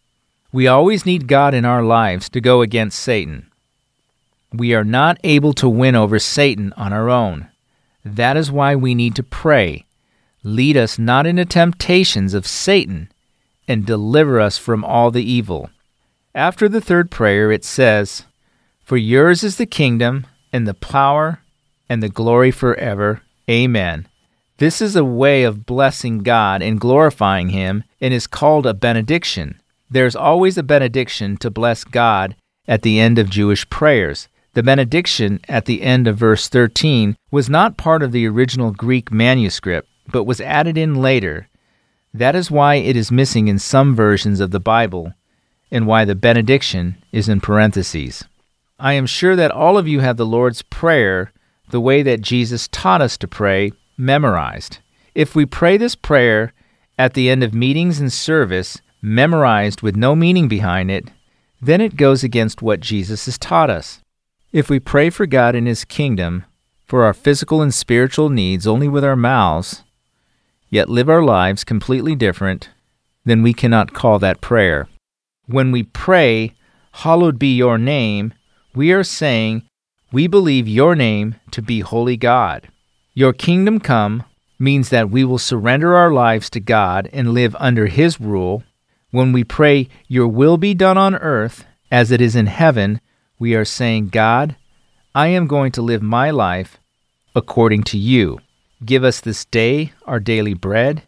We 0.53 0.67
always 0.67 1.05
need 1.05 1.27
God 1.27 1.55
in 1.55 1.65
our 1.65 1.83
lives 1.83 2.29
to 2.31 2.41
go 2.41 2.63
against 2.63 2.99
Satan. 2.99 3.51
We 4.53 4.75
are 4.75 4.85
not 4.85 5.19
able 5.25 5.53
to 5.55 5.69
win 5.69 5.97
over 5.97 6.19
Satan 6.19 6.73
on 6.77 6.93
our 6.93 7.11
own. 7.11 7.49
That 8.05 8.37
is 8.37 8.53
why 8.53 8.77
we 8.77 8.95
need 8.95 9.15
to 9.17 9.23
pray. 9.23 9.87
Lead 10.43 10.77
us 10.77 10.99
not 10.99 11.27
into 11.27 11.45
temptations 11.45 12.35
of 12.35 12.47
Satan, 12.47 13.11
and 13.67 13.87
deliver 13.87 14.41
us 14.41 14.59
from 14.59 14.85
all 14.85 15.11
the 15.11 15.25
evil. 15.25 15.71
After 16.35 16.69
the 16.69 16.83
third 16.83 17.11
prayer, 17.11 17.51
it 17.51 17.65
says, 17.65 18.25
For 18.85 18.97
yours 18.97 19.43
is 19.43 19.57
the 19.57 19.67
kingdom, 19.67 20.27
and 20.53 20.69
the 20.69 20.75
power, 20.75 21.41
and 21.89 22.03
the 22.03 22.09
glory 22.09 22.51
forever. 22.51 23.23
Amen. 23.49 24.07
This 24.59 24.81
is 24.81 24.97
a 24.97 25.05
way 25.05 25.43
of 25.43 25.67
blessing 25.67 26.19
God 26.19 26.63
and 26.63 26.81
glorifying 26.81 27.49
Him, 27.49 27.85
and 28.01 28.13
is 28.13 28.27
called 28.27 28.67
a 28.67 28.75
benediction. 28.75 29.61
There's 29.91 30.17
always 30.17 30.59
a 30.59 30.63
benediction 30.63 31.37
to 31.39 31.51
bless 31.51 31.85
God 31.85 32.37
at 32.69 32.83
the 32.83 33.01
end 33.01 33.19
of 33.19 33.31
Jewish 33.31 33.69
prayers. 33.71 34.29
The 34.55 34.63
benediction 34.63 35.41
at 35.49 35.65
the 35.65 35.83
end 35.83 36.07
of 36.07 36.17
verse 36.17 36.49
13 36.49 37.17
was 37.33 37.51
not 37.51 37.77
part 37.77 38.05
of 38.05 38.13
the 38.13 38.27
original 38.29 38.71
Greek 38.71 39.11
manuscript, 39.11 39.89
but 40.13 40.25
was 40.25 40.41
added 40.41 40.79
in 40.79 40.95
later. 41.03 41.49
That 42.13 42.37
is 42.37 42.53
why 42.53 42.77
it 42.77 42.95
is 42.95 43.11
missing 43.11 43.49
in 43.49 43.59
some 43.59 43.97
versions 43.97 44.39
of 44.39 44.53
the 44.53 44.61
Bible, 44.61 45.13
and 45.73 45.89
why 45.89 46.05
the 46.05 46.15
benediction 46.15 46.97
is 47.11 47.29
in 47.29 47.41
parentheses. 47.41 48.25
I 48.79 48.93
am 48.93 49.07
sure 49.07 49.35
that 49.35 49.51
all 49.51 49.77
of 49.77 49.89
you 49.89 49.99
have 50.01 50.17
the 50.17 50.27
Lord's 50.27 50.63
Prayer, 50.63 51.33
the 51.71 51.81
way 51.81 52.03
that 52.03 52.21
Jesus 52.21 52.69
taught 52.69 53.03
us 53.03 53.19
to 53.19 53.27
pray, 53.27 53.73
memorized. 53.99 54.79
If 55.17 55.35
we 55.35 55.47
pray 55.47 55.77
this 55.77 55.97
prayer 55.97 56.53
at 56.97 57.15
the 57.15 57.29
end 57.29 57.43
of 57.43 57.55
meetings 57.55 57.99
and 57.99 58.13
service, 58.13 58.81
memorized 59.03 59.83
with 59.83 59.97
no 59.97 60.15
meaning 60.15 60.47
behind 60.47 60.93
it, 60.93 61.11
then 61.61 61.81
it 61.81 61.97
goes 61.97 62.23
against 62.23 62.63
what 62.63 62.79
Jesus 62.79 63.25
has 63.25 63.37
taught 63.37 63.71
us. 63.71 64.01
If 64.55 64.71
we 64.71 64.79
pray 64.79 65.11
for 65.11 65.27
God 65.27 65.57
and 65.57 65.67
His 65.67 65.85
kingdom, 65.85 66.45
for 66.87 67.03
our 67.03 67.13
physical 67.13 67.61
and 67.61 67.75
spiritual 67.75 68.31
needs 68.31 68.69
only 68.69 68.87
with 68.87 69.03
our 69.03 69.17
mouths, 69.17 69.83
yet 70.71 70.89
live 70.89 71.09
our 71.09 71.25
lives 71.25 71.65
completely 71.65 72.15
different, 72.15 72.71
then 73.25 73.43
we 73.43 73.53
cannot 73.53 73.95
call 73.95 74.21
that 74.21 74.41
prayer. 74.41 74.87
When 75.47 75.73
we 75.73 75.83
pray, 75.83 76.55
Hallowed 76.93 77.37
be 77.37 77.57
your 77.57 77.79
name, 77.79 78.33
we 78.77 78.93
are 78.93 79.03
saying, 79.03 79.65
We 80.13 80.29
believe 80.29 80.69
your 80.69 80.95
name 80.95 81.35
to 81.51 81.61
be 81.61 81.81
holy 81.81 82.17
God. 82.17 82.69
Your 83.13 83.33
kingdom 83.33 83.81
come 83.81 84.23
means 84.57 84.89
that 84.91 85.11
we 85.11 85.25
will 85.25 85.39
surrender 85.39 85.97
our 85.97 86.13
lives 86.13 86.49
to 86.51 86.61
God 86.61 87.11
and 87.13 87.35
live 87.35 87.57
under 87.59 87.87
His 87.87 88.21
rule. 88.21 88.63
When 89.11 89.33
we 89.33 89.43
pray, 89.43 89.89
Your 90.07 90.29
will 90.29 90.59
be 90.59 90.75
done 90.75 90.97
on 90.97 91.17
earth 91.17 91.65
as 91.91 92.13
it 92.13 92.21
is 92.21 92.37
in 92.37 92.47
heaven, 92.47 93.01
we 93.39 93.55
are 93.55 93.65
saying, 93.65 94.09
God, 94.09 94.57
I 95.15 95.29
am 95.29 95.47
going 95.47 95.73
to 95.73 95.83
live 95.83 96.03
my 96.03 96.31
life 96.31 96.79
according 97.35 97.83
to 97.85 97.99
you. 97.99 98.39
Give 98.85 99.05
us 99.05 99.21
this 99.21 99.45
day 99.45 99.93
our 100.07 100.21
daily 100.21 100.55
bread 100.55 101.03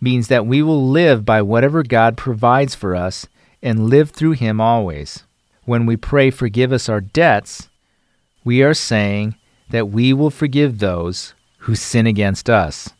means 0.00 0.28
that 0.28 0.46
we 0.46 0.62
will 0.62 0.88
live 0.88 1.24
by 1.24 1.42
whatever 1.42 1.82
God 1.82 2.16
provides 2.16 2.74
for 2.74 2.94
us 2.94 3.26
and 3.62 3.88
live 3.88 4.10
through 4.10 4.32
Him 4.32 4.60
always. 4.60 5.24
when 5.64 5.84
we 5.84 5.96
pray, 5.96 6.30
Forgive 6.30 6.72
us 6.72 6.88
our 6.88 7.00
debts, 7.00 7.68
we 8.42 8.62
are 8.62 8.72
saying 8.72 9.34
that 9.68 9.90
we 9.90 10.14
will 10.14 10.30
forgive 10.30 10.78
those 10.78 11.34
who 11.58 11.74
sin 11.74 12.06
against 12.06 12.48
us. 12.48 12.90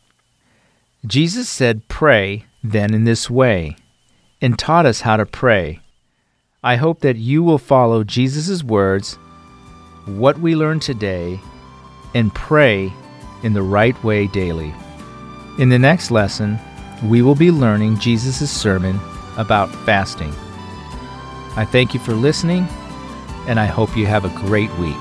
Jesus 1.05 1.49
said, 1.49 1.87
Pray 1.87 2.45
then 2.63 2.93
in 2.93 3.05
this 3.05 3.29
way, 3.29 3.75
and 4.41 4.59
taught 4.59 4.85
us 4.85 5.01
how 5.01 5.17
to 5.17 5.25
pray. 5.25 5.79
I 6.61 6.75
hope 6.75 6.99
that 7.01 7.15
you 7.15 7.41
will 7.41 7.57
follow 7.57 8.03
Jesus' 8.03 8.65
words, 8.65 9.15
what 10.05 10.39
we 10.39 10.57
learned 10.57 10.81
today, 10.81 11.39
and 12.13 12.35
pray 12.35 12.91
in 13.43 13.53
the 13.53 13.61
right 13.61 14.01
way 14.03 14.27
daily. 14.27 14.73
In 15.57 15.69
the 15.69 15.79
next 15.79 16.11
lesson, 16.11 16.59
we 17.05 17.21
will 17.21 17.35
be 17.35 17.49
learning 17.49 17.99
Jesus' 17.99 18.51
sermon 18.51 18.99
about 19.37 19.73
fasting. 19.85 20.33
I 21.55 21.65
thank 21.65 21.93
you 21.93 21.99
for 22.01 22.13
listening, 22.13 22.67
and 23.47 23.57
I 23.57 23.65
hope 23.65 23.95
you 23.95 24.05
have 24.07 24.25
a 24.25 24.39
great 24.45 24.71
week. 24.77 24.97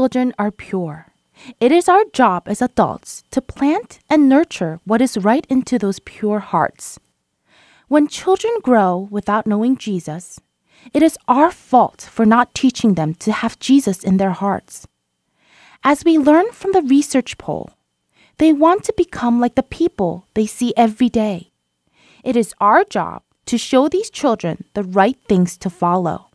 Children 0.00 0.32
are 0.38 0.50
pure. 0.50 1.12
It 1.60 1.70
is 1.70 1.86
our 1.86 2.04
job 2.14 2.44
as 2.46 2.62
adults 2.62 3.22
to 3.32 3.42
plant 3.42 3.98
and 4.08 4.30
nurture 4.30 4.80
what 4.86 5.02
is 5.02 5.18
right 5.18 5.46
into 5.50 5.78
those 5.78 5.98
pure 5.98 6.38
hearts. 6.38 6.98
When 7.88 8.08
children 8.08 8.54
grow 8.62 9.08
without 9.10 9.46
knowing 9.46 9.76
Jesus, 9.76 10.40
it 10.94 11.02
is 11.02 11.18
our 11.28 11.50
fault 11.50 12.08
for 12.10 12.24
not 12.24 12.54
teaching 12.54 12.94
them 12.94 13.12
to 13.16 13.30
have 13.30 13.58
Jesus 13.58 14.02
in 14.02 14.16
their 14.16 14.30
hearts. 14.30 14.86
As 15.84 16.02
we 16.02 16.16
learn 16.16 16.50
from 16.52 16.72
the 16.72 16.88
research 16.96 17.36
poll, 17.36 17.68
they 18.38 18.54
want 18.54 18.84
to 18.84 18.94
become 18.96 19.38
like 19.38 19.54
the 19.54 19.62
people 19.80 20.24
they 20.32 20.46
see 20.46 20.72
every 20.78 21.10
day. 21.10 21.52
It 22.24 22.36
is 22.36 22.54
our 22.58 22.84
job 22.84 23.20
to 23.44 23.58
show 23.58 23.86
these 23.86 24.08
children 24.08 24.64
the 24.72 24.82
right 24.82 25.18
things 25.28 25.58
to 25.58 25.68
follow. 25.68 26.30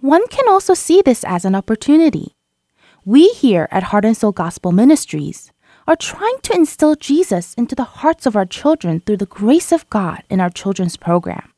One 0.00 0.26
can 0.28 0.46
also 0.50 0.74
see 0.74 1.00
this 1.00 1.24
as 1.24 1.46
an 1.46 1.54
opportunity. 1.54 2.36
We 3.10 3.30
here 3.30 3.66
at 3.72 3.82
Heart 3.90 4.04
and 4.04 4.16
Soul 4.16 4.30
Gospel 4.30 4.70
Ministries 4.70 5.50
are 5.88 5.96
trying 5.96 6.38
to 6.42 6.54
instill 6.54 6.94
Jesus 6.94 7.54
into 7.54 7.74
the 7.74 7.98
hearts 7.98 8.24
of 8.24 8.36
our 8.36 8.46
children 8.46 9.00
through 9.00 9.16
the 9.16 9.26
grace 9.26 9.72
of 9.72 9.90
God 9.90 10.22
in 10.30 10.38
our 10.38 10.48
children's 10.48 10.96
program. 10.96 11.52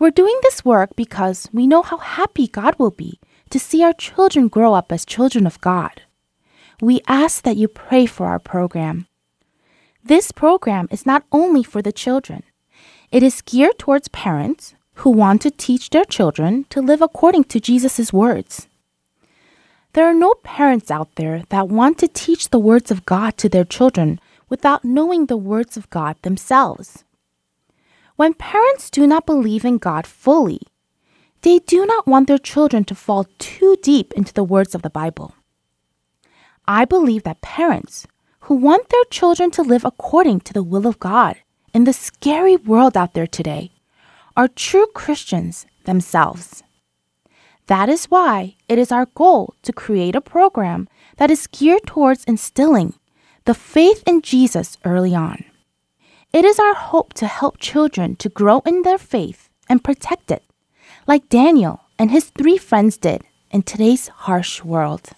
We're 0.00 0.10
doing 0.10 0.36
this 0.42 0.64
work 0.64 0.96
because 0.96 1.48
we 1.52 1.68
know 1.68 1.82
how 1.82 1.98
happy 1.98 2.48
God 2.48 2.74
will 2.80 2.90
be 2.90 3.20
to 3.50 3.60
see 3.60 3.84
our 3.84 3.92
children 3.92 4.48
grow 4.48 4.74
up 4.74 4.90
as 4.90 5.04
children 5.04 5.46
of 5.46 5.60
God. 5.60 6.02
We 6.80 7.00
ask 7.06 7.44
that 7.44 7.56
you 7.56 7.68
pray 7.68 8.06
for 8.06 8.26
our 8.26 8.40
program. 8.40 9.06
This 10.02 10.32
program 10.32 10.88
is 10.90 11.06
not 11.06 11.22
only 11.30 11.62
for 11.62 11.80
the 11.80 11.92
children, 11.92 12.42
it 13.12 13.22
is 13.22 13.40
geared 13.40 13.78
towards 13.78 14.08
parents 14.08 14.74
who 14.94 15.10
want 15.10 15.42
to 15.42 15.52
teach 15.52 15.90
their 15.90 16.04
children 16.04 16.66
to 16.70 16.82
live 16.82 17.02
according 17.02 17.44
to 17.44 17.60
Jesus' 17.60 18.12
words. 18.12 18.66
There 19.92 20.06
are 20.06 20.14
no 20.14 20.34
parents 20.44 20.90
out 20.90 21.16
there 21.16 21.42
that 21.48 21.68
want 21.68 21.98
to 21.98 22.08
teach 22.08 22.50
the 22.50 22.60
words 22.60 22.92
of 22.92 23.06
God 23.06 23.36
to 23.38 23.48
their 23.48 23.64
children 23.64 24.20
without 24.48 24.84
knowing 24.84 25.26
the 25.26 25.36
words 25.36 25.76
of 25.76 25.90
God 25.90 26.16
themselves. 26.22 27.04
When 28.14 28.34
parents 28.34 28.90
do 28.90 29.06
not 29.06 29.26
believe 29.26 29.64
in 29.64 29.78
God 29.78 30.06
fully, 30.06 30.60
they 31.42 31.58
do 31.58 31.86
not 31.86 32.06
want 32.06 32.28
their 32.28 32.38
children 32.38 32.84
to 32.84 32.94
fall 32.94 33.26
too 33.38 33.76
deep 33.82 34.12
into 34.12 34.32
the 34.32 34.44
words 34.44 34.74
of 34.74 34.82
the 34.82 34.90
Bible. 34.90 35.34
I 36.68 36.84
believe 36.84 37.24
that 37.24 37.40
parents 37.40 38.06
who 38.40 38.54
want 38.54 38.90
their 38.90 39.04
children 39.10 39.50
to 39.52 39.62
live 39.62 39.84
according 39.84 40.40
to 40.40 40.52
the 40.52 40.62
will 40.62 40.86
of 40.86 41.00
God 41.00 41.36
in 41.74 41.84
the 41.84 41.92
scary 41.92 42.56
world 42.56 42.96
out 42.96 43.14
there 43.14 43.26
today 43.26 43.72
are 44.36 44.48
true 44.48 44.86
Christians 44.94 45.66
themselves. 45.84 46.62
That 47.70 47.88
is 47.88 48.06
why 48.06 48.56
it 48.68 48.80
is 48.80 48.90
our 48.90 49.06
goal 49.06 49.54
to 49.62 49.72
create 49.72 50.16
a 50.16 50.20
program 50.20 50.88
that 51.18 51.30
is 51.30 51.46
geared 51.46 51.86
towards 51.86 52.24
instilling 52.24 52.94
the 53.44 53.54
faith 53.54 54.02
in 54.08 54.22
Jesus 54.22 54.76
early 54.84 55.14
on. 55.14 55.44
It 56.32 56.44
is 56.44 56.58
our 56.58 56.74
hope 56.74 57.14
to 57.14 57.28
help 57.28 57.58
children 57.58 58.16
to 58.16 58.28
grow 58.28 58.58
in 58.66 58.82
their 58.82 58.98
faith 58.98 59.50
and 59.68 59.84
protect 59.84 60.32
it, 60.32 60.42
like 61.06 61.28
Daniel 61.28 61.82
and 61.96 62.10
his 62.10 62.30
three 62.36 62.58
friends 62.58 62.98
did 62.98 63.22
in 63.52 63.62
today's 63.62 64.08
harsh 64.26 64.64
world. 64.64 65.10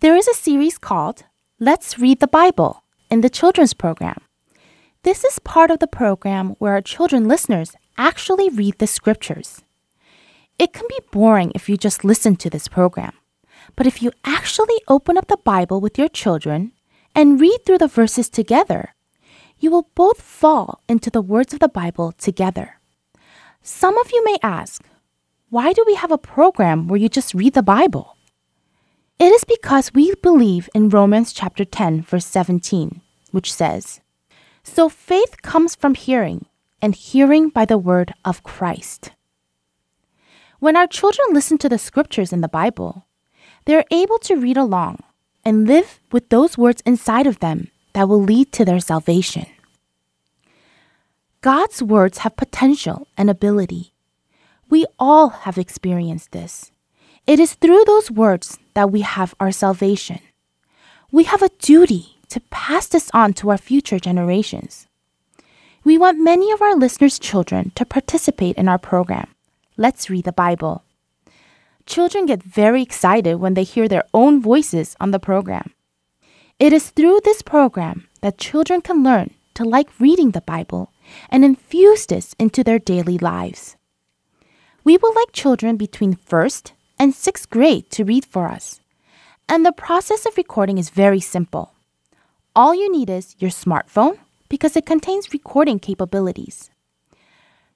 There 0.00 0.16
is 0.16 0.26
a 0.26 0.34
series 0.34 0.76
called 0.76 1.22
Let's 1.60 2.00
Read 2.00 2.18
the 2.18 2.26
Bible 2.26 2.82
in 3.08 3.20
the 3.20 3.30
children's 3.30 3.74
program. 3.74 4.22
This 5.04 5.22
is 5.22 5.38
part 5.38 5.70
of 5.70 5.78
the 5.78 5.86
program 5.86 6.56
where 6.58 6.72
our 6.72 6.82
children 6.82 7.28
listeners 7.28 7.76
actually 7.96 8.48
read 8.48 8.78
the 8.78 8.88
scriptures. 8.88 9.62
It 10.58 10.72
can 10.72 10.86
be 10.88 10.98
boring 11.12 11.52
if 11.54 11.68
you 11.68 11.76
just 11.76 12.04
listen 12.04 12.36
to 12.36 12.48
this 12.48 12.66
program, 12.66 13.12
but 13.76 13.86
if 13.86 14.02
you 14.02 14.10
actually 14.24 14.80
open 14.88 15.18
up 15.18 15.26
the 15.28 15.36
Bible 15.36 15.80
with 15.80 15.98
your 15.98 16.08
children 16.08 16.72
and 17.14 17.40
read 17.40 17.64
through 17.64 17.78
the 17.78 17.88
verses 17.88 18.30
together, 18.30 18.94
you 19.58 19.70
will 19.70 19.90
both 19.94 20.20
fall 20.20 20.80
into 20.88 21.10
the 21.10 21.20
words 21.20 21.52
of 21.52 21.60
the 21.60 21.68
Bible 21.68 22.12
together. 22.12 22.80
Some 23.62 23.98
of 23.98 24.10
you 24.12 24.24
may 24.24 24.38
ask, 24.42 24.82
why 25.50 25.72
do 25.72 25.84
we 25.86 25.94
have 25.94 26.10
a 26.10 26.18
program 26.18 26.88
where 26.88 26.98
you 26.98 27.08
just 27.08 27.34
read 27.34 27.54
the 27.54 27.62
Bible? 27.62 28.16
It 29.18 29.32
is 29.32 29.44
because 29.44 29.94
we 29.94 30.14
believe 30.22 30.68
in 30.74 30.88
Romans 30.88 31.32
chapter 31.32 31.64
10 31.64 32.02
verse 32.02 32.26
17, 32.26 33.00
which 33.30 33.52
says, 33.52 34.00
"So 34.62 34.88
faith 34.88 35.42
comes 35.42 35.74
from 35.74 35.94
hearing, 35.94 36.46
and 36.80 36.94
hearing 36.94 37.48
by 37.48 37.64
the 37.64 37.78
word 37.78 38.12
of 38.24 38.42
Christ." 38.42 39.12
When 40.66 40.74
our 40.74 40.88
children 40.88 41.28
listen 41.30 41.58
to 41.58 41.68
the 41.68 41.78
scriptures 41.78 42.32
in 42.32 42.40
the 42.40 42.48
Bible, 42.48 43.06
they 43.66 43.76
are 43.76 43.84
able 43.92 44.18
to 44.26 44.34
read 44.34 44.56
along 44.56 44.98
and 45.44 45.64
live 45.64 46.00
with 46.10 46.28
those 46.28 46.58
words 46.58 46.82
inside 46.84 47.28
of 47.28 47.38
them 47.38 47.70
that 47.92 48.08
will 48.08 48.20
lead 48.20 48.50
to 48.54 48.64
their 48.64 48.80
salvation. 48.80 49.46
God's 51.40 51.84
words 51.84 52.18
have 52.18 52.34
potential 52.34 53.06
and 53.16 53.30
ability. 53.30 53.92
We 54.68 54.86
all 54.98 55.28
have 55.46 55.56
experienced 55.56 56.32
this. 56.32 56.72
It 57.28 57.38
is 57.38 57.54
through 57.54 57.84
those 57.84 58.10
words 58.10 58.58
that 58.74 58.90
we 58.90 59.02
have 59.02 59.36
our 59.38 59.52
salvation. 59.52 60.18
We 61.12 61.30
have 61.30 61.42
a 61.42 61.54
duty 61.60 62.18
to 62.30 62.40
pass 62.50 62.88
this 62.88 63.08
on 63.14 63.34
to 63.34 63.50
our 63.50 63.58
future 63.58 64.00
generations. 64.00 64.88
We 65.84 65.96
want 65.96 66.18
many 66.18 66.50
of 66.50 66.60
our 66.60 66.74
listeners' 66.74 67.20
children 67.20 67.70
to 67.76 67.84
participate 67.86 68.56
in 68.56 68.68
our 68.68 68.78
program. 68.78 69.28
Let's 69.78 70.08
read 70.08 70.24
the 70.24 70.32
Bible. 70.32 70.84
Children 71.84 72.24
get 72.26 72.42
very 72.42 72.82
excited 72.82 73.36
when 73.36 73.54
they 73.54 73.62
hear 73.62 73.88
their 73.88 74.04
own 74.14 74.40
voices 74.40 74.96
on 74.98 75.10
the 75.10 75.18
program. 75.18 75.72
It 76.58 76.72
is 76.72 76.90
through 76.90 77.20
this 77.24 77.42
program 77.42 78.08
that 78.22 78.38
children 78.38 78.80
can 78.80 79.04
learn 79.04 79.34
to 79.54 79.64
like 79.64 80.00
reading 80.00 80.30
the 80.30 80.40
Bible 80.40 80.92
and 81.28 81.44
infuse 81.44 82.06
this 82.06 82.34
into 82.38 82.64
their 82.64 82.78
daily 82.78 83.18
lives. 83.18 83.76
We 84.82 84.96
would 84.96 85.14
like 85.14 85.32
children 85.32 85.76
between 85.76 86.14
first 86.14 86.72
and 86.98 87.14
sixth 87.14 87.50
grade 87.50 87.90
to 87.90 88.04
read 88.04 88.24
for 88.24 88.48
us. 88.48 88.80
And 89.48 89.64
the 89.64 89.72
process 89.72 90.24
of 90.24 90.38
recording 90.38 90.78
is 90.78 90.88
very 90.88 91.20
simple. 91.20 91.74
All 92.54 92.74
you 92.74 92.90
need 92.90 93.10
is 93.10 93.36
your 93.38 93.50
smartphone 93.50 94.18
because 94.48 94.74
it 94.74 94.86
contains 94.86 95.34
recording 95.34 95.78
capabilities. 95.78 96.70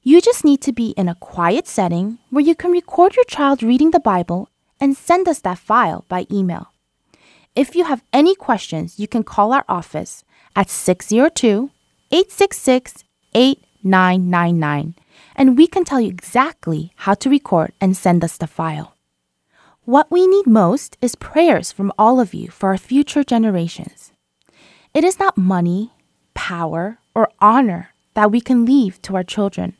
You 0.03 0.22
just 0.22 0.44
need 0.44 0.62
to 0.62 0.72
be 0.72 0.90
in 0.96 1.11
a 1.11 1.14
quiet 1.14 1.68
setting 1.68 2.18
where 2.30 2.42
you 2.42 2.55
can 2.55 2.70
record 2.70 3.16
your 3.16 3.24
child 3.26 3.62
reading 3.62 3.90
the 3.90 4.01
Bible 4.01 4.48
and 4.80 4.96
send 4.96 5.28
us 5.28 5.40
that 5.40 5.59
file 5.59 6.07
by 6.09 6.26
email. 6.30 6.72
If 7.55 7.74
you 7.74 7.84
have 7.84 8.03
any 8.11 8.34
questions, 8.34 8.98
you 8.98 9.07
can 9.07 9.24
call 9.24 9.53
our 9.53 9.64
office 9.68 10.24
at 10.57 10.70
602 10.70 11.70
866 12.11 13.05
8999 13.34 14.94
and 15.36 15.59
we 15.59 15.66
can 15.66 15.84
tell 15.84 16.01
you 16.01 16.09
exactly 16.09 16.92
how 16.96 17.12
to 17.12 17.28
record 17.28 17.72
and 17.78 17.94
send 17.94 18.24
us 18.24 18.38
the 18.38 18.46
file. 18.46 18.94
What 19.84 20.11
we 20.11 20.26
need 20.26 20.46
most 20.46 20.96
is 21.03 21.14
prayers 21.14 21.72
from 21.72 21.92
all 21.98 22.20
of 22.20 22.32
you 22.32 22.48
for 22.48 22.70
our 22.70 22.78
future 22.78 23.22
generations. 23.22 24.12
It 24.94 25.05
is 25.05 25.18
not 25.18 25.36
money, 25.36 25.92
power, 26.32 26.98
or 27.14 27.28
honor 27.38 27.90
that 28.14 28.30
we 28.30 28.40
can 28.40 28.64
leave 28.64 29.01
to 29.03 29.14
our 29.16 29.22
children, 29.22 29.76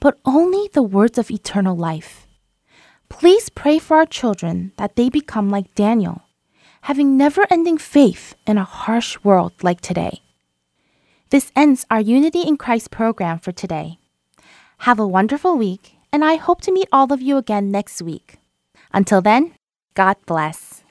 but 0.00 0.18
only 0.24 0.68
the 0.72 0.82
words 0.82 1.18
of 1.18 1.30
eternal 1.30 1.76
life. 1.76 2.26
Please 3.08 3.48
pray 3.48 3.78
for 3.78 3.96
our 3.96 4.06
children 4.06 4.72
that 4.76 4.96
they 4.96 5.08
become 5.08 5.50
like 5.50 5.74
Daniel, 5.74 6.22
having 6.82 7.16
never 7.16 7.46
ending 7.50 7.78
faith 7.78 8.34
in 8.46 8.58
a 8.58 8.64
harsh 8.64 9.18
world 9.22 9.52
like 9.62 9.80
today. 9.80 10.22
This 11.30 11.50
ends 11.56 11.86
our 11.90 12.00
Unity 12.00 12.42
in 12.42 12.56
Christ 12.56 12.90
program 12.90 13.38
for 13.38 13.52
today. 13.52 13.98
Have 14.78 15.00
a 15.00 15.08
wonderful 15.08 15.56
week, 15.56 15.96
and 16.12 16.24
I 16.24 16.36
hope 16.36 16.60
to 16.62 16.72
meet 16.72 16.88
all 16.92 17.12
of 17.12 17.22
you 17.22 17.36
again 17.38 17.70
next 17.70 18.02
week. 18.02 18.38
Until 18.92 19.20
then, 19.20 19.54
God 19.94 20.16
bless. 20.26 20.83